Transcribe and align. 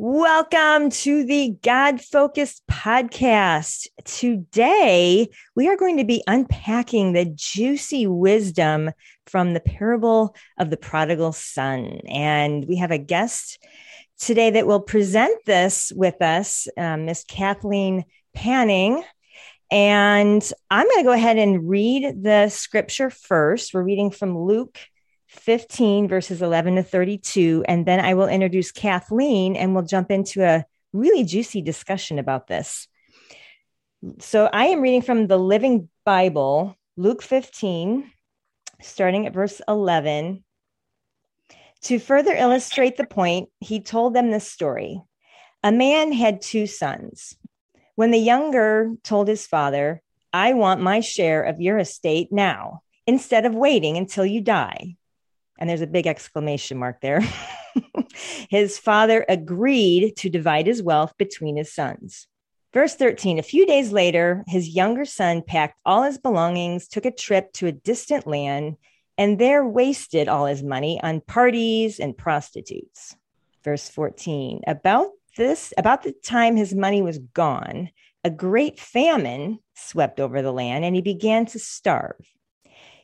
Welcome 0.00 0.90
to 0.90 1.24
the 1.24 1.56
God 1.60 2.00
Focused 2.00 2.64
podcast. 2.70 3.88
Today, 4.04 5.28
we 5.56 5.68
are 5.68 5.76
going 5.76 5.96
to 5.96 6.04
be 6.04 6.22
unpacking 6.28 7.14
the 7.14 7.24
juicy 7.24 8.06
wisdom 8.06 8.92
from 9.26 9.54
the 9.54 9.60
parable 9.60 10.36
of 10.56 10.70
the 10.70 10.76
prodigal 10.76 11.32
son. 11.32 11.98
And 12.08 12.64
we 12.68 12.76
have 12.76 12.92
a 12.92 12.98
guest 12.98 13.58
today 14.20 14.50
that 14.50 14.68
will 14.68 14.78
present 14.78 15.44
this 15.46 15.90
with 15.96 16.22
us, 16.22 16.68
uh, 16.76 16.96
Miss 16.96 17.24
Kathleen 17.24 18.04
Panning. 18.34 19.02
And 19.68 20.48
I'm 20.70 20.86
going 20.86 20.98
to 20.98 21.08
go 21.08 21.12
ahead 21.12 21.38
and 21.38 21.68
read 21.68 22.22
the 22.22 22.50
scripture 22.50 23.10
first. 23.10 23.74
We're 23.74 23.82
reading 23.82 24.12
from 24.12 24.38
Luke 24.38 24.78
15, 25.28 26.08
verses 26.08 26.42
11 26.42 26.76
to 26.76 26.82
32. 26.82 27.64
And 27.68 27.86
then 27.86 28.00
I 28.00 28.14
will 28.14 28.28
introduce 28.28 28.72
Kathleen 28.72 29.56
and 29.56 29.74
we'll 29.74 29.84
jump 29.84 30.10
into 30.10 30.42
a 30.42 30.64
really 30.92 31.24
juicy 31.24 31.62
discussion 31.62 32.18
about 32.18 32.46
this. 32.46 32.88
So 34.20 34.48
I 34.52 34.66
am 34.66 34.80
reading 34.80 35.02
from 35.02 35.26
the 35.26 35.38
Living 35.38 35.88
Bible, 36.04 36.76
Luke 36.96 37.22
15, 37.22 38.10
starting 38.80 39.26
at 39.26 39.34
verse 39.34 39.60
11. 39.68 40.44
To 41.82 41.98
further 41.98 42.34
illustrate 42.34 42.96
the 42.96 43.06
point, 43.06 43.50
he 43.60 43.80
told 43.80 44.14
them 44.14 44.30
this 44.30 44.50
story. 44.50 45.02
A 45.62 45.72
man 45.72 46.12
had 46.12 46.40
two 46.40 46.66
sons. 46.66 47.36
When 47.96 48.12
the 48.12 48.18
younger 48.18 48.94
told 49.02 49.26
his 49.26 49.46
father, 49.46 50.02
I 50.32 50.54
want 50.54 50.80
my 50.80 51.00
share 51.00 51.42
of 51.42 51.60
your 51.60 51.78
estate 51.78 52.28
now, 52.30 52.82
instead 53.06 53.46
of 53.46 53.54
waiting 53.54 53.96
until 53.96 54.24
you 54.24 54.40
die. 54.40 54.97
And 55.58 55.68
there's 55.68 55.80
a 55.80 55.86
big 55.86 56.06
exclamation 56.06 56.78
mark 56.78 57.00
there. 57.00 57.20
his 58.48 58.78
father 58.78 59.24
agreed 59.28 60.16
to 60.16 60.30
divide 60.30 60.66
his 60.66 60.82
wealth 60.82 61.14
between 61.18 61.56
his 61.56 61.72
sons. 61.72 62.26
Verse 62.72 62.94
13 62.94 63.38
A 63.38 63.42
few 63.42 63.66
days 63.66 63.92
later, 63.92 64.44
his 64.46 64.68
younger 64.68 65.04
son 65.04 65.42
packed 65.42 65.78
all 65.84 66.02
his 66.02 66.18
belongings, 66.18 66.88
took 66.88 67.04
a 67.04 67.10
trip 67.10 67.52
to 67.54 67.66
a 67.66 67.72
distant 67.72 68.26
land, 68.26 68.76
and 69.16 69.38
there 69.38 69.66
wasted 69.66 70.28
all 70.28 70.46
his 70.46 70.62
money 70.62 71.00
on 71.02 71.20
parties 71.20 71.98
and 71.98 72.16
prostitutes. 72.16 73.16
Verse 73.64 73.88
14 73.88 74.62
About 74.66 75.10
this, 75.36 75.72
about 75.76 76.02
the 76.02 76.12
time 76.12 76.56
his 76.56 76.74
money 76.74 77.02
was 77.02 77.18
gone, 77.18 77.90
a 78.24 78.30
great 78.30 78.78
famine 78.78 79.58
swept 79.74 80.20
over 80.20 80.42
the 80.42 80.52
land 80.52 80.84
and 80.84 80.94
he 80.94 81.02
began 81.02 81.46
to 81.46 81.58
starve 81.58 82.16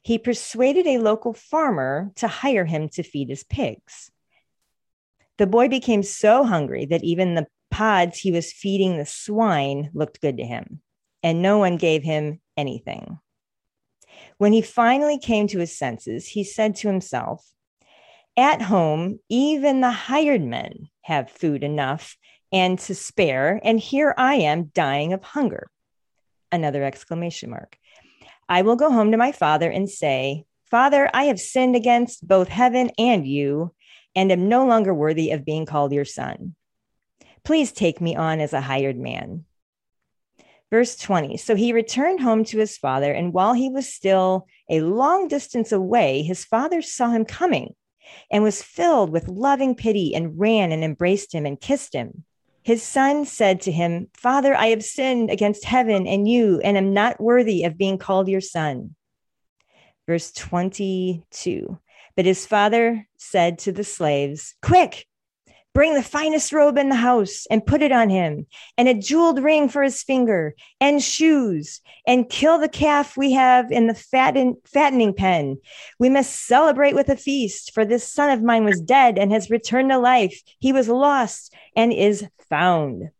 he 0.05 0.19
persuaded 0.19 0.87
a 0.87 0.99
local 0.99 1.33
farmer 1.33 2.13
to 2.17 2.29
hire 2.29 2.67
him 2.67 2.91
to 2.91 3.03
feed 3.03 3.31
his 3.31 3.43
pigs. 3.43 4.11
The 5.39 5.47
boy 5.47 5.69
became 5.69 6.03
so 6.03 6.45
hungry 6.45 6.85
that 6.87 7.03
even 7.03 7.35
the 7.35 7.47
pods 7.71 8.19
he 8.19 8.31
was 8.31 8.53
feeding 8.53 8.99
the 8.99 9.07
swine 9.07 9.91
looked 9.95 10.21
good 10.21 10.37
to 10.37 10.45
him, 10.45 10.83
and 11.23 11.41
no 11.41 11.59
one 11.59 11.79
gave 11.79 12.03
him 12.03 12.41
anything. 12.55 13.19
When 14.37 14.53
he 14.53 14.61
finally 14.61 15.19
came 15.19 15.49
to 15.49 15.59
his 15.59 15.77
senses, 15.77 16.29
he 16.29 16.45
said 16.45 16.77
to 16.77 16.89
himself, 16.89 17.45
At 18.37 18.61
home, 18.61 19.21
even 19.31 19.81
the 19.81 19.91
hired 19.91 20.43
men 20.43 20.89
have 21.03 21.31
food 21.31 21.65
enough 21.65 22.17
and 22.53 22.79
to 22.81 22.95
spare, 22.95 23.59
and 23.65 23.81
here 23.81 24.15
I 24.19 24.37
am 24.37 24.71
dying 24.75 25.15
of 25.15 25.25
hunger. 25.25 25.71
Another 26.53 26.85
exclamation 26.85 27.51
mark. 27.51 27.79
I 28.49 28.63
will 28.63 28.77
go 28.77 28.91
home 28.91 29.11
to 29.13 29.17
my 29.17 29.33
father 29.33 29.71
and 29.71 29.89
say, 29.89 30.45
Father, 30.71 31.09
I 31.15 31.25
have 31.25 31.41
sinned 31.41 31.77
against 31.77 32.27
both 32.27 32.49
heaven 32.49 32.91
and 32.99 33.27
you, 33.27 33.75
and 34.15 34.31
am 34.33 34.49
no 34.49 34.67
longer 34.67 34.93
worthy 34.95 35.31
of 35.31 35.45
being 35.45 35.67
called 35.67 35.93
your 35.93 36.05
son. 36.05 36.55
Please 37.45 37.73
take 37.73 38.01
me 38.01 38.17
on 38.17 38.41
as 38.41 38.53
a 38.53 38.61
hired 38.61 38.97
man. 38.97 39.45
Verse 40.71 40.97
20 40.97 41.37
So 41.37 41.55
he 41.55 41.73
returned 41.73 42.21
home 42.21 42.45
to 42.45 42.59
his 42.59 42.77
father, 42.77 43.13
and 43.13 43.33
while 43.33 43.53
he 43.53 43.69
was 43.69 43.93
still 43.93 44.47
a 44.69 44.81
long 44.81 45.29
distance 45.29 45.73
away, 45.73 46.23
his 46.23 46.45
father 46.45 46.83
saw 46.83 47.11
him 47.11 47.25
coming 47.25 47.75
and 48.31 48.43
was 48.43 48.63
filled 48.63 49.11
with 49.11 49.29
loving 49.29 49.75
pity 49.75 50.15
and 50.15 50.39
ran 50.39 50.73
and 50.73 50.83
embraced 50.83 51.35
him 51.35 51.47
and 51.47 51.61
kissed 51.61 51.93
him. 51.93 52.25
His 52.65 52.83
son 52.83 53.27
said 53.27 53.61
to 53.63 53.73
him, 53.73 54.09
Father, 54.15 54.55
I 54.55 54.69
have 54.69 54.83
sinned 54.83 55.31
against 55.31 55.67
heaven 55.67 56.07
and 56.07 56.27
you, 56.27 56.61
and 56.61 56.79
am 56.79 56.95
not 56.95 57.21
worthy 57.21 57.65
of 57.65 57.77
being 57.77 57.99
called 57.99 58.27
your 58.27 58.41
son. 58.41 58.97
Verse 60.07 60.33
22 60.33 61.79
But 62.17 62.25
his 62.25 62.47
father 62.47 63.07
said 63.19 63.59
to 63.61 63.73
the 63.73 63.85
slaves, 63.85 64.55
Quick, 64.63 65.07
Bring 65.75 65.95
the 65.95 66.05
finest 66.05 66.53
robe 66.53 66.79
in 66.79 66.89
the 66.89 66.95
house 66.95 67.47
and 67.51 67.67
put 67.67 67.83
it 67.83 67.91
on 67.91 68.09
him, 68.09 68.47
and 68.79 68.89
a 68.89 68.95
jeweled 68.95 69.43
ring 69.43 69.69
for 69.69 69.83
his 69.83 70.05
finger, 70.05 70.55
and 70.81 71.03
shoes, 71.03 71.81
and 72.07 72.29
kill 72.29 72.59
the 72.59 72.69
calf 72.69 73.17
we 73.17 73.33
have 73.33 73.73
in 73.73 73.89
the 73.89 73.95
fatten, 73.95 74.57
fattening 74.65 75.13
pen. 75.13 75.59
We 75.99 76.09
must 76.09 76.47
celebrate 76.47 76.95
with 76.95 77.09
a 77.09 77.17
feast, 77.17 77.73
for 77.75 77.85
this 77.85 78.11
son 78.11 78.31
of 78.31 78.41
mine 78.41 78.65
was 78.65 78.81
dead 78.81 79.19
and 79.19 79.33
has 79.33 79.51
returned 79.51 79.91
to 79.91 79.99
life. 79.99 80.41
He 80.61 80.73
was 80.73 80.89
lost 80.89 81.53
and 81.75 81.93
is 81.93 82.25
found. 82.49 83.11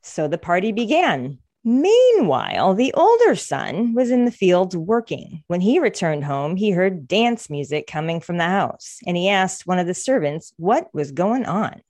So 0.00 0.28
the 0.28 0.38
party 0.38 0.70
began. 0.70 1.38
Meanwhile, 1.68 2.76
the 2.76 2.94
older 2.94 3.34
son 3.34 3.92
was 3.92 4.10
in 4.10 4.24
the 4.24 4.30
fields 4.30 4.74
working. 4.74 5.44
When 5.48 5.60
he 5.60 5.78
returned 5.78 6.24
home, 6.24 6.56
he 6.56 6.70
heard 6.70 7.06
dance 7.06 7.50
music 7.50 7.86
coming 7.86 8.20
from 8.22 8.38
the 8.38 8.44
house, 8.44 9.00
and 9.06 9.18
he 9.18 9.28
asked 9.28 9.66
one 9.66 9.78
of 9.78 9.86
the 9.86 9.92
servants 9.92 10.54
what 10.56 10.88
was 10.94 11.12
going 11.12 11.44
on. 11.44 11.82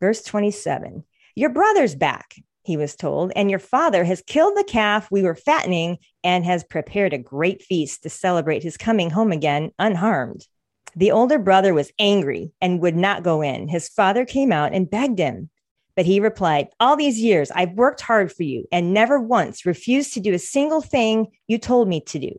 Verse 0.00 0.22
27 0.22 1.02
Your 1.34 1.48
brother's 1.48 1.94
back, 1.94 2.34
he 2.62 2.76
was 2.76 2.94
told, 2.94 3.32
and 3.34 3.48
your 3.48 3.58
father 3.58 4.04
has 4.04 4.22
killed 4.26 4.54
the 4.54 4.64
calf 4.64 5.10
we 5.10 5.22
were 5.22 5.34
fattening 5.34 5.96
and 6.22 6.44
has 6.44 6.62
prepared 6.62 7.14
a 7.14 7.18
great 7.18 7.62
feast 7.62 8.02
to 8.02 8.10
celebrate 8.10 8.62
his 8.62 8.76
coming 8.76 9.08
home 9.08 9.32
again 9.32 9.70
unharmed. 9.78 10.46
The 10.94 11.12
older 11.12 11.38
brother 11.38 11.72
was 11.72 11.90
angry 11.98 12.52
and 12.60 12.82
would 12.82 12.96
not 12.96 13.22
go 13.22 13.40
in. 13.40 13.68
His 13.68 13.88
father 13.88 14.26
came 14.26 14.52
out 14.52 14.74
and 14.74 14.90
begged 14.90 15.20
him. 15.20 15.48
But 15.96 16.06
he 16.06 16.20
replied, 16.20 16.68
All 16.80 16.96
these 16.96 17.20
years 17.20 17.50
I've 17.50 17.72
worked 17.72 18.00
hard 18.00 18.32
for 18.32 18.42
you 18.42 18.66
and 18.72 18.94
never 18.94 19.20
once 19.20 19.66
refused 19.66 20.14
to 20.14 20.20
do 20.20 20.34
a 20.34 20.38
single 20.38 20.80
thing 20.80 21.28
you 21.48 21.58
told 21.58 21.88
me 21.88 22.00
to 22.02 22.18
do. 22.18 22.32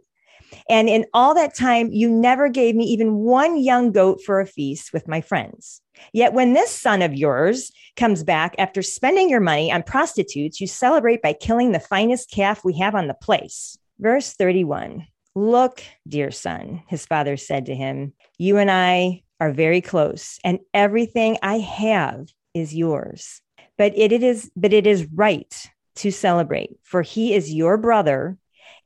And 0.70 0.88
in 0.88 1.06
all 1.14 1.34
that 1.36 1.56
time, 1.56 1.92
you 1.92 2.10
never 2.10 2.50
gave 2.50 2.76
me 2.76 2.86
even 2.86 3.16
one 3.16 3.58
young 3.58 3.92
goat 3.92 4.22
for 4.26 4.40
a 4.40 4.46
feast 4.46 4.94
with 4.94 5.08
my 5.08 5.22
friends. 5.22 5.82
Yet 6.12 6.34
when 6.34 6.54
this 6.54 6.72
son 6.72 7.02
of 7.02 7.14
yours 7.14 7.72
comes 7.96 8.24
back 8.24 8.56
after 8.58 8.82
spending 8.82 9.30
your 9.30 9.40
money 9.40 9.72
on 9.72 9.84
prostitutes, 9.84 10.60
you 10.60 10.68
celebrate 10.68 11.22
by 11.22 11.34
killing 11.34 11.72
the 11.72 11.80
finest 11.80 12.32
calf 12.32 12.64
we 12.64 12.78
have 12.78 12.96
on 12.96 13.08
the 13.08 13.14
place. 13.14 13.78
Verse 14.00 14.34
31 14.34 15.08
Look, 15.36 15.84
dear 16.08 16.30
son, 16.30 16.84
his 16.88 17.08
father 17.08 17.38
said 17.38 17.66
to 17.66 17.76
him, 17.76 18.14
You 18.38 18.58
and 18.58 18.70
I 18.70 19.24
are 19.40 19.52
very 19.52 19.82
close, 19.82 20.40
and 20.44 20.60
everything 20.76 21.38
I 21.42 21.58
have 21.58 22.28
is 22.54 22.76
yours. 22.76 23.42
But 23.78 23.98
it, 23.98 24.12
it 24.12 24.24
is 24.24 24.52
but 24.56 24.74
it 24.74 24.86
is 24.86 25.08
right 25.14 25.54
to 25.96 26.12
celebrate, 26.12 26.72
for 26.84 27.02
he 27.02 27.34
is 27.34 27.54
your 27.54 27.78
brother, 27.78 28.38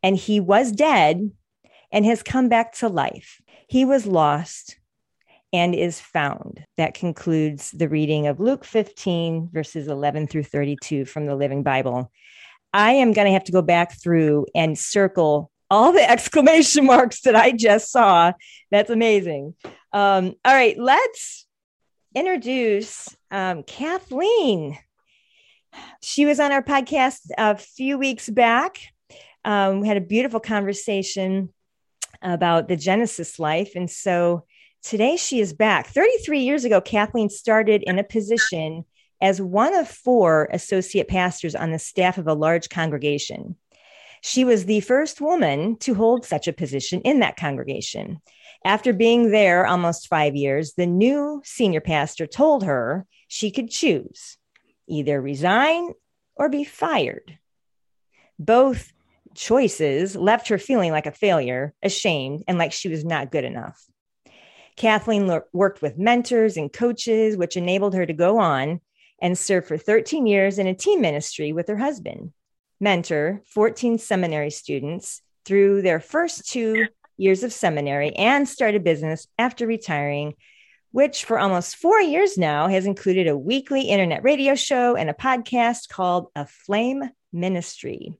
and 0.03 0.15
he 0.15 0.39
was 0.39 0.71
dead 0.71 1.31
and 1.91 2.05
has 2.05 2.23
come 2.23 2.49
back 2.49 2.73
to 2.73 2.87
life. 2.87 3.41
He 3.67 3.85
was 3.85 4.05
lost 4.05 4.77
and 5.53 5.73
is 5.73 5.99
found. 5.99 6.63
That 6.77 6.93
concludes 6.93 7.71
the 7.71 7.89
reading 7.89 8.27
of 8.27 8.39
Luke 8.39 8.65
15, 8.65 9.49
verses 9.51 9.87
11 9.87 10.27
through 10.27 10.43
32 10.43 11.05
from 11.05 11.25
the 11.25 11.35
Living 11.35 11.63
Bible. 11.63 12.11
I 12.73 12.93
am 12.93 13.13
going 13.13 13.25
to 13.25 13.33
have 13.33 13.45
to 13.45 13.51
go 13.51 13.61
back 13.61 13.99
through 13.99 14.45
and 14.53 14.77
circle 14.77 15.51
all 15.69 15.93
the 15.93 16.09
exclamation 16.09 16.85
marks 16.85 17.21
that 17.21 17.35
I 17.35 17.51
just 17.51 17.91
saw. 17.91 18.33
That's 18.71 18.89
amazing. 18.89 19.55
Um, 19.93 20.35
all 20.45 20.53
right, 20.53 20.77
let's 20.77 21.46
introduce 22.17 23.15
um, 23.29 23.61
Kathleen. 23.61 24.77
She 26.01 26.25
was 26.25 26.39
on 26.39 26.51
our 26.51 26.63
podcast 26.63 27.19
a 27.37 27.55
few 27.55 27.99
weeks 27.99 28.27
back. 28.27 28.79
Um, 29.45 29.81
we 29.81 29.87
had 29.87 29.97
a 29.97 30.01
beautiful 30.01 30.39
conversation 30.39 31.53
about 32.23 32.67
the 32.67 32.75
Genesis 32.75 33.37
life. 33.37 33.73
And 33.75 33.89
so 33.89 34.45
today 34.81 35.15
she 35.15 35.39
is 35.39 35.53
back. 35.53 35.87
33 35.87 36.39
years 36.39 36.65
ago, 36.65 36.81
Kathleen 36.81 37.29
started 37.29 37.83
in 37.83 37.99
a 37.99 38.03
position 38.03 38.85
as 39.21 39.39
one 39.39 39.75
of 39.75 39.87
four 39.87 40.49
associate 40.51 41.07
pastors 41.07 41.53
on 41.53 41.71
the 41.71 41.77
staff 41.77 42.17
of 42.17 42.27
a 42.27 42.33
large 42.33 42.69
congregation. 42.69 43.55
She 44.23 44.43
was 44.43 44.65
the 44.65 44.79
first 44.79 45.21
woman 45.21 45.77
to 45.81 45.93
hold 45.93 46.25
such 46.25 46.47
a 46.47 46.53
position 46.53 47.01
in 47.01 47.19
that 47.19 47.37
congregation. 47.37 48.21
After 48.65 48.93
being 48.93 49.31
there 49.31 49.65
almost 49.65 50.07
five 50.07 50.35
years, 50.35 50.73
the 50.73 50.85
new 50.85 51.41
senior 51.43 51.81
pastor 51.81 52.27
told 52.27 52.63
her 52.63 53.05
she 53.27 53.51
could 53.51 53.69
choose 53.69 54.37
either 54.87 55.21
resign 55.21 55.91
or 56.35 56.49
be 56.49 56.63
fired. 56.63 57.37
Both 58.39 58.93
choices 59.35 60.15
left 60.15 60.47
her 60.47 60.57
feeling 60.57 60.91
like 60.91 61.05
a 61.05 61.11
failure, 61.11 61.73
ashamed, 61.83 62.43
and 62.47 62.57
like 62.57 62.71
she 62.71 62.89
was 62.89 63.03
not 63.03 63.31
good 63.31 63.43
enough. 63.43 63.83
Kathleen 64.75 65.41
worked 65.53 65.81
with 65.81 65.97
mentors 65.97 66.55
and 66.55 66.71
coaches, 66.71 67.35
which 67.35 67.57
enabled 67.57 67.95
her 67.95 68.05
to 68.05 68.13
go 68.13 68.39
on 68.39 68.79
and 69.21 69.37
serve 69.37 69.65
for 69.65 69.77
13 69.77 70.27
years 70.27 70.59
in 70.59 70.67
a 70.67 70.75
team 70.75 71.01
ministry 71.01 71.51
with 71.51 71.67
her 71.67 71.77
husband, 71.77 72.31
mentor 72.79 73.41
14 73.47 73.97
seminary 73.97 74.51
students 74.51 75.21
through 75.45 75.81
their 75.81 75.99
first 75.99 76.47
two 76.49 76.87
years 77.17 77.43
of 77.43 77.51
seminary, 77.51 78.15
and 78.15 78.47
start 78.47 78.75
a 78.75 78.79
business 78.79 79.27
after 79.37 79.67
retiring, 79.67 80.33
which 80.91 81.25
for 81.25 81.37
almost 81.37 81.75
four 81.75 81.99
years 81.99 82.37
now 82.37 82.67
has 82.67 82.85
included 82.85 83.27
a 83.27 83.37
weekly 83.37 83.81
internet 83.81 84.23
radio 84.23 84.55
show 84.55 84.95
and 84.95 85.09
a 85.09 85.13
podcast 85.13 85.89
called 85.89 86.27
A 86.35 86.45
Flame 86.45 87.09
Ministry. 87.33 88.13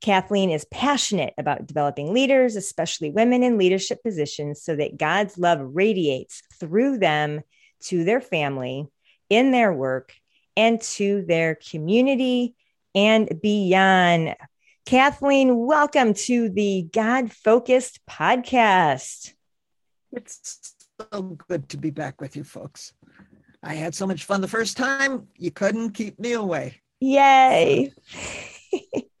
Kathleen 0.00 0.50
is 0.50 0.66
passionate 0.70 1.32
about 1.38 1.66
developing 1.66 2.12
leaders, 2.12 2.56
especially 2.56 3.10
women 3.10 3.42
in 3.42 3.58
leadership 3.58 4.02
positions, 4.02 4.62
so 4.62 4.76
that 4.76 4.98
God's 4.98 5.38
love 5.38 5.58
radiates 5.62 6.42
through 6.60 6.98
them 6.98 7.40
to 7.84 8.04
their 8.04 8.20
family, 8.20 8.88
in 9.30 9.52
their 9.52 9.72
work, 9.72 10.12
and 10.56 10.80
to 10.80 11.24
their 11.26 11.54
community 11.54 12.54
and 12.94 13.40
beyond. 13.42 14.34
Kathleen, 14.86 15.66
welcome 15.66 16.14
to 16.14 16.48
the 16.48 16.88
God 16.92 17.32
Focused 17.32 17.98
podcast. 18.08 19.32
It's 20.12 20.76
so 21.12 21.36
good 21.48 21.68
to 21.70 21.76
be 21.76 21.90
back 21.90 22.20
with 22.20 22.36
you 22.36 22.44
folks. 22.44 22.92
I 23.64 23.74
had 23.74 23.96
so 23.96 24.06
much 24.06 24.26
fun 24.26 24.42
the 24.42 24.46
first 24.46 24.76
time, 24.76 25.26
you 25.36 25.50
couldn't 25.50 25.90
keep 25.90 26.20
me 26.20 26.34
away. 26.34 26.82
Yay. 27.00 27.92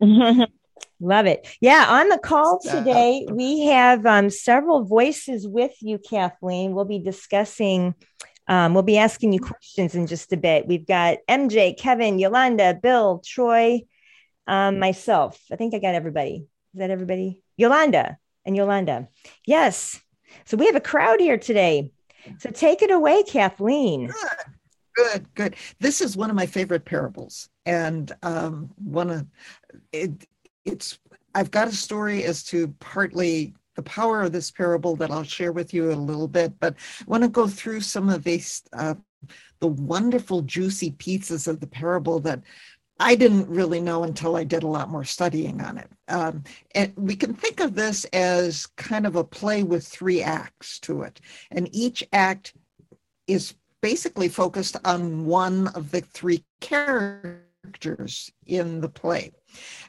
Love 0.00 1.26
it. 1.26 1.48
Yeah, 1.60 1.84
on 1.88 2.10
the 2.10 2.18
call 2.18 2.60
today, 2.60 3.26
we 3.28 3.62
have 3.62 4.06
um, 4.06 4.30
several 4.30 4.84
voices 4.84 5.48
with 5.48 5.74
you, 5.80 5.98
Kathleen. 5.98 6.74
We'll 6.74 6.84
be 6.84 7.00
discussing, 7.00 7.96
um, 8.46 8.72
we'll 8.72 8.84
be 8.84 8.98
asking 8.98 9.32
you 9.32 9.40
questions 9.40 9.96
in 9.96 10.06
just 10.06 10.32
a 10.32 10.36
bit. 10.36 10.68
We've 10.68 10.86
got 10.86 11.18
MJ, 11.28 11.76
Kevin, 11.76 12.20
Yolanda, 12.20 12.78
Bill, 12.80 13.20
Troy, 13.26 13.82
um, 14.46 14.78
myself. 14.78 15.40
I 15.50 15.56
think 15.56 15.74
I 15.74 15.78
got 15.78 15.94
everybody. 15.94 16.46
Is 16.74 16.78
that 16.78 16.90
everybody? 16.90 17.42
Yolanda 17.56 18.18
and 18.44 18.56
Yolanda. 18.56 19.08
Yes. 19.46 20.00
So 20.44 20.56
we 20.56 20.66
have 20.66 20.76
a 20.76 20.80
crowd 20.80 21.20
here 21.20 21.38
today. 21.38 21.90
So 22.38 22.50
take 22.50 22.82
it 22.82 22.90
away, 22.90 23.22
Kathleen. 23.22 24.06
Good, 24.06 24.14
good. 24.94 25.34
good. 25.34 25.56
This 25.80 26.00
is 26.00 26.16
one 26.16 26.30
of 26.30 26.36
my 26.36 26.46
favorite 26.46 26.84
parables. 26.84 27.48
And 27.64 28.12
um, 28.22 28.70
one 28.76 29.10
of 29.10 29.26
it, 29.92 30.26
it's 30.64 30.98
I've 31.34 31.50
got 31.50 31.68
a 31.68 31.72
story 31.72 32.24
as 32.24 32.42
to 32.44 32.68
partly 32.80 33.54
the 33.74 33.82
power 33.82 34.22
of 34.22 34.32
this 34.32 34.50
parable 34.50 34.96
that 34.96 35.10
I'll 35.10 35.22
share 35.22 35.52
with 35.52 35.74
you 35.74 35.92
a 35.92 35.94
little 35.94 36.28
bit, 36.28 36.58
but 36.58 36.74
I 37.00 37.04
want 37.06 37.22
to 37.24 37.28
go 37.28 37.46
through 37.46 37.82
some 37.82 38.08
of 38.08 38.24
these 38.24 38.62
uh, 38.72 38.94
the 39.60 39.66
wonderful 39.68 40.42
juicy 40.42 40.92
pieces 40.92 41.46
of 41.46 41.60
the 41.60 41.66
parable 41.66 42.20
that 42.20 42.42
I 42.98 43.14
didn't 43.14 43.48
really 43.48 43.80
know 43.80 44.04
until 44.04 44.36
I 44.36 44.44
did 44.44 44.62
a 44.62 44.68
lot 44.68 44.88
more 44.88 45.04
studying 45.04 45.60
on 45.60 45.78
it. 45.78 45.90
Um, 46.08 46.44
and 46.74 46.92
we 46.96 47.14
can 47.14 47.34
think 47.34 47.60
of 47.60 47.74
this 47.74 48.04
as 48.06 48.66
kind 48.76 49.06
of 49.06 49.16
a 49.16 49.24
play 49.24 49.62
with 49.62 49.86
three 49.86 50.22
acts 50.22 50.78
to 50.80 51.02
it, 51.02 51.20
and 51.50 51.68
each 51.74 52.02
act 52.12 52.54
is 53.26 53.54
basically 53.82 54.28
focused 54.28 54.76
on 54.84 55.26
one 55.26 55.68
of 55.68 55.90
the 55.90 56.00
three 56.00 56.44
characters 56.60 58.32
in 58.46 58.80
the 58.80 58.88
play. 58.88 59.30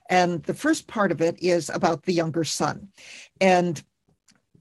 And 0.09 0.43
the 0.43 0.53
first 0.53 0.87
part 0.87 1.11
of 1.11 1.21
it 1.21 1.41
is 1.41 1.69
about 1.69 2.03
the 2.03 2.13
younger 2.13 2.43
son. 2.43 2.89
And 3.39 3.81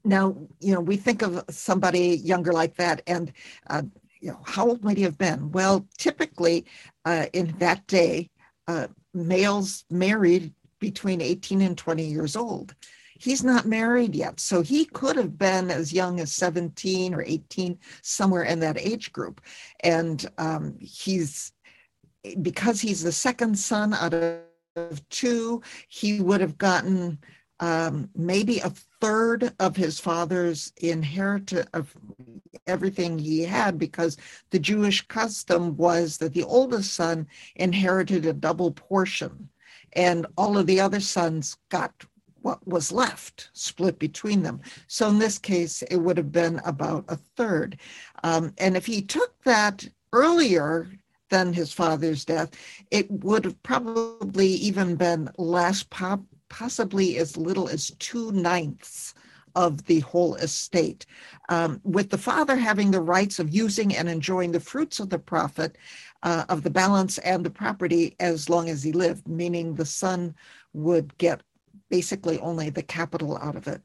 now, 0.05 0.37
you 0.59 0.73
know, 0.73 0.79
we 0.79 0.95
think 0.95 1.21
of 1.21 1.43
somebody 1.49 2.17
younger 2.17 2.53
like 2.53 2.75
that, 2.77 3.01
and, 3.07 3.33
uh, 3.69 3.81
you 4.21 4.31
know, 4.31 4.39
how 4.45 4.69
old 4.69 4.83
might 4.83 4.97
he 4.97 5.03
have 5.03 5.17
been? 5.17 5.51
Well, 5.51 5.85
typically 5.97 6.65
uh, 7.03 7.25
in 7.33 7.53
that 7.59 7.85
day, 7.87 8.29
uh, 8.67 8.87
males 9.13 9.85
married 9.89 10.53
between 10.79 11.21
18 11.21 11.61
and 11.61 11.77
20 11.77 12.03
years 12.03 12.35
old. 12.35 12.75
He's 13.19 13.43
not 13.43 13.65
married 13.65 14.13
yet, 14.13 14.39
so 14.39 14.61
he 14.61 14.85
could 14.85 15.15
have 15.15 15.39
been 15.39 15.71
as 15.71 15.91
young 15.91 16.19
as 16.19 16.31
17 16.33 17.15
or 17.15 17.23
18, 17.23 17.79
somewhere 18.03 18.43
in 18.43 18.59
that 18.59 18.77
age 18.77 19.11
group. 19.11 19.41
And 19.79 20.23
um, 20.37 20.77
he's, 20.79 21.51
because 22.43 22.79
he's 22.79 23.01
the 23.01 23.11
second 23.11 23.57
son 23.57 23.95
out 23.95 24.13
of 24.13 24.41
of 24.77 25.07
two, 25.09 25.61
he 25.87 26.21
would 26.21 26.41
have 26.41 26.57
gotten 26.57 27.17
um, 27.59 28.09
maybe 28.15 28.59
a 28.59 28.71
third 29.01 29.53
of 29.59 29.75
his 29.75 29.99
father's 29.99 30.71
inheritance 30.77 31.67
of 31.73 31.93
everything 32.67 33.17
he 33.17 33.43
had 33.43 33.79
because 33.79 34.17
the 34.49 34.59
Jewish 34.59 35.07
custom 35.07 35.75
was 35.77 36.17
that 36.17 36.33
the 36.33 36.43
oldest 36.43 36.93
son 36.93 37.27
inherited 37.55 38.25
a 38.25 38.33
double 38.33 38.71
portion 38.71 39.49
and 39.93 40.25
all 40.37 40.57
of 40.57 40.67
the 40.67 40.79
other 40.79 40.99
sons 40.99 41.57
got 41.69 41.91
what 42.41 42.65
was 42.67 42.91
left 42.91 43.49
split 43.53 43.99
between 43.99 44.43
them. 44.43 44.61
So 44.87 45.09
in 45.09 45.19
this 45.19 45.37
case, 45.37 45.81
it 45.83 45.97
would 45.97 46.17
have 46.17 46.31
been 46.31 46.61
about 46.65 47.05
a 47.07 47.17
third. 47.35 47.79
Um, 48.23 48.53
and 48.57 48.77
if 48.77 48.85
he 48.85 49.01
took 49.01 49.33
that 49.43 49.87
earlier 50.13 50.87
than 51.29 51.51
his 51.51 51.73
father's 51.73 52.23
death, 52.23 52.51
it 52.91 53.09
would 53.11 53.43
have 53.43 53.61
probably 53.63 54.47
even 54.47 54.95
been 54.95 55.29
less, 55.37 55.83
pop, 55.83 56.21
possibly 56.49 57.17
as 57.17 57.37
little 57.37 57.67
as 57.67 57.91
two 57.99 58.31
ninths 58.31 59.13
of 59.55 59.83
the 59.85 60.01
whole 60.01 60.35
estate. 60.35 61.05
Um, 61.49 61.81
with 61.83 62.09
the 62.11 62.17
father 62.17 62.55
having 62.55 62.91
the 62.91 63.01
rights 63.01 63.39
of 63.39 63.49
using 63.49 63.95
and 63.95 64.07
enjoying 64.07 64.51
the 64.51 64.59
fruits 64.59 64.99
of 64.99 65.09
the 65.09 65.17
profit 65.17 65.77
uh, 66.21 66.45
of 66.47 66.61
the 66.61 66.69
balance 66.69 67.17
and 67.19 67.43
the 67.43 67.49
property 67.49 68.15
as 68.19 68.49
long 68.49 68.69
as 68.69 68.83
he 68.83 68.91
lived, 68.91 69.27
meaning 69.27 69.73
the 69.73 69.85
son 69.85 70.35
would 70.73 71.17
get 71.17 71.41
basically 71.89 72.37
only 72.39 72.69
the 72.69 72.83
capital 72.83 73.37
out 73.37 73.55
of 73.55 73.67
it. 73.67 73.81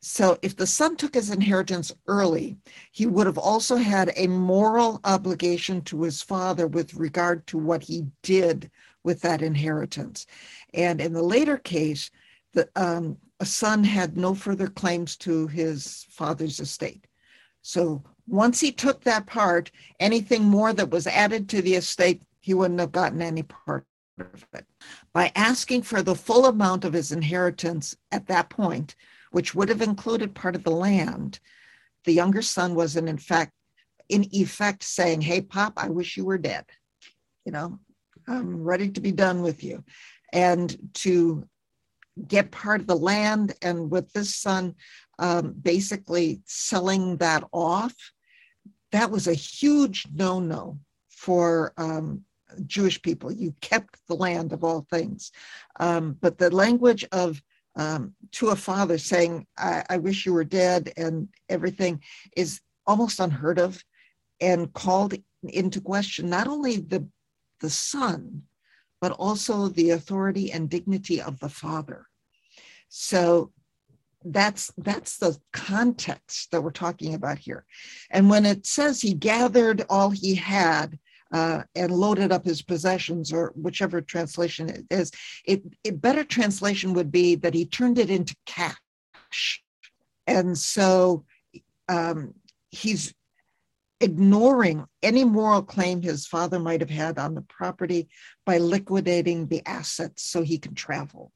So 0.00 0.38
if 0.42 0.56
the 0.56 0.66
son 0.66 0.96
took 0.96 1.14
his 1.14 1.30
inheritance 1.30 1.92
early, 2.06 2.56
he 2.92 3.06
would 3.06 3.26
have 3.26 3.38
also 3.38 3.76
had 3.76 4.12
a 4.16 4.26
moral 4.26 5.00
obligation 5.04 5.80
to 5.82 6.02
his 6.02 6.20
father 6.20 6.66
with 6.66 6.94
regard 6.94 7.46
to 7.48 7.58
what 7.58 7.82
he 7.82 8.06
did 8.22 8.70
with 9.04 9.20
that 9.20 9.42
inheritance. 9.42 10.26
And 10.72 11.00
in 11.00 11.12
the 11.12 11.22
later 11.22 11.58
case, 11.58 12.10
the 12.52 12.68
um, 12.74 13.18
a 13.40 13.46
son 13.46 13.84
had 13.84 14.16
no 14.16 14.34
further 14.34 14.68
claims 14.68 15.16
to 15.18 15.46
his 15.48 16.06
father's 16.08 16.60
estate. 16.60 17.06
So 17.62 18.02
once 18.26 18.60
he 18.60 18.72
took 18.72 19.02
that 19.02 19.26
part, 19.26 19.70
anything 20.00 20.44
more 20.44 20.72
that 20.72 20.90
was 20.90 21.06
added 21.06 21.48
to 21.48 21.62
the 21.62 21.74
estate, 21.74 22.22
he 22.40 22.54
wouldn't 22.54 22.80
have 22.80 22.92
gotten 22.92 23.20
any 23.20 23.42
part 23.42 23.86
of 24.18 24.46
it. 24.52 24.66
By 25.12 25.32
asking 25.34 25.82
for 25.82 26.02
the 26.02 26.14
full 26.14 26.46
amount 26.46 26.84
of 26.84 26.92
his 26.92 27.12
inheritance 27.12 27.96
at 28.12 28.26
that 28.28 28.50
point, 28.50 28.96
which 29.30 29.54
would 29.54 29.68
have 29.68 29.82
included 29.82 30.34
part 30.34 30.54
of 30.54 30.62
the 30.64 30.70
land, 30.70 31.40
the 32.04 32.12
younger 32.12 32.42
son 32.42 32.74
was 32.74 32.96
in, 32.96 33.18
fact, 33.18 33.52
in 34.08 34.24
effect 34.32 34.84
saying, 34.84 35.22
Hey, 35.22 35.40
Pop, 35.40 35.72
I 35.76 35.88
wish 35.88 36.16
you 36.16 36.24
were 36.24 36.38
dead. 36.38 36.66
You 37.44 37.52
know, 37.52 37.78
I'm 38.26 38.62
ready 38.62 38.90
to 38.90 39.00
be 39.00 39.12
done 39.12 39.42
with 39.42 39.62
you. 39.62 39.84
And 40.32 40.76
to 40.94 41.46
get 42.28 42.50
part 42.50 42.80
of 42.80 42.86
the 42.86 42.96
land, 42.96 43.54
and 43.62 43.90
with 43.90 44.12
this 44.12 44.36
son 44.36 44.74
um, 45.18 45.54
basically 45.60 46.42
selling 46.46 47.16
that 47.18 47.44
off, 47.52 47.94
that 48.92 49.10
was 49.10 49.26
a 49.26 49.34
huge 49.34 50.06
no 50.14 50.38
no 50.38 50.78
for 51.08 51.72
um, 51.76 52.24
Jewish 52.66 53.00
people. 53.02 53.32
You 53.32 53.54
kept 53.60 53.98
the 54.06 54.14
land 54.14 54.52
of 54.52 54.62
all 54.62 54.86
things. 54.90 55.32
Um, 55.80 56.16
but 56.20 56.38
the 56.38 56.54
language 56.54 57.04
of 57.12 57.42
um, 57.76 58.14
to 58.32 58.50
a 58.50 58.56
father 58.56 58.98
saying, 58.98 59.46
I, 59.58 59.84
I 59.90 59.96
wish 59.96 60.24
you 60.24 60.32
were 60.32 60.44
dead 60.44 60.92
and 60.96 61.28
everything 61.48 62.02
is 62.36 62.60
almost 62.86 63.18
unheard 63.18 63.58
of 63.58 63.82
and 64.40 64.72
called 64.72 65.14
into 65.42 65.80
question 65.80 66.30
not 66.30 66.46
only 66.46 66.76
the, 66.76 67.06
the 67.64 67.70
son, 67.70 68.42
but 69.00 69.12
also 69.12 69.68
the 69.68 69.90
authority 69.90 70.52
and 70.52 70.68
dignity 70.68 71.18
of 71.28 71.40
the 71.40 71.48
father. 71.48 72.06
So 72.90 73.52
that's 74.26 74.70
that's 74.78 75.16
the 75.18 75.38
context 75.52 76.50
that 76.50 76.62
we're 76.62 76.70
talking 76.70 77.12
about 77.12 77.38
here 77.38 77.62
and 78.10 78.30
when 78.30 78.46
it 78.46 78.64
says 78.64 79.02
he 79.02 79.12
gathered 79.12 79.84
all 79.90 80.08
he 80.08 80.34
had 80.34 80.98
uh, 81.32 81.62
and 81.74 81.90
loaded 81.90 82.30
up 82.30 82.44
his 82.44 82.62
possessions, 82.62 83.32
or 83.32 83.52
whichever 83.56 84.00
translation 84.00 84.68
it 84.68 84.84
is. 84.88 85.10
It, 85.44 85.64
it 85.82 86.00
better 86.00 86.22
translation 86.22 86.94
would 86.94 87.10
be 87.10 87.34
that 87.34 87.54
he 87.54 87.64
turned 87.66 87.98
it 87.98 88.08
into 88.08 88.36
cash, 88.46 89.62
and 90.28 90.56
so 90.56 91.24
um, 91.88 92.34
he's 92.70 93.12
ignoring 94.04 94.84
any 95.02 95.24
moral 95.24 95.62
claim 95.62 96.02
his 96.02 96.26
father 96.26 96.58
might 96.58 96.80
have 96.80 96.90
had 96.90 97.18
on 97.18 97.34
the 97.34 97.40
property 97.42 98.08
by 98.44 98.58
liquidating 98.58 99.46
the 99.46 99.62
assets 99.66 100.22
so 100.22 100.42
he 100.42 100.58
can 100.58 100.74
travel. 100.74 101.32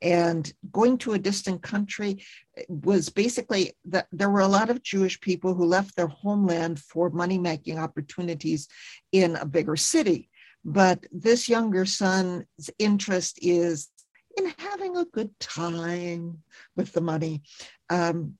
And 0.00 0.50
going 0.72 0.96
to 0.98 1.12
a 1.12 1.18
distant 1.18 1.62
country 1.62 2.24
was 2.68 3.10
basically 3.10 3.74
that 3.86 4.06
there 4.12 4.30
were 4.30 4.40
a 4.40 4.48
lot 4.48 4.70
of 4.70 4.82
Jewish 4.82 5.20
people 5.20 5.54
who 5.54 5.64
left 5.66 5.94
their 5.94 6.06
homeland 6.06 6.80
for 6.80 7.10
money 7.10 7.38
making 7.38 7.78
opportunities 7.78 8.66
in 9.12 9.36
a 9.36 9.46
bigger 9.46 9.76
city. 9.76 10.30
But 10.64 11.06
this 11.12 11.48
younger 11.48 11.84
son's 11.84 12.70
interest 12.78 13.38
is 13.42 13.88
in 14.38 14.52
having 14.58 14.96
a 14.96 15.04
good 15.04 15.38
time 15.38 16.42
with 16.76 16.92
the 16.92 17.00
money. 17.00 17.42
Um, 17.90 18.38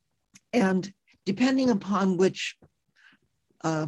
and 0.53 0.93
depending 1.25 1.71
upon 1.71 2.17
which 2.17 2.57
uh, 3.63 3.87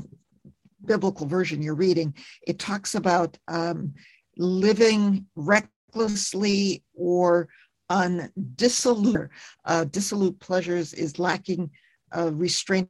biblical 0.85 1.27
version 1.27 1.63
you're 1.63 1.75
reading, 1.75 2.15
it 2.47 2.59
talks 2.59 2.95
about 2.95 3.39
um, 3.49 3.95
living 4.37 5.27
recklessly 5.35 6.83
or 6.95 7.49
on 7.91 8.31
dissolute, 8.55 9.31
uh, 9.65 9.85
dissolute 9.85 10.39
pleasures 10.41 10.93
is 10.93 11.19
lacking 11.19 11.71
uh, 12.17 12.31
restraint 12.33 12.89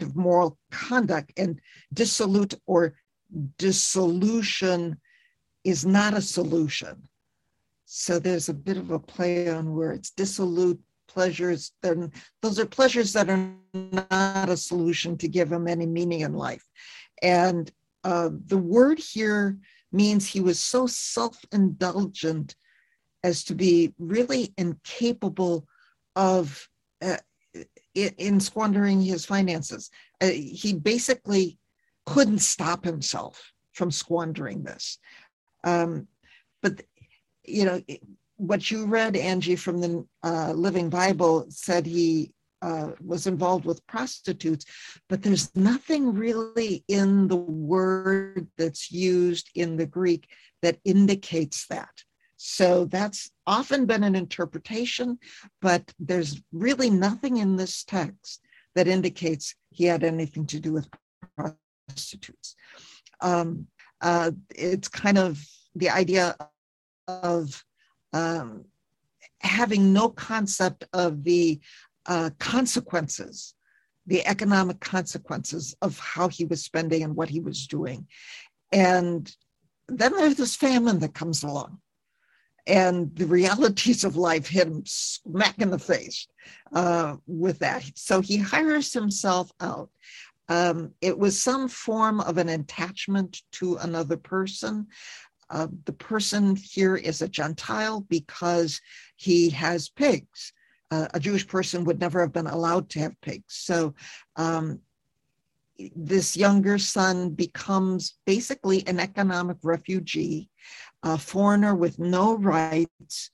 of 0.00 0.16
moral 0.16 0.58
conduct, 0.70 1.32
and 1.36 1.60
dissolute 1.92 2.54
or 2.66 2.94
dissolution 3.58 4.98
is 5.64 5.86
not 5.86 6.14
a 6.14 6.20
solution. 6.20 7.08
So 7.84 8.18
there's 8.18 8.48
a 8.48 8.54
bit 8.54 8.76
of 8.76 8.90
a 8.90 8.98
play 8.98 9.48
on 9.48 9.72
words. 9.72 10.10
Dissolute 10.10 10.80
pleasures, 11.12 11.72
then 11.82 12.10
those 12.40 12.58
are 12.58 12.66
pleasures 12.66 13.12
that 13.12 13.28
are 13.28 13.50
not 13.74 14.48
a 14.48 14.56
solution 14.56 15.16
to 15.18 15.28
give 15.28 15.50
him 15.50 15.68
any 15.68 15.86
meaning 15.86 16.20
in 16.20 16.32
life. 16.32 16.64
And 17.22 17.70
uh, 18.04 18.30
the 18.46 18.58
word 18.58 18.98
here 18.98 19.58
means 19.92 20.26
he 20.26 20.40
was 20.40 20.58
so 20.58 20.86
self 20.86 21.38
indulgent 21.52 22.56
as 23.22 23.44
to 23.44 23.54
be 23.54 23.94
really 23.98 24.52
incapable 24.58 25.66
of 26.16 26.68
uh, 27.00 27.18
in 27.94 28.40
squandering 28.40 29.00
his 29.00 29.24
finances. 29.24 29.90
Uh, 30.20 30.26
he 30.28 30.72
basically 30.72 31.58
couldn't 32.06 32.40
stop 32.40 32.84
himself 32.84 33.52
from 33.72 33.90
squandering 33.90 34.62
this. 34.62 34.98
Um, 35.64 36.08
but, 36.62 36.82
you 37.44 37.64
know, 37.64 37.82
what 38.42 38.72
you 38.72 38.86
read, 38.86 39.16
Angie, 39.16 39.54
from 39.54 39.80
the 39.80 40.04
uh, 40.24 40.52
Living 40.52 40.90
Bible 40.90 41.46
said 41.48 41.86
he 41.86 42.32
uh, 42.60 42.90
was 43.04 43.28
involved 43.28 43.64
with 43.64 43.86
prostitutes, 43.86 44.64
but 45.08 45.22
there's 45.22 45.54
nothing 45.54 46.12
really 46.12 46.84
in 46.88 47.28
the 47.28 47.36
word 47.36 48.48
that's 48.58 48.90
used 48.90 49.48
in 49.54 49.76
the 49.76 49.86
Greek 49.86 50.28
that 50.60 50.78
indicates 50.84 51.68
that. 51.68 52.02
So 52.36 52.86
that's 52.86 53.30
often 53.46 53.86
been 53.86 54.02
an 54.02 54.16
interpretation, 54.16 55.18
but 55.60 55.92
there's 56.00 56.42
really 56.50 56.90
nothing 56.90 57.36
in 57.36 57.54
this 57.54 57.84
text 57.84 58.42
that 58.74 58.88
indicates 58.88 59.54
he 59.70 59.84
had 59.84 60.02
anything 60.02 60.46
to 60.46 60.58
do 60.58 60.72
with 60.72 60.88
prostitutes. 61.36 62.56
Um, 63.20 63.68
uh, 64.00 64.32
it's 64.52 64.88
kind 64.88 65.18
of 65.18 65.40
the 65.76 65.90
idea 65.90 66.34
of 67.06 67.64
um, 68.12 68.64
having 69.40 69.92
no 69.92 70.08
concept 70.08 70.84
of 70.92 71.24
the 71.24 71.60
uh, 72.06 72.30
consequences, 72.38 73.54
the 74.06 74.26
economic 74.26 74.80
consequences 74.80 75.74
of 75.82 75.98
how 75.98 76.28
he 76.28 76.44
was 76.44 76.64
spending 76.64 77.02
and 77.02 77.16
what 77.16 77.28
he 77.28 77.40
was 77.40 77.66
doing. 77.66 78.06
And 78.72 79.30
then 79.88 80.16
there's 80.16 80.36
this 80.36 80.56
famine 80.56 80.98
that 81.00 81.14
comes 81.14 81.42
along. 81.42 81.78
And 82.66 83.14
the 83.16 83.26
realities 83.26 84.04
of 84.04 84.16
life 84.16 84.46
hit 84.46 84.68
him 84.68 84.84
smack 84.86 85.58
in 85.58 85.70
the 85.70 85.78
face 85.78 86.28
uh, 86.72 87.16
with 87.26 87.58
that. 87.58 87.84
So 87.96 88.20
he 88.20 88.36
hires 88.36 88.92
himself 88.92 89.50
out. 89.60 89.90
Um, 90.48 90.92
it 91.00 91.18
was 91.18 91.40
some 91.40 91.68
form 91.68 92.20
of 92.20 92.38
an 92.38 92.48
attachment 92.48 93.42
to 93.52 93.76
another 93.76 94.16
person. 94.16 94.88
Uh, 95.52 95.68
the 95.84 95.92
person 95.92 96.56
here 96.56 96.96
is 96.96 97.20
a 97.20 97.28
Gentile 97.28 98.00
because 98.08 98.80
he 99.16 99.50
has 99.50 99.90
pigs. 99.90 100.52
Uh, 100.90 101.08
a 101.12 101.20
Jewish 101.20 101.46
person 101.46 101.84
would 101.84 102.00
never 102.00 102.20
have 102.20 102.32
been 102.32 102.46
allowed 102.46 102.88
to 102.90 103.00
have 103.00 103.20
pigs. 103.20 103.54
So 103.54 103.94
um, 104.36 104.80
this 105.94 106.36
younger 106.36 106.78
son 106.78 107.30
becomes 107.30 108.14
basically 108.24 108.86
an 108.86 108.98
economic 108.98 109.58
refugee, 109.62 110.48
a 111.02 111.18
foreigner 111.18 111.74
with 111.74 111.98
no 111.98 112.36
rights. 112.38 113.30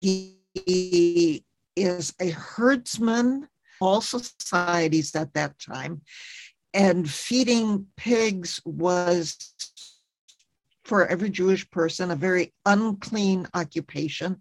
He 0.00 1.44
is 1.76 2.14
a 2.18 2.30
herdsman, 2.30 3.48
all 3.80 4.00
societies 4.00 5.14
at 5.14 5.34
that 5.34 5.58
time, 5.58 6.00
and 6.72 7.10
feeding 7.10 7.86
pigs 7.96 8.60
was 8.64 9.54
for 10.84 11.06
every 11.06 11.30
Jewish 11.30 11.68
person, 11.70 12.10
a 12.10 12.16
very 12.16 12.52
unclean 12.66 13.48
occupation. 13.54 14.40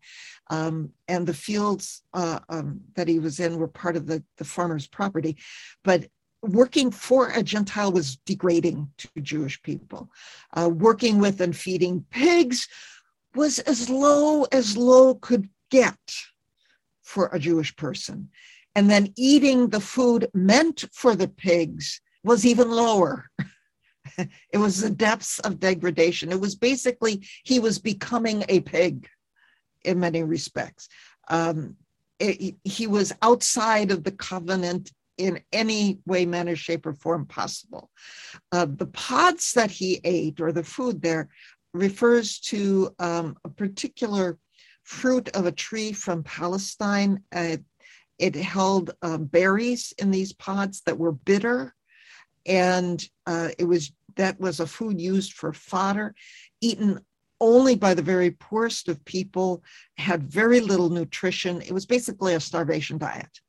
Um, 0.49 0.91
and 1.07 1.25
the 1.25 1.33
fields 1.33 2.03
uh, 2.13 2.39
um, 2.49 2.81
that 2.95 3.07
he 3.07 3.19
was 3.19 3.39
in 3.39 3.57
were 3.57 3.67
part 3.67 3.95
of 3.95 4.07
the, 4.07 4.23
the 4.37 4.43
farmer's 4.43 4.87
property. 4.87 5.37
But 5.83 6.07
working 6.41 6.91
for 6.91 7.29
a 7.29 7.41
Gentile 7.41 7.91
was 7.91 8.17
degrading 8.17 8.89
to 8.97 9.09
Jewish 9.21 9.61
people. 9.63 10.11
Uh, 10.53 10.69
working 10.69 11.19
with 11.19 11.39
and 11.39 11.55
feeding 11.55 12.05
pigs 12.09 12.67
was 13.35 13.59
as 13.59 13.89
low 13.89 14.43
as 14.51 14.77
low 14.77 15.15
could 15.15 15.49
get 15.71 15.97
for 17.01 17.29
a 17.31 17.39
Jewish 17.39 17.75
person. 17.75 18.29
And 18.75 18.89
then 18.89 19.13
eating 19.15 19.69
the 19.69 19.79
food 19.79 20.29
meant 20.33 20.85
for 20.91 21.15
the 21.15 21.27
pigs 21.27 22.01
was 22.23 22.45
even 22.45 22.69
lower. 22.69 23.29
it 24.51 24.57
was 24.57 24.81
the 24.81 24.89
depths 24.89 25.39
of 25.39 25.59
degradation. 25.59 26.31
It 26.31 26.39
was 26.39 26.55
basically 26.55 27.25
he 27.43 27.59
was 27.59 27.79
becoming 27.79 28.43
a 28.49 28.61
pig 28.61 29.07
in 29.83 29.99
many 29.99 30.23
respects. 30.23 30.87
Um, 31.27 31.75
it, 32.19 32.55
he 32.63 32.87
was 32.87 33.13
outside 33.21 33.91
of 33.91 34.03
the 34.03 34.11
covenant 34.11 34.91
in 35.17 35.41
any 35.51 35.99
way, 36.05 36.25
manner, 36.25 36.55
shape, 36.55 36.85
or 36.85 36.93
form 36.93 37.25
possible. 37.25 37.91
Uh, 38.51 38.65
the 38.65 38.87
pods 38.87 39.53
that 39.53 39.69
he 39.69 39.99
ate, 40.03 40.41
or 40.41 40.51
the 40.51 40.63
food 40.63 41.01
there, 41.01 41.29
refers 41.73 42.39
to 42.39 42.93
um, 42.99 43.35
a 43.43 43.49
particular 43.49 44.37
fruit 44.83 45.29
of 45.29 45.45
a 45.45 45.51
tree 45.51 45.91
from 45.91 46.23
Palestine. 46.23 47.21
Uh, 47.33 47.57
it 48.17 48.35
held 48.35 48.91
uh, 49.01 49.17
berries 49.17 49.93
in 49.97 50.11
these 50.11 50.33
pods 50.33 50.81
that 50.85 50.97
were 50.97 51.11
bitter 51.11 51.73
and 52.45 53.07
uh, 53.25 53.49
it 53.57 53.65
was 53.65 53.91
that 54.15 54.39
was 54.39 54.59
a 54.59 54.67
food 54.67 54.99
used 54.99 55.33
for 55.33 55.53
fodder, 55.53 56.15
eaten 56.61 56.99
only 57.41 57.75
by 57.75 57.93
the 57.93 58.01
very 58.01 58.31
poorest 58.31 58.87
of 58.87 59.03
people, 59.05 59.63
had 59.97 60.23
very 60.23 60.59
little 60.59 60.89
nutrition. 60.89 61.61
It 61.61 61.73
was 61.73 61.85
basically 61.85 62.33
a 62.35 62.39
starvation 62.39 62.97
diet. 62.97 63.39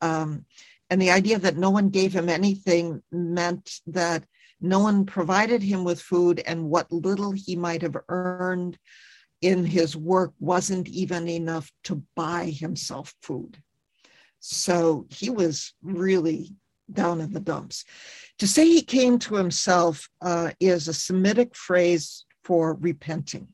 Um, 0.00 0.46
and 0.90 1.00
the 1.00 1.10
idea 1.10 1.38
that 1.38 1.56
no 1.56 1.70
one 1.70 1.90
gave 1.90 2.12
him 2.12 2.28
anything 2.28 3.02
meant 3.12 3.80
that 3.86 4.24
no 4.60 4.78
one 4.78 5.04
provided 5.04 5.62
him 5.62 5.84
with 5.84 6.00
food, 6.00 6.42
and 6.46 6.70
what 6.70 6.90
little 6.90 7.32
he 7.32 7.54
might 7.54 7.82
have 7.82 7.96
earned 8.08 8.78
in 9.40 9.64
his 9.64 9.94
work 9.94 10.32
wasn't 10.40 10.88
even 10.88 11.28
enough 11.28 11.70
to 11.84 12.02
buy 12.16 12.46
himself 12.46 13.14
food. 13.22 13.62
So 14.40 15.06
he 15.10 15.30
was 15.30 15.74
really 15.82 16.54
down 16.92 17.20
in 17.20 17.32
the 17.32 17.40
dumps. 17.40 17.84
To 18.38 18.46
say 18.46 18.66
he 18.66 18.82
came 18.82 19.18
to 19.20 19.34
himself 19.34 20.08
uh, 20.20 20.50
is 20.60 20.88
a 20.88 20.94
Semitic 20.94 21.54
phrase 21.54 22.24
for 22.44 22.74
repenting, 22.74 23.48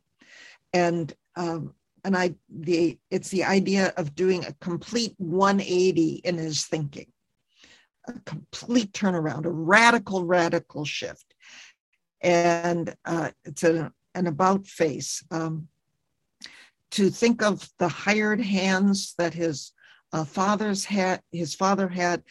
and 0.73 1.13
um, 1.37 1.75
and 2.05 2.17
I 2.17 2.35
the 2.49 2.99
it's 3.11 3.31
the 3.31 3.45
idea 3.45 3.93
of 3.97 4.15
doing 4.15 4.45
a 4.45 4.53
complete 4.61 5.15
180 5.19 6.21
in 6.25 6.37
his 6.37 6.67
thinking, 6.67 7.07
a 8.07 8.13
complete 8.27 8.93
turnaround, 8.93 9.47
a 9.47 9.51
radical 9.51 10.25
radical 10.25 10.85
shift, 10.85 11.35
and 12.21 12.95
uh, 13.05 13.31
it's 13.45 13.65
a, 13.65 13.91
an 14.15 14.27
about 14.27 14.67
face. 14.67 15.25
Um, 15.31 15.69
to 16.93 17.11
think 17.11 17.43
of 17.43 17.69
the 17.81 17.89
hired 17.89 18.41
hands 18.41 19.15
that 19.19 19.35
his 19.35 19.73
uh, 20.13 20.25
father's 20.25 20.85
had, 20.85 21.21
his 21.33 21.53
father 21.53 21.89
had, 21.89 22.23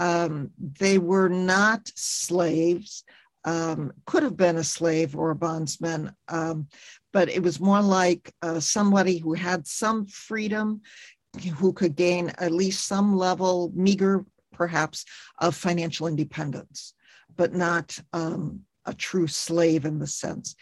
um, 0.00 0.50
they 0.80 0.96
were 0.98 1.28
not 1.28 1.82
slaves, 1.94 3.04
um, 3.44 3.92
could 4.06 4.22
have 4.22 4.36
been 4.36 4.56
a 4.56 4.64
slave 4.64 5.14
or 5.14 5.30
a 5.30 5.34
bondsman, 5.36 6.12
um, 6.28 6.66
but 7.12 7.28
it 7.28 7.42
was 7.42 7.60
more 7.60 7.82
like 7.82 8.32
uh, 8.42 8.60
somebody 8.60 9.18
who 9.18 9.34
had 9.34 9.66
some 9.66 10.06
freedom, 10.06 10.80
who 11.58 11.72
could 11.72 11.94
gain 11.96 12.32
at 12.38 12.50
least 12.50 12.88
some 12.88 13.14
level, 13.14 13.70
meager 13.74 14.24
perhaps, 14.52 15.04
of 15.38 15.54
financial 15.54 16.06
independence, 16.06 16.94
but 17.36 17.54
not 17.54 17.98
um, 18.12 18.60
a 18.86 18.94
true 18.94 19.26
slave 19.26 19.84
in 19.84 19.98
the 19.98 20.06
sense. 20.06 20.56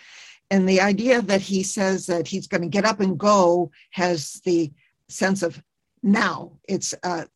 and 0.51 0.69
the 0.69 0.81
idea 0.81 1.23
that 1.23 1.41
he 1.41 1.63
says 1.63 2.07
that 2.07 2.27
he's 2.27 2.47
going 2.47 2.63
to 2.63 2.69
get 2.69 2.85
up 2.85 3.01
and 3.01 3.19
go 3.19 3.71
has 3.91 4.41
the 4.45 4.73
sense 5.09 5.43
of 5.43 5.63
now. 6.03 6.53
It's 6.69 6.95
a 7.03 7.27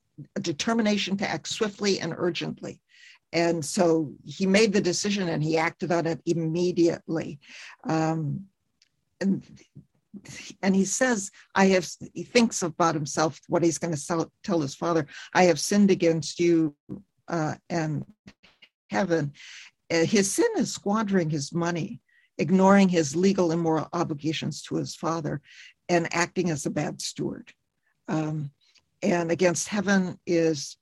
determination 0.40 1.16
to 1.18 1.28
act 1.28 1.48
swiftly 1.48 2.00
and 2.00 2.14
urgently. 2.16 2.80
And 3.32 3.64
so 3.64 4.12
he 4.24 4.46
made 4.46 4.72
the 4.72 4.80
decision 4.80 5.28
and 5.28 5.42
he 5.42 5.56
acted 5.56 5.90
on 5.90 6.06
it 6.06 6.20
immediately. 6.26 7.40
Um, 7.84 8.46
and 9.20 9.42
and 10.62 10.76
he 10.76 10.84
says, 10.84 11.30
I 11.54 11.66
have, 11.66 11.88
he 12.12 12.22
thinks 12.22 12.62
about 12.62 12.94
himself, 12.94 13.40
what 13.48 13.62
he's 13.62 13.78
going 13.78 13.94
to 13.94 14.30
tell 14.42 14.60
his 14.60 14.74
father, 14.74 15.06
I 15.32 15.44
have 15.44 15.58
sinned 15.58 15.90
against 15.90 16.38
you 16.38 16.76
uh, 17.28 17.54
and 17.70 18.04
heaven. 18.90 19.32
Uh, 19.90 20.04
his 20.04 20.30
sin 20.30 20.48
is 20.58 20.72
squandering 20.72 21.30
his 21.30 21.52
money, 21.52 22.00
ignoring 22.36 22.88
his 22.88 23.16
legal 23.16 23.52
and 23.52 23.60
moral 23.60 23.88
obligations 23.92 24.62
to 24.64 24.76
his 24.76 24.94
father, 24.94 25.40
and 25.88 26.14
acting 26.14 26.50
as 26.50 26.66
a 26.66 26.70
bad 26.70 27.00
steward. 27.00 27.52
Um, 28.08 28.50
and 29.02 29.30
against 29.30 29.68
heaven 29.68 30.18
is 30.26 30.76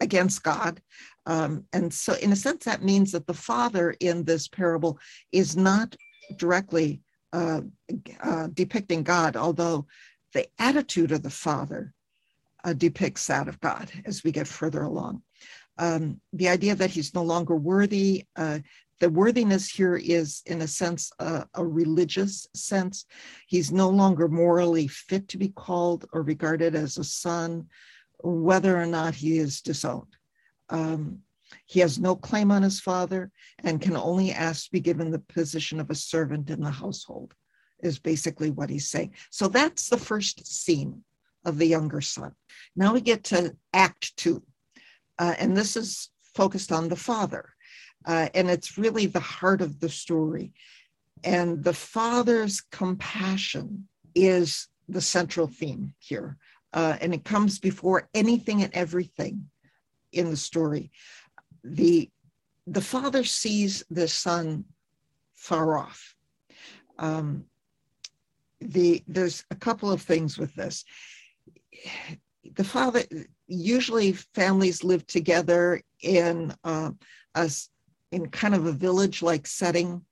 against 0.00 0.42
God. 0.42 0.80
Um, 1.26 1.64
and 1.72 1.92
so, 1.92 2.14
in 2.14 2.32
a 2.32 2.36
sense, 2.36 2.64
that 2.64 2.82
means 2.84 3.12
that 3.12 3.26
the 3.26 3.34
father 3.34 3.94
in 4.00 4.24
this 4.24 4.48
parable 4.48 4.98
is 5.32 5.56
not 5.56 5.96
directly 6.36 7.00
uh, 7.32 7.62
uh, 8.22 8.48
depicting 8.52 9.02
God, 9.02 9.36
although 9.36 9.86
the 10.34 10.46
attitude 10.58 11.12
of 11.12 11.22
the 11.22 11.30
father 11.30 11.92
uh, 12.64 12.72
depicts 12.72 13.26
that 13.26 13.48
of 13.48 13.60
God 13.60 13.90
as 14.04 14.22
we 14.24 14.32
get 14.32 14.46
further 14.46 14.82
along. 14.82 15.22
Um, 15.78 16.20
the 16.32 16.48
idea 16.48 16.74
that 16.74 16.90
he's 16.90 17.14
no 17.14 17.22
longer 17.22 17.54
worthy, 17.54 18.24
uh, 18.36 18.60
the 19.00 19.10
worthiness 19.10 19.68
here 19.68 19.96
is, 19.96 20.42
in 20.46 20.62
a 20.62 20.68
sense, 20.68 21.12
a 21.18 21.46
religious 21.58 22.48
sense. 22.54 23.04
He's 23.46 23.70
no 23.70 23.88
longer 23.88 24.28
morally 24.28 24.88
fit 24.88 25.28
to 25.28 25.38
be 25.38 25.48
called 25.48 26.06
or 26.12 26.22
regarded 26.22 26.74
as 26.74 26.96
a 26.96 27.04
son 27.04 27.68
whether 28.20 28.80
or 28.80 28.86
not 28.86 29.14
he 29.14 29.38
is 29.38 29.60
disowned. 29.60 30.16
Um, 30.70 31.18
he 31.66 31.80
has 31.80 31.98
no 31.98 32.16
claim 32.16 32.50
on 32.50 32.62
his 32.62 32.80
father 32.80 33.30
and 33.62 33.80
can 33.80 33.96
only 33.96 34.32
ask 34.32 34.64
to 34.64 34.72
be 34.72 34.80
given 34.80 35.10
the 35.10 35.18
position 35.18 35.78
of 35.78 35.90
a 35.90 35.94
servant 35.94 36.50
in 36.50 36.60
the 36.60 36.70
household, 36.70 37.34
is 37.80 37.98
basically 37.98 38.50
what 38.50 38.70
he's 38.70 38.88
saying. 38.88 39.12
So 39.30 39.48
that's 39.48 39.88
the 39.88 39.98
first 39.98 40.46
scene 40.46 41.04
of 41.44 41.58
the 41.58 41.66
younger 41.66 42.00
son. 42.00 42.32
Now 42.74 42.94
we 42.94 43.00
get 43.00 43.24
to 43.24 43.54
Act 43.72 44.16
Two, 44.16 44.42
uh, 45.18 45.34
and 45.38 45.56
this 45.56 45.76
is 45.76 46.10
focused 46.34 46.72
on 46.72 46.88
the 46.88 46.96
father. 46.96 47.50
Uh, 48.06 48.28
and 48.34 48.48
it's 48.48 48.78
really 48.78 49.06
the 49.06 49.20
heart 49.20 49.60
of 49.60 49.80
the 49.80 49.88
story. 49.88 50.52
And 51.24 51.64
the 51.64 51.74
father's 51.74 52.60
compassion 52.60 53.88
is 54.14 54.68
the 54.88 55.00
central 55.00 55.48
theme 55.48 55.94
here 55.98 56.38
uh, 56.76 56.96
and 57.00 57.14
it 57.14 57.24
comes 57.24 57.58
before 57.58 58.08
anything 58.14 58.62
and 58.62 58.72
everything 58.74 59.48
in 60.12 60.30
the 60.30 60.36
story. 60.36 60.92
The 61.64 62.10
the 62.66 62.82
father 62.82 63.24
sees 63.24 63.84
the 63.90 64.08
son 64.08 64.64
far 65.34 65.78
off. 65.78 66.14
Um, 66.98 67.44
the 68.60 69.02
there's 69.08 69.44
a 69.50 69.54
couple 69.54 69.90
of 69.90 70.02
things 70.02 70.36
with 70.36 70.54
this. 70.54 70.84
The 72.54 72.64
father 72.64 73.04
usually 73.48 74.12
families 74.12 74.84
live 74.84 75.06
together 75.06 75.80
in 76.02 76.54
uh, 76.62 76.90
a 77.34 77.50
in 78.16 78.28
kind 78.30 78.54
of 78.54 78.66
a 78.66 78.72
village 78.72 79.22
like 79.22 79.46
setting, 79.46 80.02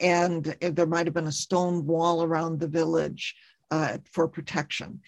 and 0.00 0.44
there 0.60 0.86
might 0.86 1.06
have 1.06 1.14
been 1.14 1.28
a 1.28 1.32
stone 1.32 1.86
wall 1.86 2.22
around 2.22 2.60
the 2.60 2.68
village 2.68 3.34
uh, 3.70 3.98
for 4.12 4.28
protection 4.28 5.00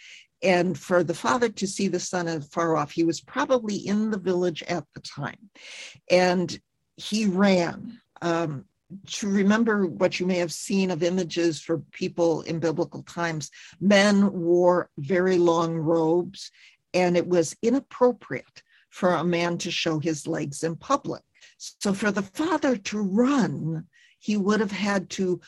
and 0.42 0.78
for 0.78 1.02
the 1.02 1.14
father 1.14 1.48
to 1.48 1.66
see 1.66 1.88
the 1.88 2.00
son 2.00 2.40
far 2.40 2.76
off, 2.76 2.90
he 2.90 3.04
was 3.04 3.20
probably 3.20 3.76
in 3.76 4.10
the 4.10 4.18
village 4.18 4.62
at 4.64 4.84
the 4.94 5.00
time. 5.00 5.50
And 6.10 6.58
he 6.96 7.26
ran. 7.26 8.00
Um, 8.22 8.64
to 9.06 9.28
remember 9.28 9.86
what 9.86 10.20
you 10.20 10.26
may 10.26 10.38
have 10.38 10.52
seen 10.52 10.92
of 10.92 11.02
images 11.02 11.60
for 11.60 11.78
people 11.90 12.42
in 12.42 12.60
biblical 12.60 13.02
times, 13.02 13.50
men 13.80 14.32
wore 14.32 14.90
very 14.98 15.38
long 15.38 15.74
robes, 15.74 16.52
and 16.94 17.16
it 17.16 17.26
was 17.26 17.56
inappropriate 17.62 18.62
for 18.90 19.10
a 19.10 19.24
man 19.24 19.58
to 19.58 19.72
show 19.72 19.98
his 19.98 20.28
legs 20.28 20.62
in 20.62 20.76
public. 20.76 21.22
So, 21.56 21.92
for 21.92 22.10
the 22.10 22.22
father 22.22 22.76
to 22.76 23.00
run, 23.00 23.86
he 24.18 24.36
would 24.36 24.60
have 24.60 24.72
had 24.72 25.10
to 25.10 25.40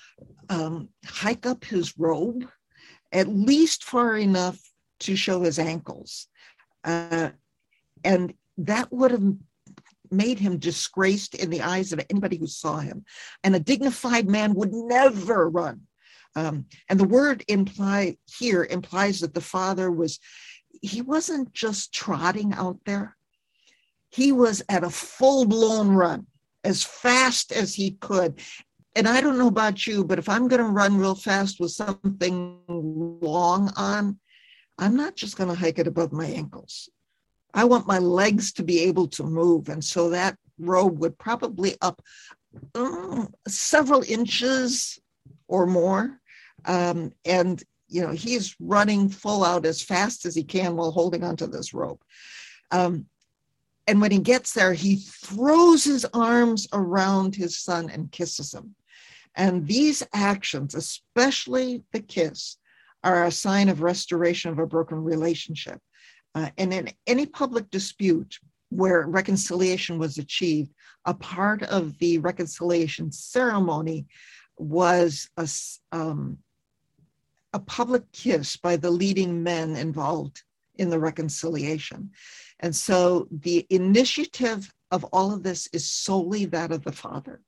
um, 0.48 0.88
hike 1.04 1.46
up 1.46 1.64
his 1.64 1.98
robe 1.98 2.44
at 3.12 3.28
least 3.28 3.84
far 3.84 4.16
enough 4.16 4.58
to 5.00 5.16
show 5.16 5.42
his 5.42 5.58
ankles. 5.58 6.28
Uh, 6.84 7.30
and 8.04 8.34
that 8.58 8.92
would 8.92 9.10
have 9.10 9.24
made 10.10 10.38
him 10.38 10.58
disgraced 10.58 11.34
in 11.34 11.50
the 11.50 11.62
eyes 11.62 11.92
of 11.92 12.00
anybody 12.10 12.36
who 12.36 12.46
saw 12.46 12.78
him. 12.78 13.04
And 13.44 13.54
a 13.54 13.60
dignified 13.60 14.28
man 14.28 14.54
would 14.54 14.72
never 14.72 15.48
run. 15.48 15.82
Um, 16.34 16.66
and 16.88 16.98
the 17.00 17.04
word 17.08 17.44
imply 17.48 18.16
here 18.26 18.64
implies 18.64 19.20
that 19.20 19.34
the 19.34 19.40
father 19.40 19.90
was, 19.90 20.18
he 20.82 21.02
wasn't 21.02 21.52
just 21.52 21.92
trotting 21.92 22.52
out 22.52 22.78
there. 22.86 23.16
He 24.10 24.32
was 24.32 24.62
at 24.68 24.84
a 24.84 24.90
full 24.90 25.44
blown 25.46 25.90
run 25.90 26.26
as 26.64 26.82
fast 26.82 27.52
as 27.52 27.74
he 27.74 27.92
could. 27.92 28.40
And 28.96 29.06
I 29.06 29.20
don't 29.20 29.38
know 29.38 29.48
about 29.48 29.86
you, 29.86 30.04
but 30.04 30.18
if 30.18 30.28
I'm 30.28 30.48
going 30.48 30.62
to 30.62 30.68
run 30.68 30.98
real 30.98 31.14
fast 31.14 31.60
with 31.60 31.70
something 31.70 32.58
long 32.68 33.72
on, 33.76 34.18
I'm 34.78 34.96
not 34.96 35.16
just 35.16 35.36
going 35.36 35.50
to 35.50 35.56
hike 35.56 35.78
it 35.78 35.86
above 35.86 36.12
my 36.12 36.26
ankles. 36.26 36.88
I 37.54 37.64
want 37.64 37.86
my 37.86 37.98
legs 37.98 38.52
to 38.54 38.64
be 38.64 38.80
able 38.80 39.08
to 39.08 39.24
move. 39.24 39.68
And 39.68 39.84
so 39.84 40.10
that 40.10 40.36
robe 40.58 40.98
would 40.98 41.18
probably 41.18 41.76
up 41.80 42.02
um, 42.74 43.28
several 43.46 44.02
inches 44.02 44.98
or 45.46 45.66
more. 45.66 46.20
Um, 46.64 47.12
and, 47.24 47.62
you 47.88 48.02
know, 48.02 48.12
he's 48.12 48.56
running 48.60 49.08
full 49.08 49.44
out 49.44 49.64
as 49.64 49.82
fast 49.82 50.26
as 50.26 50.34
he 50.34 50.44
can 50.44 50.76
while 50.76 50.90
holding 50.90 51.24
onto 51.24 51.46
this 51.46 51.72
rope. 51.72 52.02
Um, 52.70 53.06
and 53.88 54.03
when 54.03 54.11
he 54.11 54.18
gets 54.18 54.53
there, 54.53 54.74
he 54.74 54.96
throws 54.96 55.83
his 55.83 56.05
arms 56.12 56.68
around 56.74 57.35
his 57.35 57.59
son 57.59 57.88
and 57.88 58.12
kisses 58.12 58.53
him. 58.53 58.74
And 59.35 59.66
these 59.66 60.03
actions, 60.12 60.74
especially 60.74 61.83
the 61.92 62.01
kiss, 62.01 62.59
are 63.03 63.24
a 63.24 63.31
sign 63.31 63.70
of 63.70 63.81
restoration 63.81 64.51
of 64.51 64.59
a 64.59 64.66
broken 64.66 65.03
relationship. 65.03 65.81
Uh, 66.35 66.51
and 66.59 66.74
in 66.74 66.90
any 67.07 67.24
public 67.24 67.70
dispute 67.70 68.38
where 68.68 69.07
reconciliation 69.07 69.98
was 69.98 70.18
achieved, 70.18 70.70
a 71.07 71.14
part 71.14 71.62
of 71.62 71.96
the 71.98 72.18
reconciliation 72.18 73.11
ceremony 73.11 74.07
was 74.59 75.31
a, 75.38 75.48
um, 75.92 76.37
a 77.55 77.59
public 77.61 78.12
kiss 78.12 78.59
by 78.59 78.77
the 78.77 78.90
leading 78.90 79.42
men 79.42 79.77
involved 79.77 80.42
in 80.78 80.90
the 80.90 80.98
reconciliation. 80.98 82.10
And 82.60 82.74
so 82.74 83.28
the 83.30 83.66
initiative 83.70 84.72
of 84.90 85.04
all 85.04 85.32
of 85.32 85.42
this 85.42 85.68
is 85.72 85.90
solely 85.90 86.46
that 86.46 86.72
of 86.72 86.84
the 86.84 86.92
father. 86.92 87.42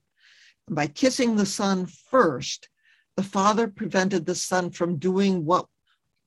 By 0.68 0.86
kissing 0.86 1.36
the 1.36 1.46
son 1.46 1.86
first, 1.86 2.68
the 3.16 3.22
father 3.22 3.66
prevented 3.66 4.24
the 4.24 4.34
son 4.34 4.70
from 4.70 4.98
doing 4.98 5.44
what 5.44 5.66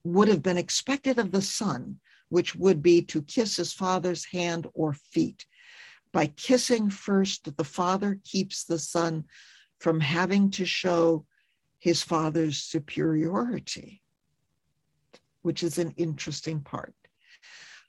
would 0.04 0.28
have 0.28 0.44
been 0.44 0.58
expected 0.58 1.18
of 1.18 1.32
the 1.32 1.42
son, 1.42 2.00
which 2.30 2.56
would 2.56 2.82
be 2.82 3.02
to 3.04 3.22
kiss 3.22 3.56
his 3.56 3.72
father's 3.72 4.26
hand 4.26 4.68
or 4.74 4.94
feet. 4.94 5.46
By 6.12 6.28
kissing 6.28 6.90
first, 6.90 7.56
the 7.58 7.64
father 7.64 8.20
keeps 8.24 8.66
the 8.66 8.80
son 8.80 9.26
from 9.80 10.00
having 10.00 10.52
to 10.52 10.66
show 10.66 11.26
his 11.80 12.04
father's 12.04 12.60
superiority, 12.60 14.03
which 15.44 15.64
is 15.64 15.78
an 15.78 15.94
interesting 15.98 16.60
part. 16.60 16.94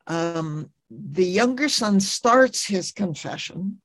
Um, 0.06 0.70
the 0.90 1.24
younger 1.24 1.68
son 1.68 1.98
starts 1.98 2.66
his 2.66 2.92
confession, 2.92 3.80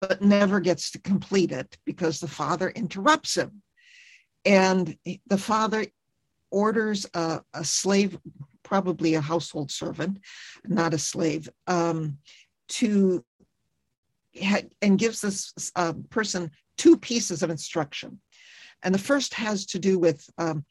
but 0.00 0.22
never 0.22 0.60
gets 0.60 0.92
to 0.92 1.00
complete 1.00 1.50
it 1.50 1.76
because 1.84 2.20
the 2.20 2.28
father 2.28 2.70
interrupts 2.70 3.36
him 3.36 3.62
and 4.44 4.96
the 5.26 5.38
father 5.38 5.84
orders 6.50 7.06
a, 7.14 7.42
a 7.54 7.64
slave, 7.64 8.18
probably 8.62 9.14
a 9.14 9.20
household 9.20 9.70
servant, 9.70 10.18
not 10.64 10.94
a 10.94 10.98
slave, 10.98 11.48
um, 11.66 12.18
to 12.68 13.24
ha- 14.42 14.68
and 14.80 14.98
gives 14.98 15.20
this 15.20 15.52
uh, 15.76 15.92
person 16.10 16.50
two 16.76 16.96
pieces 16.96 17.42
of 17.42 17.50
instruction. 17.50 18.20
And 18.82 18.94
the 18.94 18.98
first 18.98 19.34
has 19.34 19.66
to 19.66 19.78
do 19.78 19.98
with 19.98 20.24
um, 20.38 20.64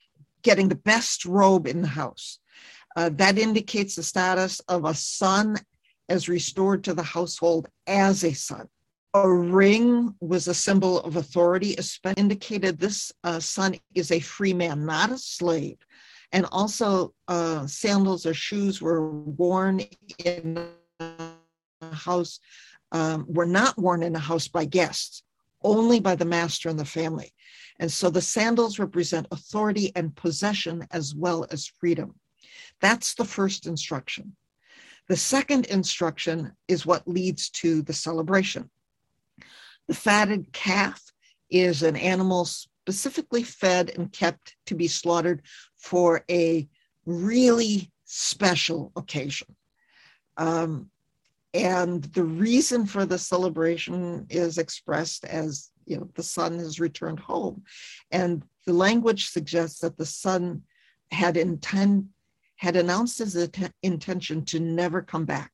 getting 0.49 0.69
the 0.69 0.83
best 0.93 1.25
robe 1.25 1.67
in 1.67 1.81
the 1.81 1.95
house. 2.01 2.39
Uh, 2.95 3.09
that 3.21 3.37
indicates 3.37 3.95
the 3.95 4.01
status 4.13 4.61
of 4.75 4.85
a 4.85 4.93
son 4.93 5.57
as 6.07 6.29
restored 6.29 6.85
to 6.85 6.93
the 6.93 7.03
household 7.17 7.67
as 7.85 8.23
a 8.23 8.33
son. 8.33 8.65
a 9.13 9.29
ring 9.61 10.13
was 10.21 10.47
a 10.47 10.53
symbol 10.53 10.93
of 11.01 11.15
authority, 11.17 11.75
indicated 12.15 12.79
this 12.79 13.11
uh, 13.23 13.39
son 13.39 13.75
is 14.01 14.09
a 14.11 14.19
free 14.35 14.53
man, 14.53 14.85
not 14.85 15.11
a 15.11 15.17
slave. 15.17 15.77
And 16.31 16.45
also, 16.51 17.13
uh, 17.27 17.67
sandals 17.67 18.25
or 18.25 18.33
shoes 18.33 18.81
were 18.81 19.03
worn 19.43 19.75
in 20.23 20.43
a 20.99 21.95
house, 22.07 22.39
um, 22.91 23.25
were 23.27 23.51
not 23.59 23.77
worn 23.77 24.01
in 24.03 24.15
a 24.15 24.27
house 24.29 24.47
by 24.47 24.65
guests, 24.79 25.23
only 25.63 25.99
by 25.99 26.15
the 26.15 26.25
master 26.25 26.69
and 26.69 26.79
the 26.79 26.85
family. 26.85 27.33
And 27.79 27.91
so 27.91 28.09
the 28.09 28.21
sandals 28.21 28.79
represent 28.79 29.27
authority 29.31 29.91
and 29.95 30.15
possession 30.15 30.87
as 30.91 31.13
well 31.15 31.45
as 31.51 31.71
freedom. 31.79 32.15
That's 32.81 33.15
the 33.15 33.25
first 33.25 33.67
instruction. 33.67 34.35
The 35.07 35.17
second 35.17 35.67
instruction 35.67 36.53
is 36.67 36.85
what 36.85 37.07
leads 37.07 37.49
to 37.51 37.81
the 37.81 37.93
celebration. 37.93 38.69
The 39.87 39.95
fatted 39.95 40.51
calf 40.51 41.01
is 41.49 41.81
an 41.81 41.95
animal 41.95 42.45
specifically 42.45 43.43
fed 43.43 43.89
and 43.89 44.11
kept 44.11 44.55
to 44.65 44.75
be 44.75 44.87
slaughtered 44.87 45.43
for 45.77 46.25
a 46.29 46.67
really 47.05 47.91
special 48.05 48.91
occasion. 48.95 49.55
Um, 50.35 50.89
and 51.57 52.03
the 52.03 52.23
reason 52.23 52.85
for 52.85 53.03
the 53.03 53.17
celebration 53.17 54.27
is 54.29 54.59
expressed 54.59 55.25
as 55.25 55.71
you 55.87 55.97
know 55.97 56.07
the 56.13 56.21
son 56.23 56.59
has 56.59 56.79
returned 56.79 57.19
home. 57.19 57.63
And 58.11 58.43
the 58.67 58.73
language 58.73 59.29
suggests 59.29 59.79
that 59.79 59.97
the 59.97 60.05
son 60.05 60.61
had 61.11 61.35
intend 61.35 62.09
had 62.57 62.75
announced 62.75 63.17
his 63.19 63.35
att- 63.35 63.73
intention 63.81 64.45
to 64.45 64.59
never 64.59 65.01
come 65.01 65.25
back. 65.25 65.51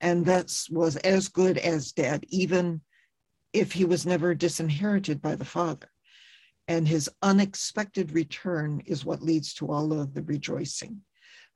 And 0.00 0.24
that 0.26 0.52
was 0.70 0.96
as 0.96 1.28
good 1.28 1.58
as 1.58 1.92
dead 1.92 2.24
even 2.28 2.80
if 3.52 3.72
he 3.72 3.84
was 3.84 4.06
never 4.06 4.32
disinherited 4.34 5.20
by 5.20 5.34
the 5.34 5.44
father. 5.44 5.88
And 6.68 6.86
his 6.86 7.10
unexpected 7.22 8.12
return 8.12 8.82
is 8.86 9.04
what 9.04 9.22
leads 9.22 9.54
to 9.54 9.72
all 9.72 9.92
of 9.92 10.14
the 10.14 10.22
rejoicing. 10.22 11.00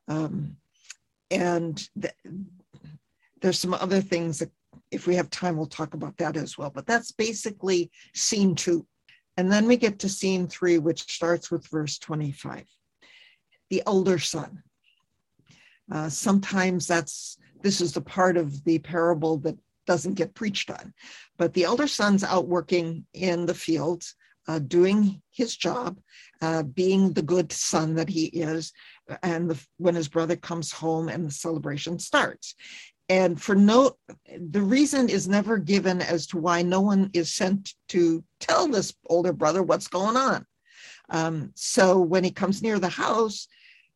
Um, 0.09 0.57
and 1.31 1.89
th- 2.01 2.15
there's 3.41 3.59
some 3.59 3.75
other 3.75 4.01
things 4.01 4.39
that 4.39 4.51
if 4.91 5.07
we 5.07 5.15
have 5.17 5.31
time, 5.31 5.57
we'll 5.57 5.67
talk 5.67 5.95
about 5.95 6.17
that 6.19 6.37
as 6.37 6.59
well. 6.59 6.71
But 6.71 6.87
that's 6.87 7.13
basically 7.13 7.91
scene 8.15 8.55
two. 8.55 8.87
And 9.37 9.51
then 9.51 9.67
we 9.67 9.77
get 9.77 10.01
to 10.01 10.09
scene 10.09 10.49
three, 10.49 10.79
which 10.79 11.03
starts 11.03 11.51
with 11.51 11.67
verse 11.69 11.99
25. 11.99 12.65
The 13.71 13.83
elder 13.87 14.19
son. 14.19 14.63
Uh, 15.91 16.09
sometimes 16.09 16.87
that's 16.87 17.37
this 17.63 17.81
is 17.81 17.93
the 17.93 18.01
part 18.01 18.37
of 18.37 18.65
the 18.65 18.79
parable 18.79 19.39
that 19.39 19.57
doesn't 19.87 20.15
get 20.15 20.35
preached 20.35 20.71
on. 20.71 20.95
But 21.37 21.53
the 21.53 21.65
elder 21.65 21.87
son's 21.87 22.25
out 22.25 22.49
working 22.49 23.07
in 23.13 23.47
the 23.47 23.55
fields, 23.55 24.15
uh, 24.49 24.59
doing 24.61 25.21
his 25.31 25.57
job, 25.57 25.99
uh, 26.41 26.63
being 26.63 27.13
the 27.13 27.23
good 27.23 27.53
son 27.53 27.95
that 27.97 28.09
he 28.09 28.27
is. 28.27 28.73
And 29.23 29.51
the, 29.51 29.67
when 29.79 29.95
his 29.95 30.09
brother 30.09 30.37
comes 30.37 30.73
home 30.73 31.09
and 31.09 31.27
the 31.27 31.33
celebration 31.33 31.99
starts 31.99 32.55
and 33.11 33.43
for 33.43 33.55
no 33.55 33.97
the 34.39 34.63
reason 34.63 35.09
is 35.11 35.29
never 35.29 35.59
given 35.59 36.01
as 36.01 36.27
to 36.29 36.39
why 36.39 36.63
no 36.63 36.81
one 36.81 37.11
is 37.13 37.35
sent 37.35 37.75
to 37.89 38.25
tell 38.39 38.69
this 38.69 38.95
older 39.09 39.33
brother 39.33 39.63
what's 39.63 39.89
going 39.89 40.17
on. 40.17 40.47
Um, 41.11 41.51
so 41.57 41.99
when 41.99 42.23
he 42.23 42.31
comes 42.31 42.63
near 42.63 42.79
the 42.79 42.89
house 42.89 43.49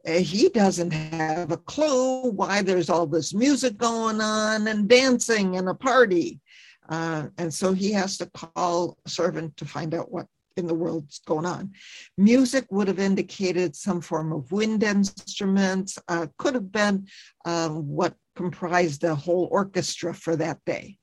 uh, 0.07 0.13
he 0.19 0.49
doesn't 0.51 0.91
have 0.91 1.51
a 1.51 1.57
clue 1.57 2.31
why 2.31 2.61
there's 2.61 2.91
all 2.91 3.07
this 3.07 3.33
music 3.33 3.79
going 3.79 4.21
on 4.21 4.67
and 4.67 4.89
dancing 4.89 5.57
and 5.57 5.69
a 5.69 5.75
party. 5.75 6.41
Uh, 6.89 7.29
and 7.39 7.55
so 7.55 7.73
he 7.73 7.93
has 7.93 8.19
to 8.19 8.27
call 8.27 8.99
a 9.07 9.09
servant 9.09 9.57
to 9.57 9.65
find 9.65 9.95
out 9.95 10.13
what 10.13 10.27
in 10.57 10.67
the 10.67 10.75
world's 10.75 11.21
going 11.21 11.47
on. 11.47 11.73
Music 12.17 12.65
would 12.71 12.89
have 12.89 12.99
indicated 12.99 13.75
some 13.75 14.01
form 14.01 14.33
of 14.33 14.51
wind 14.53 14.83
instruments, 14.83 15.99
uh, 16.09 16.27
could 16.39 16.55
have 16.55 16.71
been 16.71 17.07
um, 17.45 17.87
what 17.89 18.15
comprised 18.37 19.01
the 19.01 19.15
whole 19.15 19.49
orchestra 19.51 20.15
for 20.15 20.37
that 20.37 20.59
day. 20.65 20.97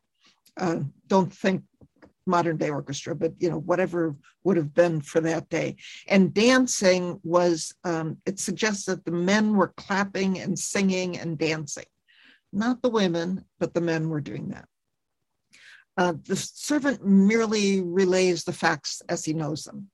Uh, 0.58 0.80
don't 1.08 1.34
think 1.34 1.64
modern 2.26 2.58
day 2.58 2.70
orchestra, 2.70 3.16
but 3.16 3.34
you 3.40 3.50
know 3.50 3.60
whatever 3.60 4.16
would 4.44 4.58
have 4.58 4.74
been 4.74 5.02
for 5.02 5.22
that 5.22 5.50
day. 5.50 5.76
And 6.08 6.34
dancing 6.34 7.20
was 7.24 7.74
um, 7.84 8.18
it 8.26 8.40
suggests 8.40 8.86
that 8.86 9.06
the 9.06 9.12
men 9.12 9.56
were 9.56 9.74
clapping 9.76 10.40
and 10.40 10.58
singing 10.58 11.18
and 11.18 11.38
dancing, 11.38 11.86
not 12.54 12.82
the 12.82 12.90
women, 12.90 13.46
but 13.60 13.74
the 13.74 13.82
men 13.82 14.10
were 14.10 14.22
doing 14.22 14.50
that. 14.50 14.66
Uh, 16.02 16.14
the 16.26 16.36
servant 16.36 17.06
merely 17.06 17.80
relays 17.80 18.44
the 18.44 18.52
facts 18.52 19.04
as 19.08 19.24
he 19.24 19.34
knows 19.34 19.64
them, 19.66 19.88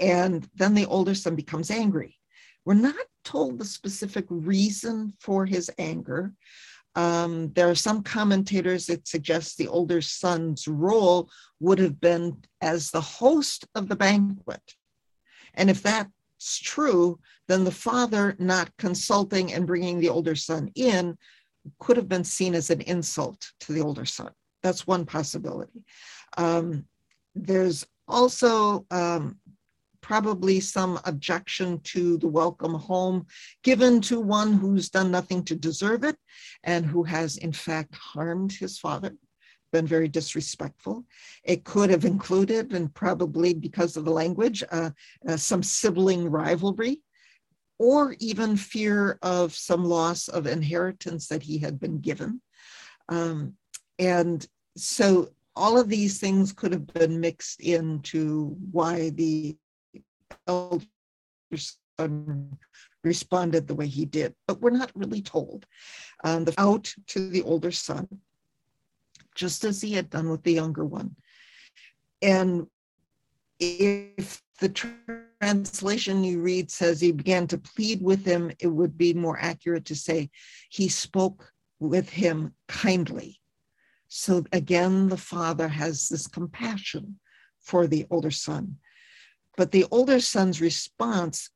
and 0.00 0.48
then 0.56 0.74
the 0.74 0.86
older 0.86 1.14
son 1.14 1.36
becomes 1.36 1.70
angry. 1.70 2.18
We're 2.64 2.74
not 2.74 3.06
told 3.22 3.60
the 3.60 3.64
specific 3.64 4.24
reason 4.28 5.12
for 5.20 5.46
his 5.46 5.70
anger, 5.78 6.32
um, 6.96 7.52
there 7.52 7.68
are 7.68 7.76
some 7.76 8.02
commentators 8.02 8.86
that 8.86 9.06
suggest 9.06 9.56
the 9.56 9.68
older 9.68 10.00
son's 10.00 10.66
role 10.66 11.30
would 11.60 11.78
have 11.78 12.00
been 12.00 12.42
as 12.60 12.90
the 12.90 13.00
host 13.00 13.66
of 13.76 13.88
the 13.88 13.94
banquet. 13.94 14.74
And 15.54 15.70
if 15.70 15.80
that's 15.80 16.58
true, 16.58 17.20
then 17.46 17.62
the 17.62 17.70
father 17.70 18.34
not 18.40 18.76
consulting 18.78 19.52
and 19.52 19.64
bringing 19.64 20.00
the 20.00 20.08
older 20.08 20.34
son 20.34 20.72
in 20.74 21.16
could 21.78 21.96
have 21.96 22.08
been 22.08 22.24
seen 22.24 22.54
as 22.54 22.70
an 22.70 22.80
insult 22.80 23.52
to 23.60 23.72
the 23.72 23.82
older 23.82 24.06
son. 24.06 24.32
That's 24.66 24.84
one 24.84 25.06
possibility. 25.06 25.84
Um, 26.36 26.86
there's 27.36 27.86
also 28.08 28.84
um, 28.90 29.38
probably 30.00 30.58
some 30.58 30.98
objection 31.04 31.78
to 31.84 32.18
the 32.18 32.26
welcome 32.26 32.74
home 32.74 33.26
given 33.62 34.00
to 34.00 34.18
one 34.18 34.54
who's 34.54 34.90
done 34.90 35.12
nothing 35.12 35.44
to 35.44 35.54
deserve 35.54 36.02
it 36.02 36.16
and 36.64 36.84
who 36.84 37.04
has, 37.04 37.36
in 37.36 37.52
fact, 37.52 37.94
harmed 37.94 38.50
his 38.50 38.76
father, 38.76 39.14
been 39.70 39.86
very 39.86 40.08
disrespectful. 40.08 41.04
It 41.44 41.62
could 41.62 41.90
have 41.90 42.04
included, 42.04 42.72
and 42.72 42.92
probably 42.92 43.54
because 43.54 43.96
of 43.96 44.04
the 44.04 44.10
language, 44.10 44.64
uh, 44.72 44.90
uh, 45.28 45.36
some 45.36 45.62
sibling 45.62 46.28
rivalry 46.28 47.02
or 47.78 48.16
even 48.18 48.56
fear 48.56 49.16
of 49.22 49.54
some 49.54 49.84
loss 49.84 50.26
of 50.26 50.48
inheritance 50.48 51.28
that 51.28 51.44
he 51.44 51.58
had 51.58 51.78
been 51.78 52.00
given. 52.00 52.42
Um, 53.08 53.54
and 53.98 54.46
so 54.76 55.30
all 55.54 55.78
of 55.78 55.88
these 55.88 56.18
things 56.18 56.52
could 56.52 56.72
have 56.72 56.86
been 56.86 57.18
mixed 57.18 57.60
into 57.60 58.56
why 58.70 59.10
the 59.10 59.56
elder 60.46 60.84
son 61.98 62.58
responded 63.02 63.66
the 63.66 63.74
way 63.74 63.86
he 63.86 64.04
did, 64.04 64.34
but 64.46 64.60
we're 64.60 64.70
not 64.70 64.92
really 64.94 65.22
told. 65.22 65.64
Um, 66.24 66.44
the 66.44 66.54
out 66.58 66.92
to 67.08 67.30
the 67.30 67.42
older 67.42 67.70
son, 67.70 68.06
just 69.34 69.64
as 69.64 69.80
he 69.80 69.92
had 69.92 70.10
done 70.10 70.28
with 70.28 70.42
the 70.42 70.52
younger 70.52 70.84
one. 70.84 71.16
And 72.20 72.66
if 73.58 74.42
the 74.60 74.68
translation 75.40 76.24
you 76.24 76.40
read 76.40 76.70
says 76.70 77.00
he 77.00 77.12
began 77.12 77.46
to 77.46 77.58
plead 77.58 78.02
with 78.02 78.24
him, 78.24 78.52
it 78.58 78.66
would 78.66 78.98
be 78.98 79.14
more 79.14 79.38
accurate 79.40 79.86
to 79.86 79.94
say 79.94 80.30
he 80.70 80.88
spoke 80.88 81.52
with 81.78 82.08
him 82.08 82.54
kindly. 82.68 83.40
So 84.18 84.46
again, 84.50 85.08
the 85.08 85.18
father 85.18 85.68
has 85.68 86.08
this 86.08 86.26
compassion 86.26 87.20
for 87.60 87.86
the 87.86 88.06
older 88.08 88.30
son. 88.30 88.78
But 89.58 89.72
the 89.72 89.84
older 89.90 90.20
son's 90.20 90.58
response 90.58 91.50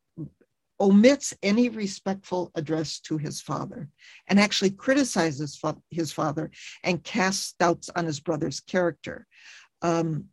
omits 0.78 1.32
any 1.42 1.70
respectful 1.70 2.50
address 2.54 3.00
to 3.00 3.16
his 3.16 3.40
father 3.40 3.88
and 4.28 4.38
actually 4.38 4.72
criticizes 4.72 5.58
his 5.90 6.12
father 6.12 6.50
and 6.84 7.02
casts 7.02 7.54
doubts 7.58 7.88
on 7.96 8.04
his 8.04 8.20
brother's 8.20 8.60
character. 8.60 9.26
Um, 9.80 10.26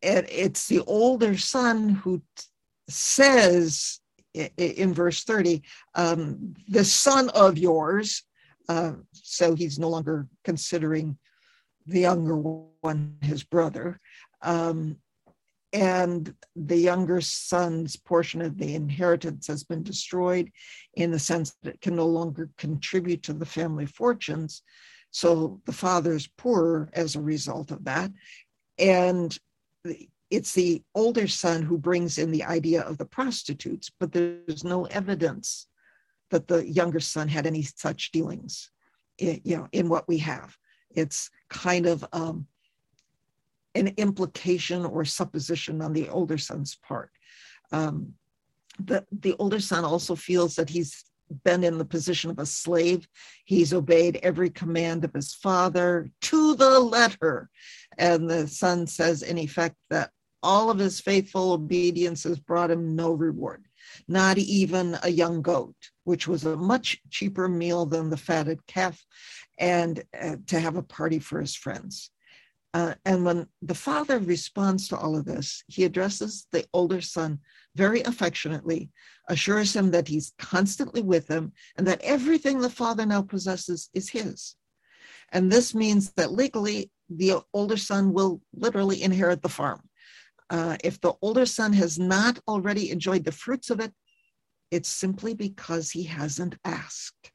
it's 0.00 0.68
the 0.68 0.80
older 0.86 1.36
son 1.36 1.90
who 1.90 2.22
says 2.88 4.00
in 4.32 4.94
verse 4.94 5.22
30, 5.22 5.62
um, 5.96 6.54
the 6.66 6.84
son 6.84 7.28
of 7.34 7.58
yours, 7.58 8.22
uh, 8.70 8.92
so 9.12 9.54
he's 9.54 9.78
no 9.78 9.90
longer 9.90 10.28
considering 10.44 11.18
the 11.88 12.00
younger 12.00 12.36
one 12.36 13.16
his 13.22 13.42
brother, 13.42 14.00
um, 14.42 14.96
and 15.72 16.34
the 16.56 16.76
younger 16.76 17.20
son's 17.20 17.96
portion 17.96 18.40
of 18.40 18.56
the 18.56 18.74
inheritance 18.74 19.46
has 19.46 19.64
been 19.64 19.82
destroyed 19.82 20.50
in 20.94 21.10
the 21.10 21.18
sense 21.18 21.54
that 21.62 21.74
it 21.74 21.80
can 21.80 21.96
no 21.96 22.06
longer 22.06 22.48
contribute 22.56 23.22
to 23.24 23.32
the 23.32 23.46
family 23.46 23.84
fortunes. 23.84 24.62
So 25.10 25.60
the 25.66 25.72
father's 25.72 26.26
poorer 26.26 26.88
as 26.92 27.16
a 27.16 27.20
result 27.20 27.70
of 27.70 27.84
that. 27.84 28.10
And 28.78 29.36
it's 30.30 30.52
the 30.52 30.82
older 30.94 31.26
son 31.26 31.62
who 31.62 31.78
brings 31.78 32.18
in 32.18 32.30
the 32.30 32.44
idea 32.44 32.82
of 32.82 32.98
the 32.98 33.06
prostitutes, 33.06 33.90
but 33.98 34.12
there's 34.12 34.64
no 34.64 34.84
evidence 34.86 35.66
that 36.30 36.48
the 36.48 36.66
younger 36.66 37.00
son 37.00 37.28
had 37.28 37.46
any 37.46 37.62
such 37.62 38.12
dealings 38.12 38.70
in, 39.18 39.40
you 39.44 39.56
know, 39.56 39.68
in 39.72 39.88
what 39.88 40.06
we 40.08 40.18
have. 40.18 40.56
It's 40.90 41.30
kind 41.48 41.86
of 41.86 42.04
um, 42.12 42.46
an 43.74 43.88
implication 43.96 44.84
or 44.84 45.04
supposition 45.04 45.82
on 45.82 45.92
the 45.92 46.08
older 46.08 46.38
son's 46.38 46.76
part. 46.76 47.10
Um, 47.72 48.14
the, 48.78 49.04
the 49.10 49.34
older 49.38 49.60
son 49.60 49.84
also 49.84 50.14
feels 50.14 50.56
that 50.56 50.70
he's 50.70 51.04
been 51.44 51.64
in 51.64 51.78
the 51.78 51.84
position 51.84 52.30
of 52.30 52.38
a 52.38 52.46
slave. 52.46 53.06
He's 53.44 53.74
obeyed 53.74 54.20
every 54.22 54.50
command 54.50 55.04
of 55.04 55.12
his 55.12 55.34
father 55.34 56.10
to 56.22 56.54
the 56.54 56.80
letter. 56.80 57.50
And 57.98 58.28
the 58.28 58.48
son 58.48 58.86
says, 58.86 59.22
in 59.22 59.38
effect, 59.38 59.76
that 59.90 60.10
all 60.42 60.70
of 60.70 60.78
his 60.78 61.00
faithful 61.00 61.52
obedience 61.52 62.22
has 62.24 62.38
brought 62.38 62.70
him 62.70 62.94
no 62.94 63.12
reward, 63.12 63.66
not 64.06 64.38
even 64.38 64.96
a 65.02 65.10
young 65.10 65.42
goat, 65.42 65.74
which 66.08 66.26
was 66.26 66.46
a 66.46 66.56
much 66.56 66.98
cheaper 67.10 67.48
meal 67.48 67.84
than 67.84 68.08
the 68.08 68.16
fatted 68.16 68.66
calf, 68.66 69.04
and 69.58 70.02
uh, 70.18 70.36
to 70.46 70.58
have 70.58 70.76
a 70.76 70.82
party 70.82 71.18
for 71.18 71.38
his 71.38 71.54
friends. 71.54 72.10
Uh, 72.72 72.94
and 73.04 73.26
when 73.26 73.46
the 73.60 73.74
father 73.74 74.18
responds 74.18 74.88
to 74.88 74.96
all 74.96 75.14
of 75.18 75.26
this, 75.26 75.62
he 75.66 75.84
addresses 75.84 76.46
the 76.50 76.64
older 76.72 77.02
son 77.02 77.38
very 77.76 78.00
affectionately, 78.04 78.90
assures 79.28 79.76
him 79.76 79.90
that 79.90 80.08
he's 80.08 80.32
constantly 80.38 81.02
with 81.02 81.28
him 81.28 81.52
and 81.76 81.86
that 81.86 82.00
everything 82.00 82.58
the 82.58 82.70
father 82.70 83.04
now 83.04 83.20
possesses 83.20 83.90
is 83.92 84.08
his. 84.08 84.56
And 85.30 85.52
this 85.52 85.74
means 85.74 86.12
that 86.12 86.32
legally, 86.32 86.90
the 87.10 87.42
older 87.52 87.76
son 87.76 88.14
will 88.14 88.40
literally 88.54 89.02
inherit 89.02 89.42
the 89.42 89.50
farm. 89.60 89.82
Uh, 90.48 90.78
if 90.82 90.98
the 91.02 91.12
older 91.20 91.44
son 91.44 91.74
has 91.74 91.98
not 91.98 92.38
already 92.48 92.90
enjoyed 92.90 93.24
the 93.24 93.38
fruits 93.44 93.68
of 93.68 93.78
it, 93.80 93.92
it's 94.70 94.88
simply 94.88 95.34
because 95.34 95.90
he 95.90 96.04
hasn't 96.04 96.56
asked, 96.64 97.32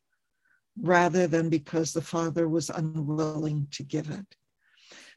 rather 0.80 1.28
than 1.28 1.50
because 1.50 1.94
the 1.94 2.02
father 2.02 2.48
was 2.48 2.70
unwilling 2.70 3.68
to 3.72 3.84
give 3.84 4.10
it. 4.10 4.36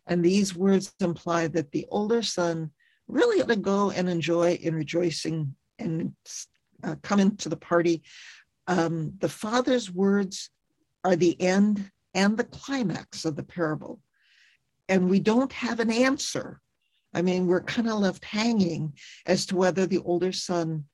And 0.06 0.24
these 0.24 0.54
words 0.54 0.94
imply 1.00 1.48
that 1.48 1.72
the 1.72 1.86
older 1.90 2.22
son 2.22 2.70
really 3.08 3.42
ought 3.42 3.48
to 3.48 3.56
go 3.56 3.90
and 3.90 4.08
enjoy 4.08 4.54
in 4.54 4.74
rejoicing 4.74 5.54
and 5.78 6.12
uh, 6.84 6.96
come 7.02 7.20
into 7.20 7.48
the 7.48 7.56
party. 7.56 8.02
Um, 8.66 9.14
the 9.18 9.28
father's 9.28 9.90
words 9.90 10.50
are 11.04 11.16
the 11.16 11.40
end 11.40 11.90
and 12.14 12.36
the 12.36 12.44
climax 12.44 13.24
of 13.24 13.36
the 13.36 13.42
parable. 13.42 14.00
And 14.88 15.10
we 15.10 15.20
don't 15.20 15.52
have 15.52 15.80
an 15.80 15.90
answer. 15.90 16.60
I 17.12 17.22
mean, 17.22 17.46
we're 17.46 17.62
kind 17.62 17.88
of 17.88 17.98
left 17.98 18.24
hanging 18.24 18.94
as 19.26 19.46
to 19.46 19.56
whether 19.56 19.86
the 19.86 19.98
older 19.98 20.32
son 20.32 20.84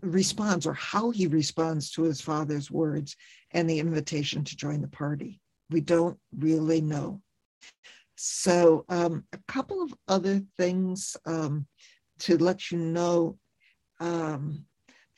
responds 0.00 0.66
or 0.66 0.74
how 0.74 1.10
he 1.10 1.26
responds 1.26 1.90
to 1.90 2.02
his 2.02 2.20
father's 2.20 2.70
words 2.70 3.16
and 3.52 3.68
the 3.68 3.78
invitation 3.78 4.44
to 4.44 4.56
join 4.56 4.80
the 4.80 4.88
party. 4.88 5.40
We 5.70 5.80
don't 5.80 6.18
really 6.36 6.80
know. 6.80 7.20
So, 8.16 8.84
um, 8.88 9.24
a 9.32 9.38
couple 9.46 9.82
of 9.82 9.94
other 10.08 10.42
things 10.56 11.16
um, 11.24 11.66
to 12.20 12.36
let 12.38 12.70
you 12.70 12.78
know. 12.78 13.38
Um, 14.00 14.64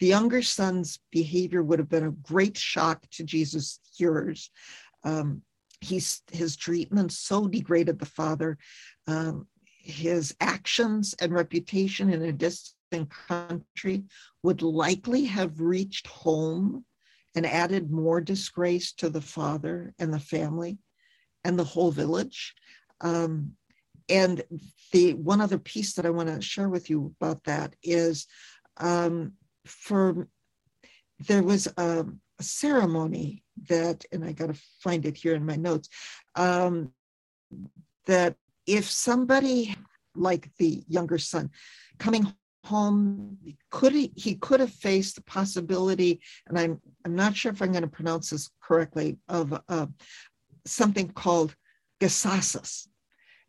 the 0.00 0.06
younger 0.06 0.42
son's 0.42 0.98
behavior 1.10 1.62
would 1.62 1.78
have 1.78 1.88
been 1.88 2.06
a 2.06 2.10
great 2.10 2.56
shock 2.56 3.08
to 3.12 3.24
Jesus' 3.24 3.80
hearers. 3.94 4.50
Um, 5.04 5.42
he's, 5.80 6.22
his 6.32 6.56
treatment 6.56 7.12
so 7.12 7.46
degraded 7.46 7.98
the 7.98 8.06
father. 8.06 8.58
Um, 9.06 9.46
his 9.64 10.34
actions 10.40 11.14
and 11.20 11.32
reputation 11.32 12.12
in 12.12 12.22
a 12.22 12.32
distant 12.90 13.10
country 13.28 14.04
would 14.42 14.62
likely 14.62 15.24
have 15.24 15.60
reached 15.60 16.06
home 16.06 16.84
and 17.34 17.46
added 17.46 17.90
more 17.90 18.20
disgrace 18.20 18.92
to 18.92 19.08
the 19.08 19.20
father 19.20 19.94
and 19.98 20.12
the 20.12 20.20
family 20.20 20.78
and 21.44 21.58
the 21.58 21.64
whole 21.64 21.90
village. 21.90 22.54
Um, 23.00 23.52
and 24.08 24.42
the 24.92 25.14
one 25.14 25.40
other 25.40 25.58
piece 25.58 25.94
that 25.94 26.04
I 26.06 26.10
want 26.10 26.28
to 26.28 26.40
share 26.40 26.68
with 26.68 26.90
you 26.90 27.14
about 27.20 27.44
that 27.44 27.76
is 27.82 28.26
um, 28.78 29.34
for 29.64 30.26
there 31.28 31.42
was 31.42 31.68
a, 31.76 32.04
a, 32.38 32.42
ceremony 32.42 33.44
that, 33.68 34.04
and 34.10 34.24
I 34.24 34.32
got 34.32 34.46
to 34.46 34.60
find 34.82 35.04
it 35.04 35.16
here 35.16 35.34
in 35.34 35.44
my 35.44 35.56
notes, 35.56 35.88
um, 36.34 36.92
that 38.06 38.36
if 38.66 38.90
somebody 38.90 39.76
like 40.16 40.50
the 40.56 40.82
younger 40.88 41.18
son 41.18 41.50
coming 41.98 42.34
home 42.64 43.38
could 43.70 43.92
he, 43.92 44.12
he 44.16 44.34
could 44.34 44.60
have 44.60 44.70
faced 44.70 45.16
the 45.16 45.22
possibility 45.22 46.20
and 46.46 46.58
i'm 46.58 46.80
i'm 47.04 47.14
not 47.14 47.34
sure 47.34 47.50
if 47.50 47.62
i'm 47.62 47.72
going 47.72 47.82
to 47.82 47.88
pronounce 47.88 48.30
this 48.30 48.50
correctly 48.62 49.16
of 49.28 49.58
uh, 49.68 49.86
something 50.66 51.08
called 51.08 51.54
Gesassus. 52.00 52.88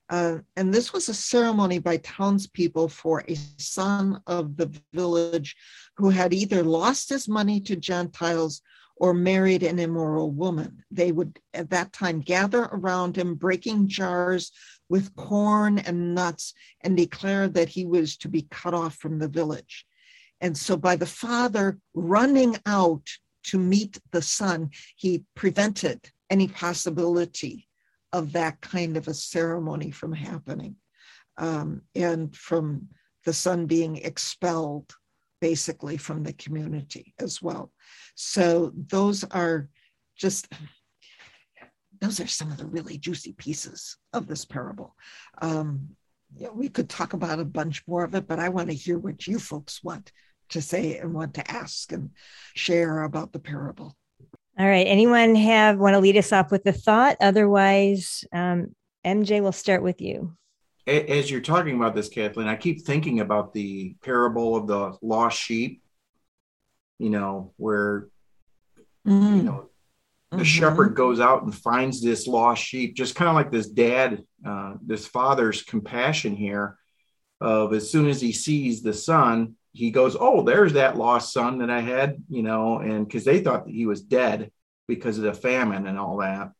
Uh, 0.09 0.39
and 0.57 0.73
this 0.73 0.91
was 0.91 1.07
a 1.07 1.13
ceremony 1.13 1.79
by 1.79 1.97
townspeople 1.97 2.89
for 2.89 3.23
a 3.27 3.35
son 3.57 4.21
of 4.27 4.57
the 4.57 4.69
village 4.93 5.55
who 5.95 6.09
had 6.09 6.33
either 6.33 6.63
lost 6.63 7.09
his 7.09 7.29
money 7.29 7.61
to 7.61 7.77
Gentiles 7.77 8.61
or 8.97 9.13
married 9.13 9.63
an 9.63 9.79
immoral 9.79 10.29
woman. 10.29 10.83
They 10.91 11.13
would 11.13 11.39
at 11.53 11.69
that 11.69 11.93
time 11.93 12.19
gather 12.19 12.63
around 12.63 13.15
him, 13.15 13.35
breaking 13.35 13.87
jars 13.87 14.51
with 14.91 15.15
corn 15.15 15.79
and 15.79 16.13
nuts, 16.13 16.53
and 16.81 16.97
declared 16.97 17.53
that 17.53 17.69
he 17.69 17.85
was 17.85 18.17
to 18.17 18.27
be 18.27 18.47
cut 18.51 18.73
off 18.73 18.95
from 18.95 19.17
the 19.17 19.27
village. 19.39 19.85
And 20.41 20.57
so, 20.57 20.75
by 20.75 20.95
the 20.97 21.13
father 21.25 21.77
running 21.93 22.57
out 22.65 23.07
to 23.45 23.57
meet 23.57 23.99
the 24.11 24.21
son, 24.21 24.69
he 24.97 25.23
prevented 25.35 25.99
any 26.29 26.47
possibility 26.47 27.67
of 28.11 28.33
that 28.33 28.59
kind 28.59 28.97
of 28.97 29.07
a 29.07 29.13
ceremony 29.13 29.91
from 29.91 30.11
happening 30.11 30.75
um, 31.37 31.81
and 31.95 32.35
from 32.35 32.89
the 33.25 33.33
son 33.33 33.67
being 33.67 33.95
expelled 33.97 34.93
basically 35.39 35.97
from 35.97 36.23
the 36.23 36.33
community 36.33 37.13
as 37.19 37.41
well. 37.41 37.71
So 38.15 38.71
those 38.75 39.23
are 39.23 39.69
just 40.15 40.47
those 42.01 42.19
are 42.19 42.27
some 42.27 42.51
of 42.51 42.57
the 42.57 42.65
really 42.65 42.97
juicy 42.97 43.33
pieces 43.33 43.97
of 44.11 44.27
this 44.27 44.43
parable. 44.43 44.95
Um, 45.41 45.89
yeah, 46.35 46.49
we 46.49 46.67
could 46.67 46.89
talk 46.89 47.13
about 47.13 47.39
a 47.39 47.45
bunch 47.45 47.83
more 47.87 48.03
of 48.03 48.15
it, 48.15 48.27
but 48.27 48.39
I 48.39 48.49
want 48.49 48.69
to 48.69 48.75
hear 48.75 48.97
what 48.97 49.27
you 49.27 49.37
folks 49.37 49.83
want 49.83 50.11
to 50.49 50.61
say 50.61 50.97
and 50.97 51.13
want 51.13 51.35
to 51.35 51.51
ask 51.51 51.91
and 51.91 52.09
share 52.55 53.03
about 53.03 53.31
the 53.31 53.39
parable. 53.39 53.95
All 54.59 54.67
right. 54.67 54.87
Anyone 54.87 55.35
have 55.35 55.77
want 55.77 55.93
to 55.93 55.99
lead 55.99 56.17
us 56.17 56.33
off 56.33 56.51
with 56.51 56.65
a 56.65 56.71
thought? 56.71 57.17
Otherwise, 57.21 58.25
um, 58.33 58.75
MJ, 59.05 59.41
will 59.41 59.51
start 59.51 59.81
with 59.81 60.01
you. 60.01 60.35
As 60.87 61.31
you're 61.31 61.41
talking 61.41 61.75
about 61.75 61.95
this, 61.95 62.09
Kathleen, 62.09 62.47
I 62.47 62.55
keep 62.55 62.85
thinking 62.85 63.21
about 63.21 63.53
the 63.53 63.95
parable 64.03 64.55
of 64.55 64.67
the 64.67 64.97
lost 65.01 65.39
sheep. 65.39 65.81
You 66.99 67.09
know, 67.09 67.53
where 67.57 68.07
mm. 69.07 69.37
you 69.37 69.43
know 69.43 69.70
the 70.31 70.37
mm-hmm. 70.37 70.43
shepherd 70.43 70.95
goes 70.95 71.19
out 71.19 71.43
and 71.43 71.53
finds 71.53 72.01
this 72.01 72.25
lost 72.25 72.63
sheep, 72.63 72.95
just 72.95 73.15
kind 73.15 73.27
of 73.27 73.35
like 73.35 73.51
this 73.51 73.67
dad, 73.67 74.23
uh, 74.45 74.75
this 74.81 75.05
father's 75.05 75.61
compassion 75.61 76.35
here. 76.35 76.77
Of 77.41 77.73
as 77.73 77.89
soon 77.91 78.07
as 78.07 78.21
he 78.21 78.31
sees 78.31 78.81
the 78.81 78.93
son, 78.93 79.55
he 79.73 79.89
goes, 79.91 80.15
"Oh, 80.17 80.43
there's 80.43 80.73
that 80.73 80.95
lost 80.95 81.33
son 81.33 81.57
that 81.57 81.71
I 81.71 81.81
had," 81.81 82.23
you 82.29 82.43
know, 82.43 82.77
and 82.79 83.05
because 83.05 83.25
they 83.25 83.41
thought 83.41 83.65
that 83.65 83.73
he 83.73 83.87
was 83.87 84.01
dead 84.01 84.51
because 84.87 85.17
of 85.17 85.23
the 85.23 85.33
famine 85.33 85.87
and 85.87 85.97
all 85.97 86.17
that. 86.17 86.51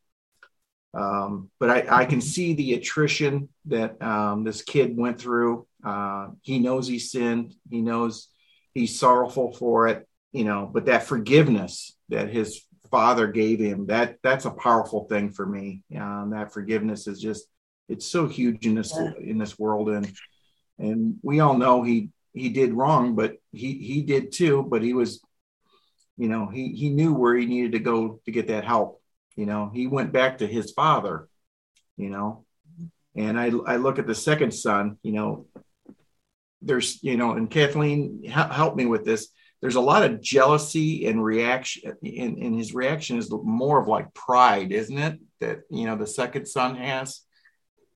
Um, 0.93 1.49
but 1.60 1.69
I, 1.69 2.01
I, 2.01 2.05
can 2.05 2.19
see 2.19 2.53
the 2.53 2.73
attrition 2.73 3.47
that 3.65 4.01
um, 4.01 4.43
this 4.43 4.62
kid 4.62 4.97
went 4.97 5.21
through. 5.21 5.65
Uh, 5.84 6.29
he 6.41 6.60
knows 6.60 6.88
he 6.88 6.99
sinned. 6.99 7.53
He 7.69 7.81
knows 7.81 8.27
he's 8.73 8.99
sorrowful 8.99 9.53
for 9.53 9.88
it, 9.88 10.05
you 10.34 10.43
know. 10.43 10.69
But 10.71 10.88
that 10.88 11.03
forgiveness 11.03 11.95
that 12.10 12.29
his 12.29 12.62
father 12.91 13.27
gave 13.27 13.60
him 13.60 13.88
that 13.88 14.17
that's 14.21 14.45
a 14.45 14.51
powerful 14.51 15.06
thing 15.06 15.32
for 15.32 15.45
me. 15.45 15.82
Um, 15.97 16.32
that 16.34 16.54
forgiveness 16.54 17.08
is 17.08 17.19
just 17.19 17.47
it's 17.89 18.06
so 18.06 18.27
huge 18.27 18.65
in 18.65 18.75
this 18.75 18.93
yeah. 18.95 19.12
in 19.19 19.38
this 19.38 19.58
world, 19.58 19.89
and 19.89 20.12
and 20.77 21.15
we 21.23 21.39
all 21.39 21.58
know 21.58 21.84
he 21.84 22.10
he 22.34 22.49
did 22.49 22.73
wrong, 22.73 23.15
but 23.15 23.36
he 23.51 23.73
he 23.73 24.01
did 24.01 24.32
too. 24.32 24.65
But 24.67 24.82
he 24.82 24.93
was, 24.93 25.21
you 26.17 26.30
know, 26.30 26.47
he 26.47 26.69
he 26.73 26.89
knew 26.89 27.13
where 27.13 27.36
he 27.36 27.45
needed 27.45 27.73
to 27.73 27.80
go 27.80 28.19
to 28.25 28.32
get 28.32 28.47
that 28.47 28.65
help. 28.65 29.01
You 29.36 29.45
know, 29.45 29.71
he 29.73 29.88
went 29.88 30.13
back 30.13 30.38
to 30.38 30.47
his 30.47 30.71
father. 30.71 31.27
You 31.97 32.10
know, 32.10 32.45
and 33.15 33.39
I 33.39 33.51
I 33.67 33.75
look 33.75 33.99
at 33.99 34.08
the 34.08 34.15
second 34.15 34.54
son. 34.54 34.97
You 35.04 35.12
know, 35.12 35.45
there's 36.62 37.04
you 37.04 37.17
know, 37.17 37.34
and 37.34 37.49
Kathleen 37.49 38.23
help 38.23 38.75
me 38.75 38.86
with 38.86 39.06
this. 39.06 39.30
There's 39.62 39.76
a 39.76 39.82
lot 39.82 40.04
of 40.04 40.21
jealousy 40.21 41.06
and 41.06 41.24
reaction, 41.24 41.95
and, 42.04 42.38
and 42.38 42.58
his 42.58 42.74
reaction 42.74 43.17
is 43.17 43.32
more 43.32 43.80
of 43.80 43.88
like 43.88 44.13
pride, 44.13 44.71
isn't 44.71 44.97
it? 44.97 45.19
That 45.39 45.62
you 45.69 45.86
know 45.86 45.95
the 45.95 46.08
second 46.08 46.47
son 46.47 46.76
has 46.76 47.21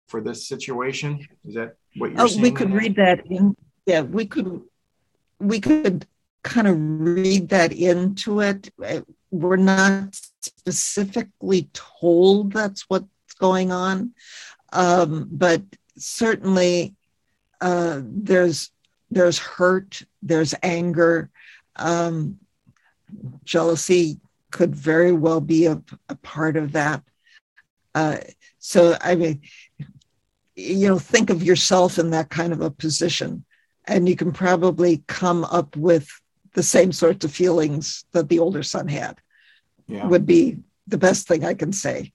for 0.07 0.21
this 0.21 0.47
situation. 0.47 1.27
Is 1.43 1.55
that 1.55 1.75
what 1.97 2.11
you're? 2.11 2.21
Oh, 2.21 2.41
we 2.41 2.51
could 2.51 2.71
read 2.71 2.95
that 2.97 3.25
in 3.27 3.55
yeah, 3.85 4.01
we 4.01 4.25
could 4.25 4.61
we 5.39 5.59
could 5.59 6.07
kind 6.43 6.67
of 6.67 6.75
read 6.79 7.49
that 7.49 7.71
into 7.71 8.41
it. 8.41 8.71
We're 9.31 9.55
not 9.57 10.15
specifically 10.41 11.69
told 11.73 12.53
that's 12.53 12.83
what's 12.87 13.33
going 13.39 13.71
on, 13.71 14.13
um, 14.71 15.27
but 15.31 15.61
certainly 15.97 16.95
uh, 17.61 18.01
there's 18.03 18.71
there's 19.11 19.37
hurt, 19.37 20.01
there's 20.21 20.55
anger, 20.63 21.29
um, 21.75 22.39
jealousy 23.43 24.19
could 24.51 24.75
very 24.75 25.11
well 25.11 25.41
be 25.41 25.65
a, 25.65 25.81
a 26.09 26.15
part 26.15 26.57
of 26.57 26.71
that. 26.73 27.03
Uh, 27.93 28.17
so 28.59 28.97
I 29.01 29.15
mean, 29.15 29.41
you 30.55 30.87
know, 30.87 30.99
think 30.99 31.29
of 31.29 31.43
yourself 31.43 31.99
in 31.99 32.11
that 32.11 32.29
kind 32.29 32.53
of 32.53 32.61
a 32.61 32.71
position, 32.71 33.45
and 33.85 34.07
you 34.07 34.15
can 34.15 34.31
probably 34.31 35.03
come 35.07 35.43
up 35.45 35.75
with 35.75 36.07
the 36.53 36.63
same 36.63 36.91
sorts 36.91 37.25
of 37.25 37.31
feelings 37.33 38.05
that 38.13 38.29
the 38.29 38.39
older 38.39 38.63
son 38.63 38.87
had. 38.87 39.19
Yeah. 39.87 40.07
Would 40.07 40.25
be 40.25 40.57
the 40.87 40.97
best 40.97 41.27
thing 41.27 41.45
I 41.45 41.53
can 41.53 41.71
say. 41.71 42.11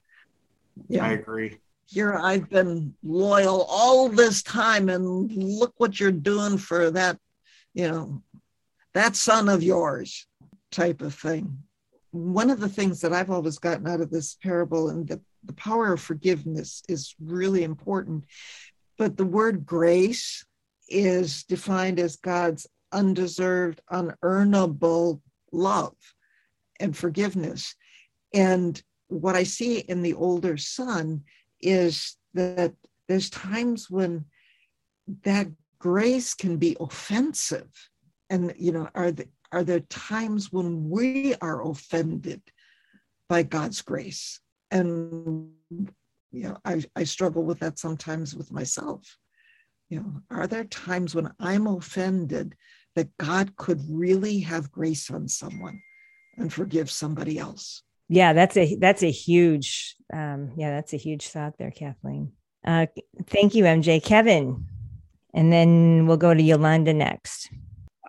Yeah, 0.88 1.04
I 1.04 1.12
agree. 1.12 1.58
Here 1.86 2.14
I've 2.14 2.48
been 2.48 2.94
loyal 3.02 3.66
all 3.68 4.08
this 4.08 4.42
time, 4.42 4.88
and 4.88 5.30
look 5.32 5.74
what 5.76 6.00
you're 6.00 6.10
doing 6.12 6.56
for 6.56 6.90
that, 6.92 7.18
you 7.74 7.88
know, 7.88 8.22
that 8.94 9.16
son 9.16 9.48
of 9.48 9.62
yours, 9.62 10.26
type 10.70 11.00
of 11.00 11.14
thing. 11.14 11.58
One 12.10 12.50
of 12.50 12.60
the 12.60 12.68
things 12.68 13.00
that 13.00 13.12
I've 13.12 13.30
always 13.30 13.58
gotten 13.58 13.86
out 13.86 14.00
of 14.00 14.10
this 14.10 14.34
parable, 14.42 14.90
and 14.90 15.06
the, 15.06 15.20
the 15.44 15.52
power 15.52 15.92
of 15.92 16.00
forgiveness 16.00 16.82
is 16.88 17.14
really 17.20 17.62
important, 17.62 18.24
but 18.98 19.16
the 19.16 19.24
word 19.24 19.64
grace 19.64 20.44
is 20.88 21.44
defined 21.44 22.00
as 22.00 22.16
God's 22.16 22.66
undeserved, 22.92 23.80
unearnable 23.92 25.20
love 25.52 25.94
and 26.80 26.96
forgiveness. 26.96 27.74
And 28.34 28.80
what 29.08 29.36
I 29.36 29.44
see 29.44 29.78
in 29.78 30.02
the 30.02 30.14
older 30.14 30.56
son 30.56 31.22
is 31.60 32.16
that 32.34 32.72
there's 33.08 33.30
times 33.30 33.90
when 33.90 34.24
that 35.24 35.48
grace 35.78 36.34
can 36.34 36.56
be 36.56 36.76
offensive. 36.78 37.89
And, 38.30 38.54
you 38.56 38.72
know, 38.72 38.88
are, 38.94 39.10
the, 39.10 39.26
are 39.52 39.64
there 39.64 39.80
times 39.80 40.52
when 40.52 40.88
we 40.88 41.34
are 41.42 41.68
offended 41.68 42.40
by 43.28 43.42
God's 43.42 43.82
grace? 43.82 44.40
And, 44.70 45.50
you 46.32 46.44
know, 46.44 46.56
I, 46.64 46.82
I 46.96 47.04
struggle 47.04 47.42
with 47.42 47.58
that 47.58 47.78
sometimes 47.78 48.34
with 48.34 48.52
myself. 48.52 49.18
You 49.88 50.00
know, 50.00 50.22
are 50.30 50.46
there 50.46 50.64
times 50.64 51.14
when 51.14 51.32
I'm 51.40 51.66
offended 51.66 52.54
that 52.94 53.16
God 53.18 53.56
could 53.56 53.82
really 53.88 54.38
have 54.40 54.70
grace 54.70 55.10
on 55.10 55.26
someone 55.26 55.82
and 56.36 56.52
forgive 56.52 56.90
somebody 56.90 57.38
else? 57.38 57.82
Yeah, 58.08 58.32
that's 58.32 58.56
a 58.56 58.76
that's 58.76 59.04
a 59.04 59.10
huge 59.10 59.96
um, 60.12 60.52
yeah, 60.56 60.70
that's 60.70 60.92
a 60.92 60.96
huge 60.96 61.28
thought 61.28 61.58
there, 61.58 61.70
Kathleen. 61.70 62.32
Uh, 62.66 62.86
thank 63.26 63.54
you, 63.54 63.64
MJ. 63.64 64.02
Kevin, 64.02 64.66
and 65.32 65.52
then 65.52 66.06
we'll 66.06 66.16
go 66.16 66.34
to 66.34 66.42
Yolanda 66.42 66.92
next. 66.92 67.50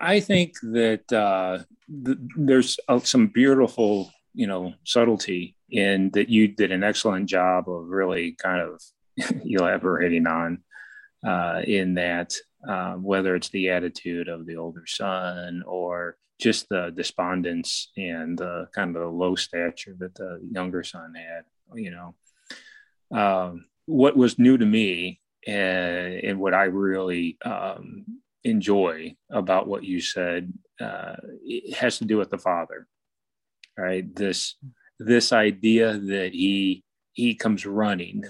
I 0.02 0.20
think 0.20 0.56
that 0.64 1.12
uh, 1.14 1.60
th- 2.06 2.18
there's 2.36 2.80
uh, 2.90 3.00
some 3.00 3.28
beautiful, 3.28 4.12
you 4.34 4.48
know, 4.48 4.74
subtlety 4.84 5.56
in 5.70 6.10
that 6.12 6.28
you 6.30 6.48
did 6.48 6.72
an 6.72 6.84
excellent 6.84 7.30
job 7.30 7.70
of 7.70 7.88
really 7.88 8.34
kind 8.34 8.62
of 8.62 8.82
elaborating 9.46 10.28
on 10.28 10.64
uh, 11.26 11.62
in 11.66 11.94
that 11.94 12.36
uh, 12.68 12.94
whether 12.94 13.36
it's 13.36 13.50
the 13.50 13.70
attitude 13.70 14.28
of 14.28 14.46
the 14.46 14.56
older 14.56 14.86
son 14.86 15.64
or 15.66 16.18
just 16.40 16.68
the 16.70 16.92
despondence 16.96 17.92
and 17.96 18.38
the 18.38 18.68
kind 18.74 18.96
of 18.96 19.02
the 19.02 19.08
low 19.08 19.36
stature 19.36 19.96
that 20.00 20.16
the 20.16 20.40
younger 20.52 20.84
son 20.84 21.14
had, 21.16 21.44
you 21.76 21.92
know. 21.92 22.16
Um, 23.18 23.66
what 23.86 24.16
was 24.18 24.40
new 24.40 24.58
to 24.58 24.66
me 24.66 25.20
and, 25.46 26.14
and 26.24 26.40
what 26.40 26.54
I 26.54 26.64
really 26.66 27.38
um, 27.44 28.06
enjoy 28.44 29.16
about 29.30 29.68
what 29.68 29.84
you 29.84 30.02
said 30.02 30.52
uh, 30.82 31.16
it 31.44 31.76
has 31.76 32.00
to 32.00 32.06
do 32.06 32.18
with 32.18 32.30
the 32.30 32.38
father, 32.38 32.88
right? 33.78 34.14
This 34.16 34.56
this 35.00 35.32
idea 35.32 35.98
that 35.98 36.32
he 36.34 36.84
he 37.14 37.36
comes 37.36 37.66
running, 37.66 38.24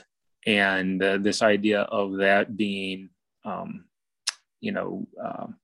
and 0.45 1.01
uh, 1.01 1.17
this 1.17 1.41
idea 1.41 1.81
of 1.81 2.17
that 2.17 2.57
being, 2.57 3.09
um, 3.45 3.85
you 4.59 4.71
know, 4.71 5.07
um, 5.23 5.55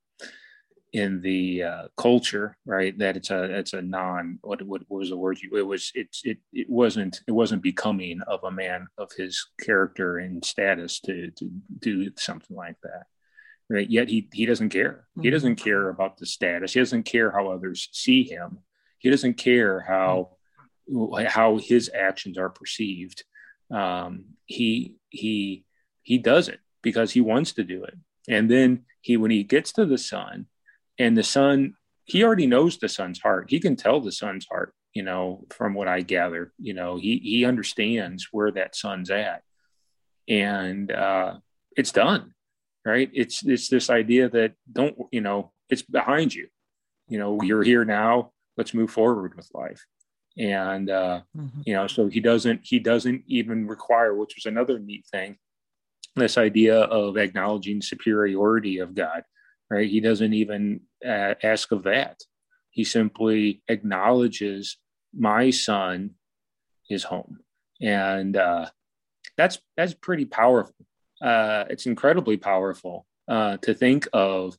in 0.94 1.22
the 1.22 1.64
uh, 1.64 1.88
culture, 1.98 2.58
right? 2.66 2.98
That 2.98 3.18
it's 3.18 3.32
a 3.32 3.44
it's 3.44 3.74
a 3.74 3.82
non 3.82 4.40
what, 4.42 4.62
what 4.64 4.84
was 4.90 5.10
the 5.10 5.18
word 5.18 5.40
you 5.42 5.58
it 5.58 5.68
was 5.68 5.92
it's 5.94 6.22
it 6.24 6.38
it 6.54 6.70
wasn't 6.70 7.22
it 7.28 7.32
wasn't 7.32 7.62
becoming 7.64 8.22
of 8.28 8.44
a 8.44 8.52
man 8.52 8.88
of 8.98 9.12
his 9.18 9.46
character 9.62 10.18
and 10.18 10.44
status 10.44 11.00
to 11.02 11.32
to 11.32 11.52
do 11.80 12.12
something 12.18 12.56
like 12.56 12.78
that, 12.84 13.08
right? 13.70 13.90
Yet 13.90 14.10
he 14.10 14.30
he 14.34 14.46
doesn't 14.46 14.70
care. 14.70 15.08
Mm-hmm. 15.12 15.22
He 15.24 15.30
doesn't 15.30 15.56
care 15.58 15.90
about 15.90 16.18
the 16.18 16.26
status. 16.26 16.74
He 16.74 16.80
doesn't 16.80 17.04
care 17.04 17.32
how 17.32 17.50
others 17.50 17.90
see 17.92 18.24
him. 18.24 18.60
He 19.00 19.10
doesn't 19.10 19.36
care 19.36 19.82
how 19.82 20.38
mm-hmm. 20.90 21.26
how 21.26 21.58
his 21.58 21.90
actions 21.94 22.38
are 22.38 22.50
perceived. 22.50 23.24
Um, 23.72 24.26
he 24.46 24.96
he 25.10 25.66
he 26.04 26.18
does 26.18 26.48
it 26.48 26.60
because 26.82 27.12
he 27.12 27.22
wants 27.22 27.54
to 27.54 27.64
do 27.64 27.84
it, 27.84 27.96
and 28.28 28.50
then 28.50 28.86
he 29.02 29.18
when 29.18 29.32
he 29.32 29.44
gets 29.44 29.72
to 29.74 29.86
the 29.86 29.98
son 29.98 30.48
and 31.00 31.18
the 31.18 31.24
son 31.24 31.76
he 32.06 32.24
already 32.24 32.48
knows 32.48 32.78
the 32.78 32.90
son's 32.90 33.20
heart 33.20 33.50
he 33.50 33.60
can 33.60 33.76
tell 33.76 34.02
the 34.02 34.12
son's 34.12 34.46
heart 34.50 34.74
you 34.94 35.04
know 35.04 35.46
from 35.50 35.74
what 35.74 35.88
i 35.88 36.02
gather 36.02 36.52
you 36.60 36.74
know 36.74 36.98
he 36.98 37.18
he 37.18 37.46
understands 37.46 38.28
where 38.32 38.52
that 38.52 38.76
son's 38.76 39.10
at 39.10 39.44
and 40.28 40.92
uh 40.92 41.36
it's 41.76 41.92
done 41.92 42.34
right 42.88 43.10
it's 43.14 43.46
it's 43.46 43.70
this 43.70 43.90
idea 43.90 44.30
that 44.30 44.54
don't 44.72 44.96
you 45.12 45.22
know 45.22 45.52
it's 45.70 45.82
behind 45.82 46.34
you 46.34 46.48
you 47.08 47.20
know 47.20 47.40
you're 47.42 47.64
here 47.64 47.86
now 47.86 48.32
let's 48.58 48.74
move 48.74 48.92
forward 48.92 49.36
with 49.36 49.50
life 49.54 49.86
and 50.38 50.90
uh 50.90 51.22
mm-hmm. 51.36 51.62
you 51.66 51.74
know 51.74 51.88
so 51.88 52.08
he 52.08 52.20
doesn't 52.20 52.62
he 52.64 52.80
doesn't 52.80 53.24
even 53.28 53.68
require 53.68 54.14
which 54.14 54.36
was 54.36 54.46
another 54.46 54.80
neat 54.80 55.06
thing 55.12 55.38
this 56.16 56.38
idea 56.38 56.80
of 56.82 57.18
acknowledging 57.18 57.82
superiority 57.82 58.80
of 58.80 58.96
god 58.96 59.24
right? 59.70 59.90
He 59.90 60.00
doesn't 60.00 60.34
even 60.34 60.82
uh, 61.06 61.36
ask 61.44 61.72
of 61.72 61.84
that. 61.84 62.20
He 62.70 62.84
simply 62.84 63.62
acknowledges 63.68 64.78
my 65.14 65.50
son 65.50 66.12
is 66.90 67.04
home, 67.04 67.40
and 67.82 68.38
uh, 68.38 68.68
that's 69.36 69.60
that's 69.76 69.94
pretty 69.94 70.26
powerful. 70.26 70.76
Uh, 71.22 71.66
it's 71.70 71.86
incredibly 71.86 72.38
powerful 72.38 73.06
uh, 73.28 73.58
to 73.58 73.74
think 73.74 74.08
of 74.14 74.58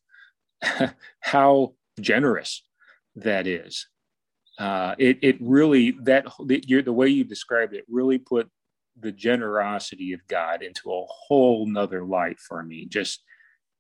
how 1.21 1.75
generous 2.01 2.63
that 3.17 3.47
is. 3.47 3.87
Uh, 4.59 4.95
it 4.99 5.19
it 5.23 5.37
really 5.41 5.93
that 6.03 6.27
the, 6.45 6.61
the 6.83 6.93
way 6.93 7.09
you 7.09 7.23
described 7.23 7.75
it 7.75 7.85
really 7.89 8.19
put 8.19 8.51
the 8.99 9.13
generosity 9.13 10.13
of 10.13 10.27
God 10.27 10.63
into 10.63 10.91
a 10.91 11.05
whole 11.07 11.67
nother 11.67 12.05
light 12.05 12.41
for 12.41 12.63
me. 12.63 12.87
Just 12.87 13.23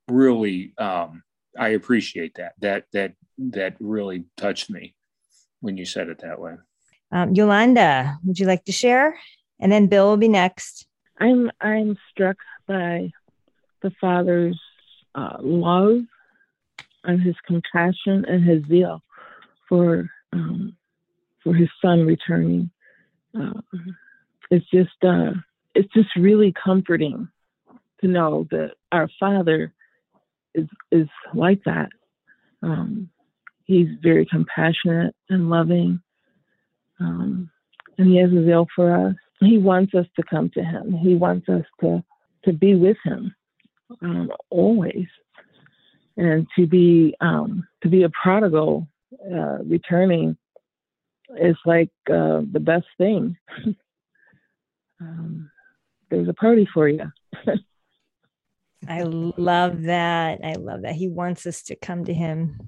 really 0.07 0.73
um, 0.79 1.23
I 1.59 1.71
appreciate 1.71 2.35
that. 2.37 2.53
That 2.61 2.85
that 2.93 3.14
that 3.38 3.77
really 3.81 4.25
touched 4.37 4.71
me 4.71 4.95
when 5.61 5.77
you 5.77 5.85
said 5.85 6.09
it 6.09 6.21
that 6.21 6.41
way. 6.41 6.55
Um, 7.11 7.35
Yolanda, 7.35 8.19
would 8.25 8.38
you 8.38 8.47
like 8.47 8.64
to 8.67 8.73
share? 8.73 9.19
And 9.61 9.73
then 9.73 9.87
Bill 9.87 10.07
will 10.07 10.17
be 10.17 10.29
next. 10.29 10.87
I'm 11.19 11.51
I'm 11.61 11.99
struck 12.11 12.37
by 12.68 13.11
the 13.83 13.90
father's 14.00 14.61
uh, 15.14 15.38
love 15.40 16.00
and 17.04 17.20
his 17.20 17.35
compassion 17.46 18.24
and 18.28 18.44
his 18.44 18.62
zeal 18.66 19.02
for 19.68 20.09
um, 20.33 20.76
for 21.42 21.54
his 21.54 21.68
son 21.83 22.07
returning. 22.07 22.70
Uh, 23.38 23.61
it's 24.50 24.68
just 24.70 25.02
uh, 25.02 25.33
it's 25.74 25.92
just 25.92 26.14
really 26.16 26.52
comforting 26.64 27.28
to 28.00 28.07
know 28.07 28.46
that 28.50 28.72
our 28.92 29.09
Father 29.18 29.72
is 30.54 30.66
is 30.90 31.09
like 31.35 31.62
that. 31.64 31.88
Um, 32.62 33.11
he's 33.64 33.88
very 34.02 34.26
compassionate 34.26 35.14
and 35.28 35.50
loving, 35.50 36.00
um, 37.01 37.51
and 37.97 38.09
he 38.09 38.18
has 38.18 38.32
a 38.32 38.45
zeal 38.45 38.66
for 38.74 39.09
us. 39.09 39.14
He 39.40 39.59
wants 39.59 39.95
us 39.95 40.07
to 40.16 40.22
come 40.28 40.51
to 40.51 40.62
him. 40.62 40.93
He 40.93 41.14
wants 41.14 41.49
us 41.49 41.64
to 41.80 42.03
to 42.45 42.53
be 42.53 42.74
with 42.74 42.97
him 43.05 43.34
um, 44.03 44.30
always, 44.51 45.07
and 46.16 46.47
to 46.57 46.66
be 46.66 47.14
um, 47.20 47.66
to 47.82 47.89
be 47.89 48.03
a 48.03 48.11
prodigal 48.11 48.89
uh, 49.30 49.59
returning 49.64 50.36
is 51.41 51.57
like 51.64 51.91
uh, 52.11 52.43
the 52.53 52.61
best 52.61 52.86
thing. 52.99 53.36
Um, 55.01 55.49
there's 56.11 56.28
a 56.28 56.34
party 56.34 56.68
for 56.74 56.89
you. 56.89 57.12
I 58.89 59.03
love 59.03 59.82
that. 59.82 60.41
I 60.43 60.55
love 60.55 60.82
that. 60.82 60.95
He 60.95 61.09
wants 61.09 61.47
us 61.47 61.62
to 61.64 61.76
come 61.76 62.05
to 62.05 62.14
him. 62.14 62.59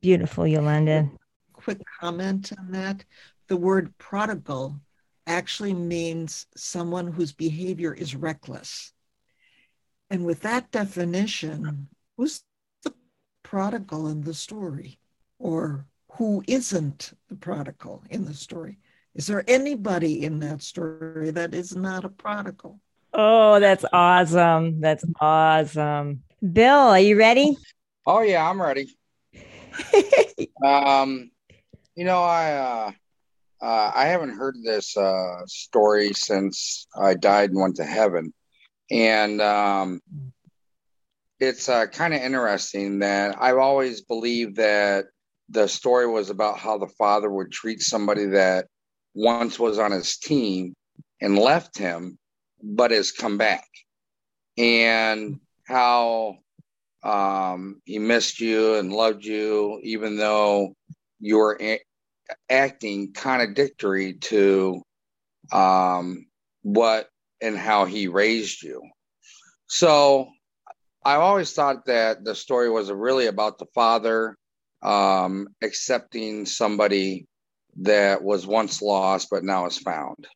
Beautiful, 0.00 0.46
Yolanda. 0.46 1.10
Quick 1.52 1.80
comment 2.00 2.52
on 2.58 2.72
that. 2.72 3.04
The 3.48 3.56
word 3.56 3.96
prodigal 3.98 4.80
actually 5.26 5.74
means 5.74 6.46
someone 6.56 7.08
whose 7.08 7.32
behavior 7.32 7.92
is 7.92 8.14
reckless. 8.14 8.92
And 10.10 10.24
with 10.24 10.40
that 10.42 10.70
definition, 10.70 11.88
who's 12.16 12.42
the 12.82 12.94
prodigal 13.42 14.08
in 14.08 14.22
the 14.22 14.34
story? 14.34 14.98
Or 15.38 15.86
who 16.12 16.42
isn't 16.46 17.12
the 17.28 17.36
prodigal 17.36 18.04
in 18.10 18.24
the 18.24 18.34
story? 18.34 18.78
Is 19.14 19.26
there 19.26 19.44
anybody 19.48 20.24
in 20.24 20.38
that 20.40 20.62
story 20.62 21.30
that 21.30 21.54
is 21.54 21.74
not 21.74 22.04
a 22.04 22.08
prodigal? 22.08 22.80
Oh, 23.12 23.58
that's 23.60 23.84
awesome. 23.92 24.80
That's 24.80 25.04
awesome. 25.20 26.22
Bill, 26.52 26.78
are 26.78 27.00
you 27.00 27.18
ready? 27.18 27.56
Oh 28.06 28.20
yeah, 28.20 28.48
I'm 28.48 28.60
ready. 28.60 28.96
um, 30.64 31.30
you 31.94 32.04
know, 32.04 32.22
I 32.22 32.52
uh, 32.52 32.90
uh, 33.60 33.92
I 33.94 34.06
haven't 34.06 34.36
heard 34.36 34.56
this 34.62 34.96
uh, 34.96 35.46
story 35.46 36.12
since 36.12 36.86
I 36.94 37.14
died 37.14 37.50
and 37.50 37.60
went 37.60 37.76
to 37.76 37.84
heaven, 37.84 38.32
and 38.90 39.40
um, 39.40 40.00
it's 41.40 41.68
uh, 41.68 41.86
kind 41.86 42.14
of 42.14 42.20
interesting 42.20 43.00
that 43.00 43.36
I've 43.40 43.58
always 43.58 44.02
believed 44.02 44.56
that 44.56 45.06
the 45.48 45.68
story 45.68 46.06
was 46.06 46.30
about 46.30 46.58
how 46.58 46.76
the 46.76 46.88
father 46.88 47.30
would 47.30 47.52
treat 47.52 47.80
somebody 47.80 48.26
that 48.26 48.66
once 49.14 49.58
was 49.58 49.78
on 49.78 49.92
his 49.92 50.18
team 50.18 50.74
and 51.20 51.38
left 51.38 51.78
him, 51.78 52.18
but 52.62 52.90
has 52.90 53.12
come 53.12 53.38
back, 53.38 53.66
and 54.58 55.40
how 55.64 56.36
um, 57.02 57.80
he 57.84 57.98
missed 57.98 58.40
you 58.40 58.74
and 58.74 58.92
loved 58.92 59.24
you, 59.24 59.80
even 59.82 60.16
though 60.16 60.74
you 61.20 61.38
were 61.38 61.58
acting 62.50 63.12
contradictory 63.12 64.14
to 64.14 64.82
um, 65.52 66.26
what 66.62 67.08
and 67.40 67.56
how 67.56 67.84
he 67.84 68.08
raised 68.08 68.62
you. 68.62 68.82
So 69.68 70.28
I 71.04 71.16
always 71.16 71.52
thought 71.52 71.86
that 71.86 72.24
the 72.24 72.34
story 72.34 72.70
was 72.70 72.90
really 72.90 73.26
about 73.26 73.58
the 73.58 73.66
father 73.74 74.36
um, 74.82 75.48
accepting 75.62 76.46
somebody 76.46 77.26
that 77.80 78.22
was 78.22 78.46
once 78.46 78.80
lost 78.80 79.28
but 79.30 79.44
now 79.44 79.66
is 79.66 79.78
found. 79.78 80.26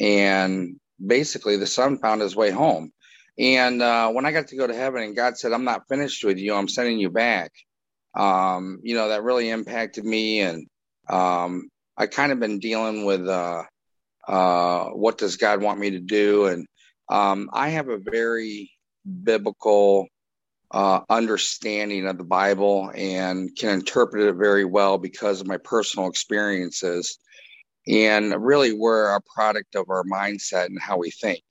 And 0.00 0.76
basically, 1.04 1.56
the 1.56 1.66
son 1.66 1.98
found 1.98 2.20
his 2.20 2.36
way 2.36 2.50
home. 2.50 2.90
And 3.38 3.82
uh, 3.82 4.10
when 4.10 4.26
I 4.26 4.32
got 4.32 4.48
to 4.48 4.56
go 4.56 4.66
to 4.66 4.74
heaven 4.74 5.02
and 5.02 5.16
God 5.16 5.36
said, 5.36 5.52
I'm 5.52 5.64
not 5.64 5.88
finished 5.88 6.24
with 6.24 6.38
you, 6.38 6.54
I'm 6.54 6.68
sending 6.68 6.98
you 6.98 7.10
back, 7.10 7.50
um, 8.16 8.78
you 8.82 8.94
know, 8.94 9.08
that 9.08 9.24
really 9.24 9.50
impacted 9.50 10.04
me. 10.04 10.40
And 10.40 10.66
um, 11.08 11.68
I 11.96 12.06
kind 12.06 12.32
of 12.32 12.40
been 12.40 12.58
dealing 12.58 13.04
with 13.04 13.28
uh, 13.28 13.64
uh, 14.26 14.84
what 14.90 15.18
does 15.18 15.36
God 15.36 15.62
want 15.62 15.78
me 15.78 15.90
to 15.90 16.00
do? 16.00 16.46
And 16.46 16.66
um, 17.08 17.50
I 17.52 17.70
have 17.70 17.88
a 17.88 17.98
very 17.98 18.70
biblical 19.22 20.08
uh, 20.70 21.00
understanding 21.08 22.06
of 22.06 22.18
the 22.18 22.24
Bible 22.24 22.90
and 22.94 23.54
can 23.56 23.70
interpret 23.70 24.26
it 24.26 24.34
very 24.34 24.64
well 24.64 24.98
because 24.98 25.40
of 25.40 25.46
my 25.46 25.58
personal 25.58 26.08
experiences. 26.08 27.18
And 27.86 28.34
really, 28.44 28.72
we're 28.72 29.14
a 29.14 29.20
product 29.34 29.76
of 29.76 29.90
our 29.90 30.04
mindset 30.04 30.66
and 30.66 30.80
how 30.80 30.96
we 30.96 31.10
think. 31.10 31.44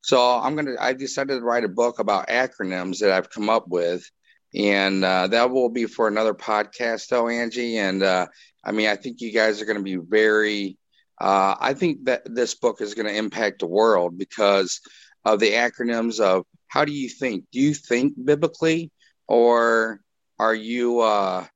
So 0.00 0.20
I'm 0.20 0.56
gonna. 0.56 0.76
I 0.80 0.94
decided 0.94 1.34
to 1.34 1.44
write 1.44 1.64
a 1.64 1.68
book 1.68 1.98
about 1.98 2.28
acronyms 2.28 3.00
that 3.00 3.10
I've 3.10 3.28
come 3.28 3.50
up 3.50 3.68
with, 3.68 4.08
and 4.54 5.04
uh, 5.04 5.26
that 5.26 5.50
will 5.50 5.68
be 5.68 5.84
for 5.84 6.08
another 6.08 6.32
podcast, 6.32 7.08
though, 7.08 7.28
Angie. 7.28 7.76
And 7.76 8.02
uh, 8.02 8.26
I 8.66 8.72
mean, 8.72 8.88
I 8.88 8.96
think 8.96 9.20
you 9.20 9.32
guys 9.32 9.62
are 9.62 9.64
going 9.64 9.78
to 9.78 9.82
be 9.82 9.96
very. 9.96 10.76
Uh, 11.18 11.54
I 11.58 11.72
think 11.72 12.04
that 12.04 12.22
this 12.26 12.54
book 12.54 12.80
is 12.80 12.94
going 12.94 13.06
to 13.06 13.16
impact 13.16 13.60
the 13.60 13.66
world 13.66 14.18
because 14.18 14.80
of 15.24 15.40
the 15.40 15.52
acronyms 15.52 16.20
of 16.20 16.44
how 16.66 16.84
do 16.84 16.92
you 16.92 17.08
think? 17.08 17.44
Do 17.52 17.60
you 17.60 17.72
think 17.72 18.14
biblically, 18.22 18.90
or 19.28 20.00
are 20.38 20.54
you 20.54 21.00
uh, 21.00 21.46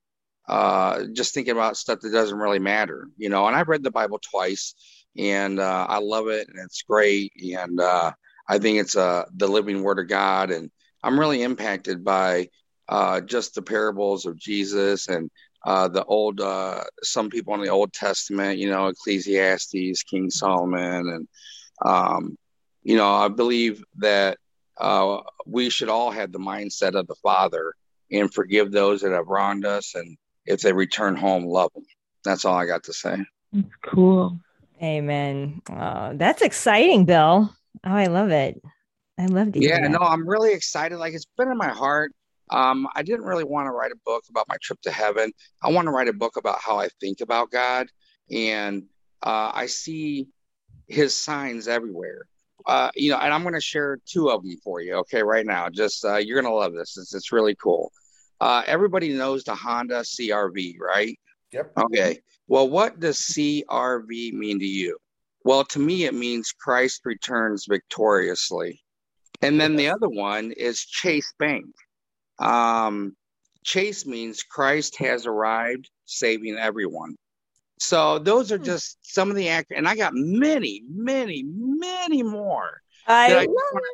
uh, 0.48 1.04
just 1.12 1.34
thinking 1.34 1.52
about 1.52 1.76
stuff 1.76 1.98
that 2.00 2.12
doesn't 2.12 2.38
really 2.38 2.60
matter? 2.60 3.08
You 3.18 3.28
know, 3.28 3.46
and 3.46 3.56
I've 3.56 3.68
read 3.68 3.82
the 3.82 3.90
Bible 3.90 4.20
twice, 4.30 4.74
and 5.18 5.58
uh, 5.58 5.86
I 5.88 5.98
love 5.98 6.28
it, 6.28 6.48
and 6.48 6.58
it's 6.64 6.82
great, 6.82 7.32
and 7.36 7.80
uh, 7.80 8.12
I 8.48 8.58
think 8.58 8.78
it's 8.78 8.96
uh, 8.96 9.24
the 9.34 9.48
living 9.48 9.82
word 9.82 9.98
of 9.98 10.08
God. 10.08 10.52
And 10.52 10.70
I'm 11.02 11.18
really 11.18 11.42
impacted 11.42 12.04
by 12.04 12.48
uh, 12.88 13.20
just 13.20 13.54
the 13.54 13.62
parables 13.62 14.26
of 14.26 14.38
Jesus 14.38 15.08
and 15.08 15.30
uh, 15.64 15.88
the 15.88 16.04
old, 16.04 16.40
uh, 16.40 16.82
some 17.02 17.28
people 17.28 17.54
in 17.54 17.60
the 17.60 17.68
Old 17.68 17.92
Testament, 17.92 18.58
you 18.58 18.70
know, 18.70 18.88
Ecclesiastes, 18.88 20.02
King 20.04 20.30
Solomon. 20.30 21.08
And, 21.08 21.28
um, 21.84 22.36
you 22.82 22.96
know, 22.96 23.12
I 23.12 23.28
believe 23.28 23.84
that 23.98 24.38
uh, 24.78 25.20
we 25.46 25.68
should 25.70 25.88
all 25.88 26.10
have 26.10 26.32
the 26.32 26.38
mindset 26.38 26.94
of 26.94 27.06
the 27.06 27.16
Father 27.22 27.74
and 28.10 28.32
forgive 28.32 28.72
those 28.72 29.02
that 29.02 29.12
have 29.12 29.28
wronged 29.28 29.66
us. 29.66 29.94
And 29.94 30.16
if 30.46 30.62
they 30.62 30.72
return 30.72 31.16
home, 31.16 31.44
love 31.44 31.70
them. 31.74 31.84
That's 32.24 32.44
all 32.44 32.54
I 32.54 32.66
got 32.66 32.84
to 32.84 32.92
say. 32.92 33.16
That's 33.52 33.74
cool. 33.82 34.40
Amen. 34.82 35.60
Oh, 35.70 36.12
that's 36.14 36.40
exciting, 36.40 37.04
Bill. 37.04 37.54
Oh, 37.84 37.90
I 37.90 38.06
love 38.06 38.30
it. 38.30 38.60
I 39.18 39.26
love 39.26 39.52
to 39.52 39.60
Yeah, 39.60 39.86
no, 39.88 39.98
I'm 39.98 40.26
really 40.26 40.54
excited. 40.54 40.98
Like 40.98 41.12
it's 41.12 41.26
been 41.36 41.50
in 41.50 41.58
my 41.58 41.68
heart. 41.68 42.12
Um, 42.50 42.88
I 42.94 43.02
didn't 43.02 43.24
really 43.24 43.44
want 43.44 43.66
to 43.66 43.70
write 43.70 43.92
a 43.92 43.98
book 44.04 44.24
about 44.28 44.48
my 44.48 44.56
trip 44.60 44.80
to 44.82 44.90
heaven. 44.90 45.32
I 45.62 45.70
want 45.70 45.86
to 45.86 45.92
write 45.92 46.08
a 46.08 46.12
book 46.12 46.36
about 46.36 46.58
how 46.60 46.78
I 46.78 46.88
think 47.00 47.20
about 47.20 47.50
God, 47.50 47.86
and 48.30 48.84
uh, 49.22 49.52
I 49.54 49.66
see 49.66 50.28
His 50.88 51.14
signs 51.14 51.68
everywhere. 51.68 52.26
Uh, 52.66 52.90
you 52.94 53.10
know, 53.10 53.18
and 53.18 53.32
I'm 53.32 53.42
going 53.42 53.54
to 53.54 53.60
share 53.60 53.98
two 54.04 54.30
of 54.30 54.42
them 54.42 54.56
for 54.62 54.80
you. 54.80 54.94
Okay, 54.96 55.22
right 55.22 55.46
now, 55.46 55.68
just 55.68 56.04
uh, 56.04 56.16
you're 56.16 56.40
going 56.40 56.52
to 56.52 56.56
love 56.56 56.74
this. 56.74 56.96
It's, 56.98 57.14
it's 57.14 57.32
really 57.32 57.54
cool. 57.54 57.92
Uh, 58.40 58.62
everybody 58.66 59.12
knows 59.12 59.44
the 59.44 59.54
Honda 59.54 60.00
CRV, 60.00 60.76
right? 60.80 61.18
Yep. 61.52 61.72
Okay. 61.84 62.20
Well, 62.48 62.68
what 62.68 63.00
does 63.00 63.18
CRV 63.18 64.32
mean 64.32 64.58
to 64.58 64.66
you? 64.66 64.98
Well, 65.44 65.64
to 65.66 65.78
me, 65.78 66.04
it 66.04 66.14
means 66.14 66.52
Christ 66.52 67.02
returns 67.04 67.66
victoriously. 67.68 68.82
And 69.42 69.60
then 69.60 69.76
the 69.76 69.88
other 69.88 70.08
one 70.08 70.52
is 70.52 70.84
Chase 70.84 71.32
Bank. 71.38 71.66
Um, 72.40 73.14
Chase 73.64 74.06
means 74.06 74.42
Christ 74.42 74.96
has 74.96 75.26
arrived, 75.26 75.90
saving 76.06 76.56
everyone. 76.56 77.14
So 77.78 78.18
those 78.18 78.50
are 78.52 78.58
hmm. 78.58 78.64
just 78.64 78.98
some 79.02 79.30
of 79.30 79.36
the 79.36 79.48
act, 79.48 79.72
and 79.74 79.86
I 79.88 79.96
got 79.96 80.12
many, 80.14 80.82
many, 80.88 81.44
many 81.46 82.22
more 82.22 82.80
I 83.06 83.28
that, 83.28 83.38
I 83.38 83.42
I 83.42 83.46
wanna, 83.46 83.86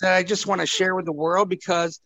that 0.00 0.14
I 0.14 0.22
just 0.22 0.46
want 0.46 0.60
to 0.60 0.66
share 0.66 0.94
with 0.94 1.06
the 1.06 1.12
world 1.12 1.48
because 1.48 2.00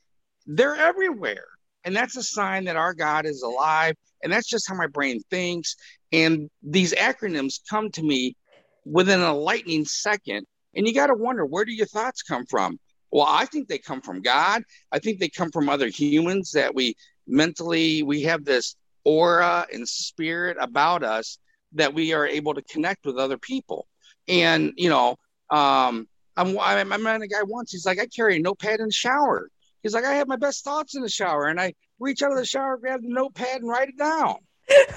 they're 0.46 0.76
everywhere, 0.76 1.46
and 1.84 1.96
that's 1.96 2.16
a 2.16 2.22
sign 2.22 2.64
that 2.64 2.76
our 2.76 2.94
God 2.94 3.26
is 3.26 3.42
alive. 3.42 3.96
And 4.22 4.32
that's 4.32 4.48
just 4.48 4.68
how 4.68 4.74
my 4.74 4.86
brain 4.86 5.20
thinks. 5.30 5.76
And 6.12 6.50
these 6.62 6.92
acronyms 6.94 7.60
come 7.68 7.90
to 7.92 8.02
me 8.02 8.36
within 8.84 9.20
a 9.20 9.34
lightning 9.34 9.84
second. 9.84 10.46
And 10.74 10.86
you 10.86 10.94
got 10.94 11.08
to 11.08 11.14
wonder 11.14 11.44
where 11.44 11.64
do 11.64 11.72
your 11.72 11.86
thoughts 11.86 12.22
come 12.22 12.46
from? 12.46 12.78
Well, 13.12 13.26
I 13.28 13.44
think 13.46 13.68
they 13.68 13.78
come 13.78 14.00
from 14.00 14.22
God. 14.22 14.62
I 14.92 14.98
think 14.98 15.18
they 15.18 15.28
come 15.28 15.50
from 15.50 15.68
other 15.68 15.88
humans 15.88 16.52
that 16.52 16.74
we 16.74 16.94
mentally 17.26 18.02
we 18.02 18.22
have 18.22 18.44
this 18.44 18.76
aura 19.04 19.66
and 19.72 19.88
spirit 19.88 20.56
about 20.60 21.02
us 21.02 21.38
that 21.72 21.94
we 21.94 22.12
are 22.12 22.26
able 22.26 22.54
to 22.54 22.62
connect 22.62 23.06
with 23.06 23.16
other 23.16 23.38
people. 23.38 23.86
And 24.28 24.72
you 24.76 24.88
know, 24.88 25.16
um, 25.50 26.08
I'm 26.36 26.58
I, 26.58 26.82
met 26.84 27.22
a 27.22 27.26
guy 27.26 27.42
once. 27.42 27.72
He's 27.72 27.86
like, 27.86 28.00
I 28.00 28.06
carry 28.06 28.36
a 28.36 28.40
notepad 28.40 28.80
in 28.80 28.86
the 28.86 28.92
shower. 28.92 29.48
He's 29.82 29.94
like, 29.94 30.04
I 30.04 30.14
have 30.14 30.28
my 30.28 30.36
best 30.36 30.64
thoughts 30.64 30.94
in 30.94 31.02
the 31.02 31.08
shower, 31.08 31.46
and 31.46 31.60
I 31.60 31.74
reach 31.98 32.22
out 32.22 32.32
of 32.32 32.38
the 32.38 32.44
shower, 32.44 32.76
grab 32.76 33.02
the 33.02 33.08
notepad, 33.08 33.60
and 33.60 33.68
write 33.68 33.88
it 33.88 33.98
down. 33.98 34.36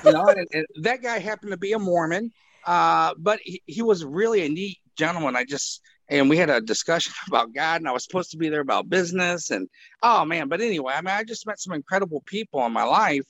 you 0.04 0.12
know, 0.12 0.26
and, 0.28 0.48
and 0.54 0.66
that 0.82 1.02
guy 1.02 1.20
happened 1.20 1.52
to 1.52 1.58
be 1.58 1.74
a 1.74 1.80
Mormon, 1.80 2.32
uh, 2.66 3.14
but 3.18 3.40
he, 3.44 3.62
he 3.66 3.82
was 3.82 4.06
really 4.06 4.46
a 4.46 4.50
neat 4.50 4.78
gentleman. 4.98 5.36
I 5.36 5.46
just 5.46 5.82
and 6.10 6.30
we 6.30 6.38
had 6.38 6.50
a 6.50 6.62
discussion 6.62 7.14
about 7.28 7.54
God, 7.54 7.82
and 7.82 7.88
I 7.88 7.92
was 7.92 8.04
supposed 8.04 8.32
to 8.32 8.38
be 8.38 8.50
there 8.50 8.62
about 8.62 8.90
business, 8.90 9.52
and 9.52 9.68
oh 10.02 10.26
man! 10.26 10.48
But 10.48 10.62
anyway, 10.62 10.94
I 10.96 11.02
mean, 11.02 11.14
I 11.14 11.24
just 11.24 11.48
met 11.48 11.60
some 11.60 11.74
incredible 11.74 12.24
people 12.26 12.66
in 12.66 12.74
my 12.74 12.84
life 12.84 13.26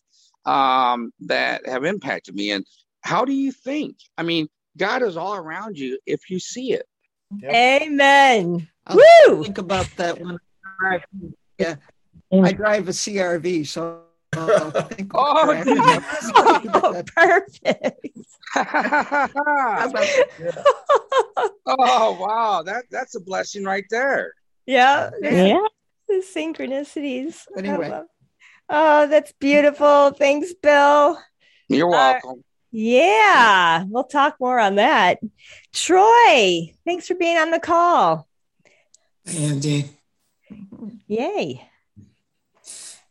um, 0.46 1.12
that 1.22 1.68
have 1.68 1.86
impacted 1.86 2.36
me. 2.36 2.52
And 2.52 2.66
how 3.02 3.26
do 3.26 3.34
you 3.34 3.52
think? 3.52 3.98
I 4.18 4.24
mean, 4.24 4.48
God 4.78 5.04
is 5.04 5.18
all 5.18 5.36
around 5.36 5.78
you 5.78 6.00
if 6.06 6.30
you 6.30 6.40
see 6.40 6.74
it. 6.74 6.86
Yep. 7.40 7.54
Amen. 7.54 8.68
I'll 8.86 8.98
Woo! 9.28 9.44
Think 9.44 9.58
about 9.58 9.88
that 9.98 10.20
when 10.20 10.36
I 10.36 10.80
drive. 10.80 11.02
Yeah, 11.58 11.76
I 12.32 12.52
drive 12.52 12.88
a 12.90 12.92
CRV, 12.92 13.68
so 13.68 14.02
Oh, 15.16 15.52
oh, 16.74 17.04
perfect. 17.16 18.18
oh 21.68 22.18
wow, 22.20 22.64
that 22.66 22.86
that's 22.90 23.16
a 23.16 23.20
blessing 23.20 23.64
right 23.64 23.86
there. 23.90 24.34
Yeah, 24.66 25.12
yeah. 25.22 25.60
The 26.08 26.24
synchronicities. 26.36 27.42
Anyway, 27.58 28.02
oh, 28.70 29.08
that's 29.08 29.34
beautiful. 29.34 30.12
Thanks, 30.12 30.54
Bill. 30.54 31.20
You're 31.70 31.90
welcome. 31.90 32.40
Uh, 32.40 32.44
yeah, 32.72 33.84
we'll 33.88 34.04
talk 34.04 34.38
more 34.40 34.60
on 34.60 34.76
that. 34.76 35.20
Troy, 35.74 36.74
thanks 36.86 37.08
for 37.08 37.16
being 37.16 37.38
on 37.38 37.52
the 37.52 37.60
call. 37.60 38.28
Andy. 39.28 39.90
Yay. 41.08 41.68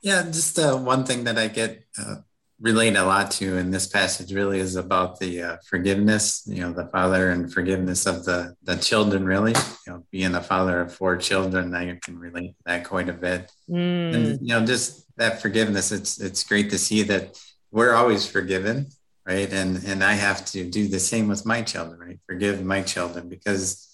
Yeah, 0.02 0.22
just 0.22 0.58
uh, 0.58 0.76
one 0.76 1.04
thing 1.04 1.24
that 1.24 1.38
I 1.38 1.46
get 1.46 1.84
uh, 1.96 2.16
relate 2.60 2.96
a 2.96 3.04
lot 3.04 3.30
to 3.32 3.56
in 3.56 3.70
this 3.70 3.86
passage 3.86 4.32
really 4.32 4.58
is 4.58 4.76
about 4.76 5.18
the 5.18 5.42
uh, 5.42 5.56
forgiveness, 5.68 6.42
you 6.46 6.60
know, 6.60 6.72
the 6.72 6.86
father 6.86 7.30
and 7.30 7.52
forgiveness 7.52 8.06
of 8.06 8.24
the 8.24 8.56
the 8.64 8.76
children. 8.76 9.24
Really, 9.24 9.52
you 9.86 9.92
know, 9.92 10.04
being 10.10 10.34
a 10.34 10.42
father 10.42 10.80
of 10.80 10.94
four 10.94 11.16
children, 11.16 11.74
I 11.74 11.98
can 12.02 12.18
relate 12.18 12.56
to 12.56 12.62
that 12.66 12.84
quite 12.84 13.08
a 13.08 13.12
bit. 13.12 13.50
Mm. 13.70 14.14
And 14.14 14.24
you 14.40 14.54
know, 14.54 14.64
just 14.66 15.04
that 15.16 15.42
forgiveness. 15.42 15.92
It's 15.92 16.20
it's 16.20 16.44
great 16.44 16.70
to 16.70 16.78
see 16.78 17.02
that 17.04 17.38
we're 17.70 17.94
always 17.94 18.26
forgiven, 18.26 18.88
right? 19.26 19.52
And 19.52 19.82
and 19.84 20.02
I 20.02 20.14
have 20.14 20.44
to 20.46 20.68
do 20.68 20.88
the 20.88 21.00
same 21.00 21.28
with 21.28 21.46
my 21.46 21.62
children, 21.62 22.00
right? 22.00 22.20
Forgive 22.26 22.64
my 22.64 22.82
children 22.82 23.28
because 23.28 23.88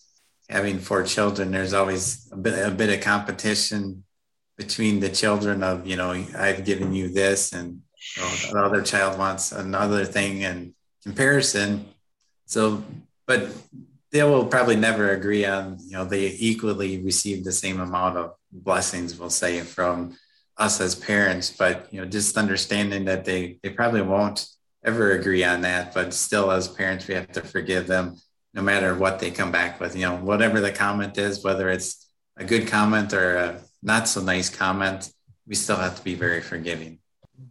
having 0.48 0.78
four 0.78 1.04
children, 1.04 1.50
there's 1.50 1.74
always 1.74 2.28
a 2.32 2.36
bit 2.36 2.66
a 2.66 2.70
bit 2.70 2.94
of 2.96 3.04
competition 3.04 4.04
between 4.58 4.98
the 4.98 5.08
children 5.08 5.62
of 5.62 5.86
you 5.86 5.96
know 5.96 6.10
I've 6.36 6.64
given 6.64 6.92
you 6.92 7.08
this 7.08 7.52
and 7.52 7.80
you 8.16 8.22
know, 8.22 8.28
the 8.52 8.58
other 8.58 8.82
child 8.82 9.18
wants 9.18 9.52
another 9.52 10.04
thing 10.04 10.44
and 10.44 10.74
comparison. 11.04 11.88
So, 12.46 12.82
but 13.26 13.50
they 14.10 14.22
will 14.24 14.46
probably 14.46 14.76
never 14.76 15.10
agree 15.10 15.46
on 15.46 15.78
you 15.80 15.92
know 15.92 16.04
they 16.04 16.34
equally 16.38 17.00
receive 17.02 17.44
the 17.44 17.52
same 17.52 17.80
amount 17.80 18.18
of 18.18 18.34
blessings 18.52 19.18
we'll 19.18 19.30
say 19.30 19.60
from 19.60 20.16
us 20.56 20.80
as 20.80 20.94
parents. 20.94 21.50
But 21.50 21.86
you 21.92 22.00
know 22.00 22.06
just 22.06 22.36
understanding 22.36 23.04
that 23.06 23.24
they 23.24 23.58
they 23.62 23.70
probably 23.70 24.02
won't 24.02 24.48
ever 24.84 25.12
agree 25.12 25.44
on 25.44 25.60
that. 25.62 25.94
But 25.94 26.12
still 26.12 26.50
as 26.50 26.66
parents 26.66 27.06
we 27.06 27.14
have 27.14 27.30
to 27.32 27.42
forgive 27.42 27.86
them 27.86 28.16
no 28.54 28.62
matter 28.62 28.96
what 28.96 29.20
they 29.20 29.30
come 29.30 29.52
back 29.52 29.78
with. 29.78 29.94
You 29.94 30.02
know 30.02 30.16
whatever 30.16 30.60
the 30.60 30.72
comment 30.72 31.16
is 31.16 31.44
whether 31.44 31.68
it's 31.70 32.08
a 32.36 32.44
good 32.44 32.66
comment 32.66 33.12
or 33.12 33.36
a 33.36 33.60
not 33.82 34.08
so 34.08 34.20
nice 34.20 34.48
comment 34.48 35.12
we 35.46 35.54
still 35.54 35.76
have 35.76 35.96
to 35.96 36.02
be 36.02 36.14
very 36.14 36.40
forgiving 36.40 36.98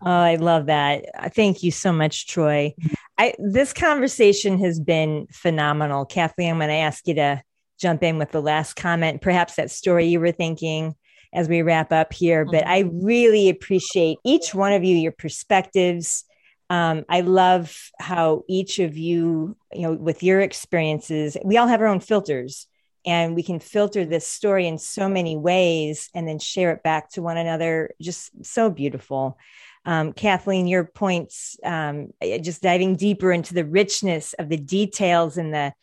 oh 0.03 0.09
i 0.09 0.35
love 0.35 0.67
that 0.67 1.05
thank 1.33 1.63
you 1.63 1.71
so 1.71 1.91
much 1.91 2.27
troy 2.27 2.73
I, 3.19 3.33
this 3.39 3.73
conversation 3.73 4.59
has 4.59 4.79
been 4.79 5.27
phenomenal 5.31 6.05
kathleen 6.05 6.51
i'm 6.51 6.57
going 6.57 6.69
to 6.69 6.75
ask 6.75 7.07
you 7.07 7.15
to 7.15 7.41
jump 7.79 8.03
in 8.03 8.17
with 8.17 8.31
the 8.31 8.41
last 8.41 8.75
comment 8.75 9.21
perhaps 9.21 9.55
that 9.55 9.71
story 9.71 10.07
you 10.07 10.19
were 10.19 10.31
thinking 10.31 10.95
as 11.33 11.47
we 11.47 11.61
wrap 11.61 11.91
up 11.91 12.13
here. 12.13 12.45
But 12.45 12.65
I 12.67 12.83
mm-hmm. 12.83 13.05
really 13.05 13.49
appreciate 13.49 14.17
each 14.25 14.53
one 14.53 14.73
of 14.73 14.83
you, 14.83 14.95
your 14.95 15.11
perspectives. 15.11 16.23
Um, 16.69 17.05
I 17.07 17.21
love 17.21 17.91
how 17.99 18.43
each 18.49 18.79
of 18.79 18.97
you, 18.97 19.55
you 19.73 19.81
know, 19.83 19.93
with 19.93 20.23
your 20.23 20.41
experiences, 20.41 21.37
we 21.43 21.57
all 21.57 21.67
have 21.67 21.81
our 21.81 21.87
own 21.87 21.99
filters 21.99 22.67
and 23.07 23.35
we 23.35 23.41
can 23.41 23.59
filter 23.59 24.05
this 24.05 24.27
story 24.27 24.67
in 24.67 24.77
so 24.77 25.07
many 25.07 25.37
ways 25.37 26.09
and 26.13 26.27
then 26.27 26.39
share 26.39 26.73
it 26.73 26.83
back 26.83 27.09
to 27.11 27.21
one 27.21 27.37
another. 27.37 27.91
Just 28.01 28.45
so 28.45 28.69
beautiful. 28.69 29.37
Um, 29.85 30.11
Kathleen, 30.11 30.67
your 30.67 30.83
points, 30.83 31.57
um, 31.63 32.09
just 32.21 32.61
diving 32.61 32.97
deeper 32.97 33.31
into 33.31 33.53
the 33.53 33.63
richness 33.63 34.33
of 34.33 34.49
the 34.49 34.57
details 34.57 35.37
and 35.37 35.53
the 35.53 35.73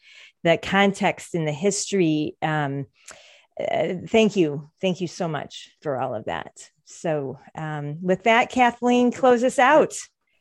the 0.43 0.59
context 0.59 1.35
and 1.35 1.49
the 1.49 1.53
history. 1.53 2.37
Um, 2.43 2.85
uh, 3.59 3.95
thank 4.07 4.37
you. 4.37 4.71
Thank 4.83 5.01
you 5.01 5.09
so 5.09 5.27
much 5.27 5.71
for 5.81 5.99
all 5.99 6.15
of 6.15 6.27
that. 6.27 6.53
So, 6.85 7.39
um, 7.55 8.03
with 8.03 8.25
that, 8.25 8.51
Kathleen, 8.51 9.11
close 9.11 9.43
us 9.43 9.59
out. 9.59 9.95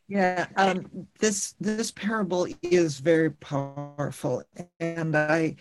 Yeah, 0.09 0.47
um, 0.57 1.07
this 1.21 1.55
this 1.61 1.91
parable 1.91 2.47
is 2.61 2.99
very 2.99 3.31
powerful, 3.31 4.43
and 4.81 5.15
I 5.15 5.55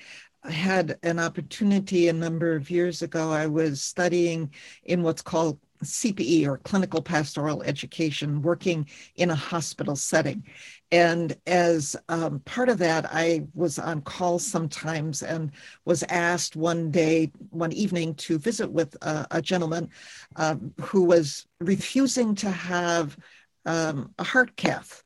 had 0.45 0.99
an 1.03 1.18
opportunity 1.18 2.09
a 2.09 2.12
number 2.12 2.55
of 2.55 2.70
years 2.70 3.03
ago. 3.03 3.30
I 3.30 3.47
was 3.47 3.82
studying 3.82 4.51
in 4.84 5.03
what's 5.03 5.22
called 5.22 5.59
CPE 5.84 6.47
or 6.47 6.59
clinical 6.59 7.03
pastoral 7.03 7.62
education, 7.62 8.43
working 8.43 8.88
in 9.16 9.30
a 9.30 9.34
hospital 9.34 9.97
setting. 9.97 10.45
And 10.90 11.36
as 11.47 11.97
um, 12.09 12.40
part 12.40 12.68
of 12.68 12.78
that, 12.78 13.07
I 13.12 13.47
was 13.55 13.78
on 13.78 14.03
call 14.03 14.38
sometimes 14.38 15.22
and 15.22 15.51
was 15.84 16.03
asked 16.05 16.55
one 16.55 16.90
day, 16.90 17.32
one 17.51 17.72
evening, 17.72 18.14
to 18.16 18.38
visit 18.38 18.70
with 18.70 18.95
a, 19.03 19.26
a 19.30 19.43
gentleman 19.43 19.90
um, 20.36 20.72
who 20.80 21.05
was 21.05 21.47
refusing 21.61 22.34
to 22.36 22.51
have 22.51 23.16
um, 23.64 24.12
a 24.18 24.24
heart 24.24 24.55
cath. 24.57 25.03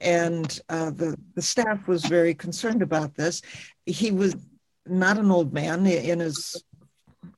And 0.00 0.60
uh, 0.68 0.90
the, 0.90 1.16
the 1.34 1.42
staff 1.42 1.88
was 1.88 2.04
very 2.04 2.34
concerned 2.34 2.82
about 2.82 3.14
this. 3.14 3.40
He 3.86 4.10
was 4.10 4.36
not 4.86 5.18
an 5.18 5.30
old 5.30 5.52
man 5.52 5.86
in 5.86 6.20
his 6.20 6.62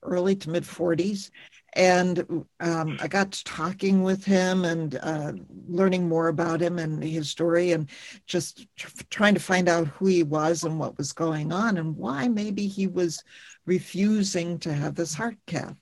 early 0.02 0.36
to 0.36 0.50
mid 0.50 0.64
40s 0.64 1.30
and 1.74 2.44
um, 2.60 2.98
I 3.00 3.06
got 3.06 3.30
to 3.30 3.44
talking 3.44 4.02
with 4.02 4.24
him 4.24 4.64
and 4.64 4.98
uh, 5.00 5.32
learning 5.68 6.08
more 6.08 6.26
about 6.26 6.60
him 6.60 6.78
and 6.78 7.02
his 7.02 7.30
story, 7.30 7.70
and 7.72 7.88
just 8.26 8.66
tr- 8.76 8.90
trying 9.10 9.34
to 9.34 9.40
find 9.40 9.68
out 9.68 9.86
who 9.86 10.06
he 10.06 10.24
was 10.24 10.64
and 10.64 10.78
what 10.78 10.98
was 10.98 11.12
going 11.12 11.52
on 11.52 11.76
and 11.76 11.96
why 11.96 12.26
maybe 12.26 12.66
he 12.66 12.88
was 12.88 13.22
refusing 13.66 14.58
to 14.58 14.72
have 14.72 14.94
this 14.96 15.14
heart 15.14 15.36
cath. 15.46 15.76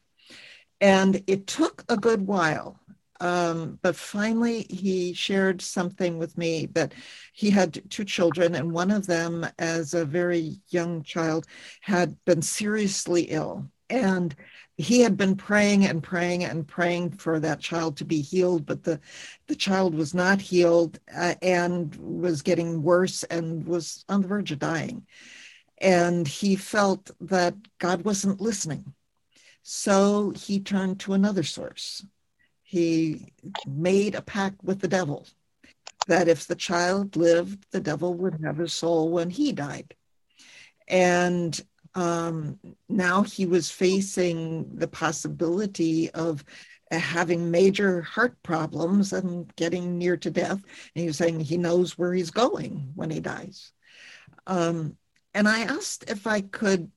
And 0.80 1.22
it 1.26 1.46
took 1.46 1.82
a 1.88 1.96
good 1.96 2.26
while. 2.26 2.78
Um, 3.20 3.78
but 3.82 3.96
finally, 3.96 4.66
he 4.68 5.12
shared 5.12 5.62
something 5.62 6.18
with 6.18 6.36
me 6.36 6.66
that 6.72 6.92
he 7.32 7.50
had 7.50 7.82
two 7.90 8.04
children, 8.04 8.54
and 8.54 8.72
one 8.72 8.90
of 8.90 9.06
them, 9.06 9.46
as 9.58 9.94
a 9.94 10.04
very 10.04 10.60
young 10.68 11.02
child, 11.02 11.46
had 11.80 12.16
been 12.24 12.42
seriously 12.42 13.22
ill. 13.22 13.70
And 13.88 14.34
he 14.76 15.00
had 15.00 15.16
been 15.16 15.36
praying 15.36 15.86
and 15.86 16.02
praying 16.02 16.44
and 16.44 16.66
praying 16.66 17.12
for 17.12 17.40
that 17.40 17.60
child 17.60 17.96
to 17.96 18.04
be 18.04 18.20
healed, 18.20 18.66
but 18.66 18.82
the, 18.82 19.00
the 19.46 19.54
child 19.54 19.94
was 19.94 20.12
not 20.12 20.40
healed 20.40 20.98
uh, 21.16 21.34
and 21.40 21.94
was 21.96 22.42
getting 22.42 22.82
worse 22.82 23.22
and 23.24 23.66
was 23.66 24.04
on 24.08 24.22
the 24.22 24.28
verge 24.28 24.52
of 24.52 24.58
dying. 24.58 25.06
And 25.78 26.26
he 26.26 26.56
felt 26.56 27.10
that 27.20 27.54
God 27.78 28.04
wasn't 28.04 28.40
listening. 28.40 28.92
So 29.62 30.30
he 30.30 30.60
turned 30.60 31.00
to 31.00 31.12
another 31.14 31.42
source. 31.42 32.04
He 32.76 33.32
made 33.66 34.14
a 34.14 34.20
pact 34.20 34.62
with 34.62 34.80
the 34.80 34.88
devil 34.88 35.26
that 36.08 36.28
if 36.28 36.46
the 36.46 36.54
child 36.54 37.16
lived, 37.16 37.64
the 37.70 37.80
devil 37.80 38.12
would 38.12 38.38
have 38.44 38.58
his 38.58 38.74
soul 38.74 39.08
when 39.08 39.30
he 39.30 39.50
died. 39.52 39.94
And 40.86 41.58
um, 41.94 42.58
now 42.86 43.22
he 43.22 43.46
was 43.46 43.70
facing 43.70 44.76
the 44.76 44.88
possibility 44.88 46.10
of 46.10 46.44
having 46.90 47.50
major 47.50 48.02
heart 48.02 48.36
problems 48.42 49.14
and 49.14 49.50
getting 49.56 49.96
near 49.96 50.18
to 50.18 50.30
death. 50.30 50.60
And 50.60 51.00
he 51.00 51.06
was 51.06 51.16
saying 51.16 51.40
he 51.40 51.56
knows 51.56 51.96
where 51.96 52.12
he's 52.12 52.30
going 52.30 52.92
when 52.94 53.08
he 53.08 53.20
dies. 53.20 53.72
Um, 54.46 54.98
and 55.32 55.48
I 55.48 55.60
asked 55.60 56.10
if 56.10 56.26
I 56.26 56.42
could, 56.42 56.90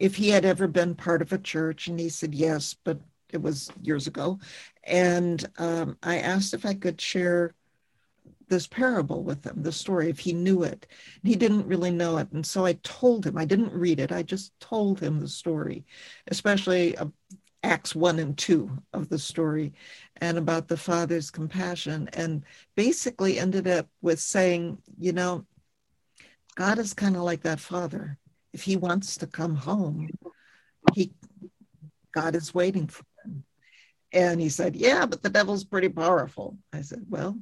if 0.00 0.16
he 0.16 0.30
had 0.30 0.44
ever 0.44 0.66
been 0.66 0.96
part 0.96 1.22
of 1.22 1.32
a 1.32 1.38
church, 1.38 1.86
and 1.86 2.00
he 2.00 2.08
said 2.08 2.34
yes, 2.34 2.74
but 2.82 2.98
it 3.32 3.42
was 3.42 3.70
years 3.82 4.06
ago. 4.06 4.38
And 4.84 5.44
um, 5.58 5.96
I 6.02 6.18
asked 6.18 6.54
if 6.54 6.64
I 6.64 6.74
could 6.74 7.00
share 7.00 7.54
this 8.48 8.66
parable 8.66 9.24
with 9.24 9.44
him, 9.44 9.62
the 9.62 9.72
story, 9.72 10.08
if 10.08 10.20
he 10.20 10.32
knew 10.32 10.62
it. 10.62 10.86
He 11.24 11.34
didn't 11.34 11.66
really 11.66 11.90
know 11.90 12.18
it. 12.18 12.30
And 12.32 12.46
so 12.46 12.64
I 12.64 12.74
told 12.84 13.26
him, 13.26 13.36
I 13.36 13.44
didn't 13.44 13.72
read 13.72 13.98
it, 13.98 14.12
I 14.12 14.22
just 14.22 14.58
told 14.60 15.00
him 15.00 15.18
the 15.18 15.28
story, 15.28 15.84
especially 16.28 16.96
uh, 16.96 17.06
Acts 17.62 17.94
1 17.96 18.20
and 18.20 18.38
2 18.38 18.70
of 18.92 19.08
the 19.08 19.18
story 19.18 19.72
and 20.20 20.38
about 20.38 20.68
the 20.68 20.76
father's 20.76 21.30
compassion. 21.30 22.08
And 22.12 22.44
basically 22.76 23.38
ended 23.38 23.66
up 23.66 23.88
with 24.00 24.20
saying, 24.20 24.78
you 24.98 25.12
know, 25.12 25.44
God 26.54 26.78
is 26.78 26.94
kind 26.94 27.16
of 27.16 27.22
like 27.22 27.42
that 27.42 27.60
father. 27.60 28.18
If 28.52 28.62
he 28.62 28.76
wants 28.76 29.16
to 29.18 29.26
come 29.26 29.56
home, 29.56 30.08
he 30.94 31.12
God 32.12 32.34
is 32.34 32.54
waiting 32.54 32.86
for. 32.86 33.04
And 34.16 34.40
he 34.40 34.48
said, 34.48 34.74
Yeah, 34.74 35.04
but 35.04 35.22
the 35.22 35.28
devil's 35.28 35.64
pretty 35.64 35.90
powerful. 35.90 36.56
I 36.72 36.80
said, 36.80 37.04
Well, 37.06 37.38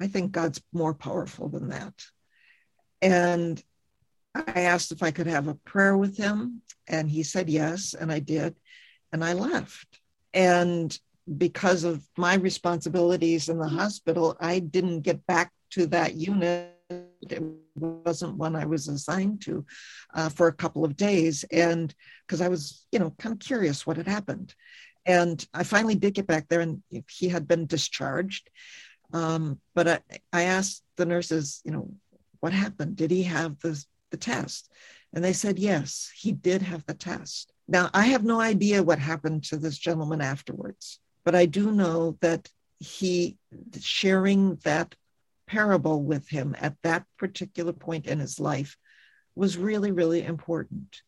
I 0.00 0.06
think 0.06 0.30
God's 0.30 0.62
more 0.72 0.94
powerful 0.94 1.48
than 1.48 1.70
that. 1.70 1.94
And 3.02 3.62
I 4.36 4.62
asked 4.62 4.92
if 4.92 5.02
I 5.02 5.10
could 5.10 5.26
have 5.26 5.48
a 5.48 5.54
prayer 5.54 5.96
with 5.96 6.16
him, 6.16 6.62
and 6.86 7.10
he 7.10 7.24
said 7.24 7.50
yes, 7.50 7.92
and 7.92 8.12
I 8.12 8.20
did. 8.20 8.54
And 9.12 9.24
I 9.24 9.32
left. 9.32 10.00
And 10.32 10.96
because 11.38 11.82
of 11.82 12.04
my 12.16 12.34
responsibilities 12.34 13.48
in 13.48 13.58
the 13.58 13.68
hospital, 13.68 14.36
I 14.40 14.60
didn't 14.60 15.00
get 15.00 15.26
back 15.26 15.52
to 15.70 15.86
that 15.88 16.14
unit. 16.14 16.70
It 16.88 17.42
wasn't 17.74 18.36
one 18.36 18.54
I 18.54 18.64
was 18.64 18.86
assigned 18.86 19.42
to 19.42 19.66
uh, 20.14 20.28
for 20.28 20.46
a 20.46 20.52
couple 20.52 20.84
of 20.84 20.96
days. 20.96 21.44
And 21.50 21.92
because 22.26 22.40
I 22.40 22.48
was, 22.48 22.86
you 22.92 23.00
know, 23.00 23.10
kind 23.18 23.32
of 23.32 23.40
curious 23.40 23.84
what 23.84 23.96
had 23.96 24.06
happened. 24.06 24.54
And 25.06 25.46
I 25.52 25.64
finally 25.64 25.94
did 25.94 26.14
get 26.14 26.26
back 26.26 26.48
there, 26.48 26.60
and 26.60 26.82
he 27.08 27.28
had 27.28 27.46
been 27.46 27.66
discharged. 27.66 28.48
Um, 29.12 29.60
but 29.74 29.88
I, 29.88 30.00
I 30.32 30.42
asked 30.44 30.82
the 30.96 31.06
nurses, 31.06 31.60
you 31.64 31.72
know, 31.72 31.90
what 32.40 32.52
happened? 32.52 32.96
Did 32.96 33.10
he 33.10 33.22
have 33.24 33.58
the, 33.60 33.82
the 34.10 34.16
test? 34.16 34.70
And 35.12 35.22
they 35.24 35.32
said, 35.32 35.58
yes, 35.58 36.10
he 36.16 36.32
did 36.32 36.62
have 36.62 36.84
the 36.86 36.94
test. 36.94 37.52
Now, 37.68 37.90
I 37.94 38.06
have 38.06 38.24
no 38.24 38.40
idea 38.40 38.82
what 38.82 38.98
happened 38.98 39.44
to 39.44 39.56
this 39.56 39.78
gentleman 39.78 40.20
afterwards, 40.20 40.98
but 41.24 41.34
I 41.34 41.46
do 41.46 41.70
know 41.70 42.18
that 42.20 42.48
he 42.80 43.38
sharing 43.80 44.56
that 44.64 44.94
parable 45.46 46.02
with 46.02 46.28
him 46.28 46.56
at 46.60 46.74
that 46.82 47.04
particular 47.18 47.72
point 47.72 48.06
in 48.06 48.18
his 48.18 48.40
life 48.40 48.76
was 49.34 49.56
really, 49.56 49.92
really 49.92 50.22
important. 50.22 51.02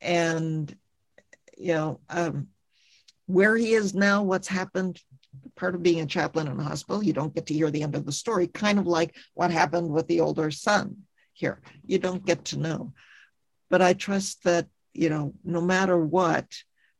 And, 0.00 0.76
you 1.56 1.74
know, 1.74 2.00
um, 2.08 2.48
where 3.26 3.56
he 3.56 3.72
is 3.72 3.94
now, 3.94 4.22
what's 4.22 4.48
happened, 4.48 5.00
part 5.56 5.74
of 5.74 5.82
being 5.82 6.00
a 6.00 6.06
chaplain 6.06 6.46
in 6.48 6.58
a 6.58 6.62
hospital, 6.62 7.02
you 7.02 7.12
don't 7.12 7.34
get 7.34 7.46
to 7.46 7.54
hear 7.54 7.70
the 7.70 7.82
end 7.82 7.94
of 7.94 8.06
the 8.06 8.12
story, 8.12 8.46
kind 8.46 8.78
of 8.78 8.86
like 8.86 9.16
what 9.34 9.50
happened 9.50 9.90
with 9.90 10.06
the 10.06 10.20
older 10.20 10.50
son 10.50 10.96
here. 11.32 11.60
You 11.84 11.98
don't 11.98 12.24
get 12.24 12.44
to 12.46 12.58
know. 12.58 12.92
But 13.70 13.82
I 13.82 13.94
trust 13.94 14.44
that, 14.44 14.66
you 14.92 15.08
know, 15.08 15.34
no 15.44 15.60
matter 15.60 15.96
what, 15.96 16.46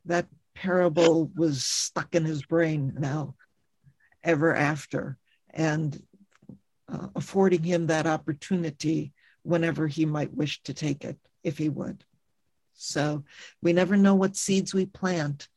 that 0.06 0.26
parable 0.54 1.30
was 1.34 1.64
stuck 1.64 2.14
in 2.14 2.24
his 2.24 2.42
brain 2.42 2.94
now, 2.98 3.34
ever 4.22 4.54
after, 4.54 5.18
and 5.50 6.00
uh, 6.88 7.08
affording 7.14 7.62
him 7.62 7.86
that 7.86 8.06
opportunity 8.06 9.12
whenever 9.42 9.86
he 9.86 10.06
might 10.06 10.34
wish 10.34 10.62
to 10.62 10.74
take 10.74 11.04
it, 11.04 11.18
if 11.42 11.58
he 11.58 11.68
would. 11.68 12.04
So 12.74 13.24
we 13.62 13.72
never 13.72 13.96
know 13.96 14.14
what 14.14 14.36
seeds 14.36 14.74
we 14.74 14.86
plant, 14.86 15.48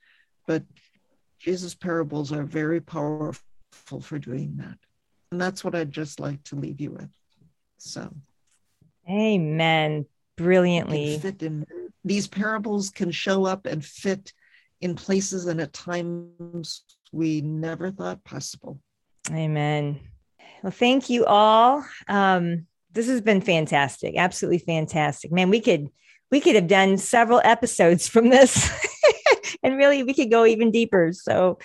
but 0.47 0.63
Jesus' 1.39 1.75
parables 1.75 2.31
are 2.31 2.43
very 2.43 2.81
powerful 2.81 4.01
for 4.01 4.17
doing 4.17 4.55
that. 4.57 4.77
And 5.31 5.39
that's 5.39 5.63
what 5.63 5.75
I'd 5.75 5.91
just 5.91 6.19
like 6.19 6.41
to 6.45 6.55
leave 6.55 6.81
you 6.81 6.91
with. 6.91 7.09
So, 7.77 8.11
amen. 9.09 10.05
Brilliantly. 10.37 11.19
Fit 11.19 11.43
in, 11.43 11.65
these 12.03 12.27
parables 12.27 12.89
can 12.89 13.11
show 13.11 13.45
up 13.45 13.65
and 13.65 13.83
fit 13.83 14.33
in 14.81 14.95
places 14.95 15.45
and 15.47 15.59
at 15.59 15.73
times 15.73 16.83
we 17.11 17.41
never 17.41 17.91
thought 17.91 18.23
possible. 18.23 18.79
Amen. 19.31 19.99
Well, 20.63 20.71
thank 20.71 21.09
you 21.09 21.25
all. 21.25 21.85
Um, 22.07 22.67
this 22.91 23.07
has 23.07 23.21
been 23.21 23.41
fantastic. 23.41 24.15
Absolutely 24.17 24.59
fantastic. 24.59 25.31
Man, 25.31 25.49
we 25.49 25.61
could 25.61 25.89
we 26.31 26.39
could 26.39 26.55
have 26.55 26.67
done 26.67 26.97
several 26.97 27.41
episodes 27.43 28.07
from 28.07 28.29
this. 28.29 28.69
and 29.67 29.77
really 29.77 30.03
we 30.03 30.13
could 30.13 30.31
go 30.31 30.45
even 30.45 30.71
deeper. 30.71 31.11
So 31.13 31.59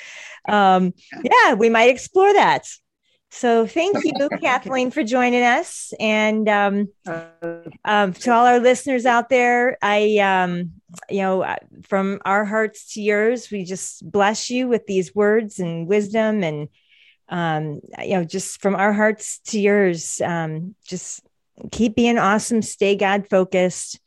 um 0.48 0.92
yeah, 1.22 1.54
we 1.54 1.70
might 1.70 1.90
explore 1.90 2.32
that. 2.34 2.66
So 3.34 3.66
thank 3.66 3.96
you, 4.04 4.28
Kathleen, 4.42 4.90
for 4.90 5.02
joining 5.02 5.42
us. 5.42 5.94
And 5.98 6.46
um, 6.50 6.88
um, 7.82 8.12
to 8.12 8.30
all 8.30 8.46
our 8.46 8.60
listeners 8.60 9.06
out 9.06 9.30
there, 9.30 9.78
I, 9.80 10.18
um, 10.18 10.72
you 11.08 11.22
know, 11.22 11.56
from 11.84 12.20
our 12.26 12.44
hearts 12.44 12.92
to 12.92 13.00
yours, 13.00 13.50
we 13.50 13.64
just 13.64 14.08
bless 14.08 14.50
you 14.50 14.68
with 14.68 14.86
these 14.86 15.14
words 15.14 15.58
and 15.60 15.88
wisdom 15.88 16.44
and, 16.44 16.68
um, 17.30 17.80
you 18.00 18.16
know, 18.16 18.24
just 18.24 18.60
from 18.60 18.76
our 18.76 18.92
hearts 18.92 19.38
to 19.46 19.58
yours, 19.58 20.20
um, 20.20 20.74
just 20.86 21.22
keep 21.70 21.96
being 21.96 22.18
awesome, 22.18 22.60
stay 22.60 22.96
God 22.96 23.28
focused. 23.30 23.98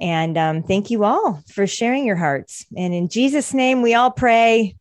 And 0.00 0.36
um, 0.36 0.62
thank 0.62 0.90
you 0.90 1.04
all 1.04 1.42
for 1.48 1.66
sharing 1.66 2.04
your 2.04 2.16
hearts. 2.16 2.66
And 2.76 2.92
in 2.92 3.08
Jesus' 3.08 3.54
name, 3.54 3.82
we 3.82 3.94
all 3.94 4.10
pray. 4.10 4.76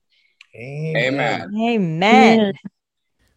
Amen. 0.56 1.52
Amen. 1.56 2.40
Amen. 2.40 2.54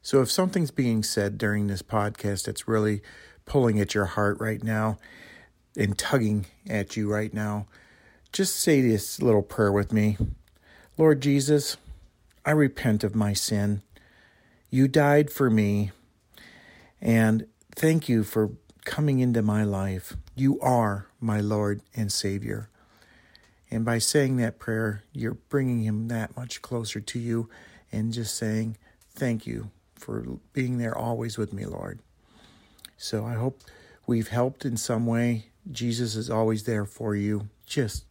So, 0.02 0.22
if 0.22 0.30
something's 0.30 0.70
being 0.70 1.02
said 1.02 1.36
during 1.38 1.66
this 1.66 1.82
podcast 1.82 2.46
that's 2.46 2.68
really 2.68 3.02
pulling 3.44 3.80
at 3.80 3.94
your 3.94 4.06
heart 4.06 4.38
right 4.40 4.62
now 4.62 4.98
and 5.76 5.98
tugging 5.98 6.46
at 6.68 6.96
you 6.96 7.12
right 7.12 7.32
now, 7.34 7.66
just 8.32 8.56
say 8.56 8.80
this 8.80 9.20
little 9.20 9.42
prayer 9.42 9.72
with 9.72 9.92
me 9.92 10.16
Lord 10.96 11.20
Jesus, 11.20 11.76
I 12.44 12.52
repent 12.52 13.04
of 13.04 13.14
my 13.14 13.32
sin. 13.32 13.82
You 14.70 14.88
died 14.88 15.30
for 15.30 15.50
me, 15.50 15.92
and 17.00 17.46
thank 17.74 18.08
you 18.08 18.24
for 18.24 18.50
coming 18.84 19.18
into 19.20 19.42
my 19.42 19.64
life. 19.64 20.16
You 20.38 20.60
are 20.60 21.08
my 21.20 21.40
Lord 21.40 21.82
and 21.96 22.12
Savior. 22.12 22.68
And 23.72 23.84
by 23.84 23.98
saying 23.98 24.36
that 24.36 24.60
prayer, 24.60 25.02
you're 25.12 25.34
bringing 25.34 25.82
him 25.82 26.06
that 26.08 26.36
much 26.36 26.62
closer 26.62 27.00
to 27.00 27.18
you 27.18 27.50
and 27.90 28.12
just 28.12 28.36
saying, 28.36 28.76
Thank 29.10 29.48
you 29.48 29.72
for 29.96 30.38
being 30.52 30.78
there 30.78 30.96
always 30.96 31.38
with 31.38 31.52
me, 31.52 31.64
Lord. 31.66 31.98
So 32.96 33.24
I 33.24 33.34
hope 33.34 33.62
we've 34.06 34.28
helped 34.28 34.64
in 34.64 34.76
some 34.76 35.06
way. 35.06 35.46
Jesus 35.72 36.14
is 36.14 36.30
always 36.30 36.62
there 36.62 36.84
for 36.84 37.16
you. 37.16 37.48
Just 37.66 38.04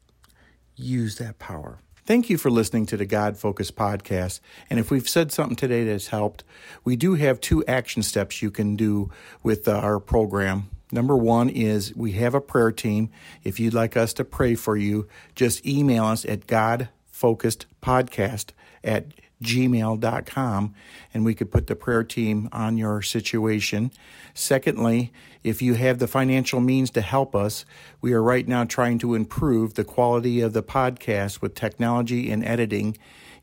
use 0.75 1.17
that 1.19 1.39
power. 1.39 1.79
Thank 2.05 2.29
you 2.29 2.37
for 2.37 2.51
listening 2.51 2.87
to 2.87 2.97
the 2.97 3.05
God 3.05 3.37
Focus 3.37 3.71
podcast. 3.71 4.41
And 4.69 4.81
if 4.81 4.91
we've 4.91 5.07
said 5.07 5.31
something 5.31 5.55
today 5.55 5.85
that's 5.85 6.07
helped, 6.07 6.43
we 6.83 6.97
do 6.97 7.13
have 7.13 7.39
two 7.39 7.63
action 7.67 8.03
steps 8.03 8.41
you 8.41 8.51
can 8.51 8.75
do 8.75 9.11
with 9.43 9.69
our 9.69 10.01
program. 10.01 10.69
Number 10.91 11.17
one 11.17 11.49
is 11.49 11.95
we 11.95 12.13
have 12.13 12.33
a 12.33 12.41
prayer 12.41 12.71
team. 12.71 13.09
If 13.43 13.59
you'd 13.59 13.73
like 13.73 13.97
us 13.97 14.13
to 14.13 14.23
pray 14.23 14.55
for 14.55 14.77
you, 14.77 15.07
just 15.35 15.65
email 15.65 16.05
us 16.05 16.23
at 16.25 16.47
godfocusedpodcast 16.47 18.51
at 18.83 19.07
gmail.com 19.41 20.75
and 21.13 21.25
we 21.25 21.35
could 21.35 21.51
put 21.51 21.67
the 21.67 21.75
prayer 21.75 22.03
team 22.03 22.49
on 22.51 22.77
your 22.77 23.01
situation. 23.01 23.91
Secondly, 24.33 25.11
if 25.43 25.61
you 25.61 25.75
have 25.75 25.99
the 25.99 26.07
financial 26.07 26.59
means 26.59 26.89
to 26.91 27.01
help 27.01 27.35
us, 27.35 27.65
we 28.01 28.13
are 28.13 28.23
right 28.23 28.47
now 28.47 28.63
trying 28.63 28.97
to 28.99 29.13
improve 29.13 29.73
the 29.73 29.83
quality 29.83 30.41
of 30.41 30.53
the 30.53 30.63
podcast 30.63 31.41
with 31.41 31.55
technology 31.55 32.31
and 32.31 32.43
editing. 32.43 32.97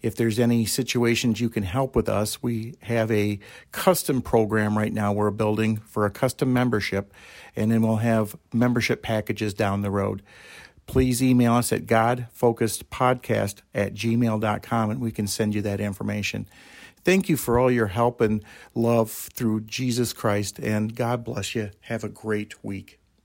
If 0.05 0.16
there's 0.16 0.38
any 0.38 0.66
situations 0.66 1.40
you 1.40 1.48
can 1.48 1.62
help 1.62 1.96
with 1.96 2.09
us, 2.09 2.42
we 2.42 2.74
have 2.82 3.11
a 3.11 3.38
custom 3.72 4.20
program 4.20 4.76
right 4.76 4.92
now 4.92 5.12
we're 5.12 5.30
building 5.30 5.78
for 5.78 6.05
a 6.05 6.11
custom 6.11 6.52
membership, 6.52 7.12
and 7.57 7.72
then 7.72 7.80
we'll 7.80 7.96
have 7.96 8.36
membership 8.52 9.02
packages 9.02 9.55
down 9.55 9.80
the 9.82 9.90
road 9.90 10.22
please 10.86 11.22
email 11.22 11.55
us 11.55 11.72
at 11.72 11.86
godfocusedpodcast 11.86 13.62
at 13.74 13.94
gmail.com 13.94 14.90
and 14.90 15.00
we 15.00 15.11
can 15.11 15.26
send 15.26 15.55
you 15.55 15.62
that 15.62 15.80
information. 15.80 16.46
Thank 17.05 17.28
you 17.28 17.36
for 17.36 17.59
all 17.59 17.70
your 17.70 17.88
help 17.88 18.20
and 18.20 18.42
love 18.74 19.11
through 19.11 19.62
Jesus 19.62 20.12
Christ, 20.12 20.59
and 20.59 20.94
God 20.94 21.22
bless 21.24 21.55
you. 21.55 21.70
Have 21.82 22.02
a 22.02 22.09
great 22.09 22.64
week. 22.64 22.98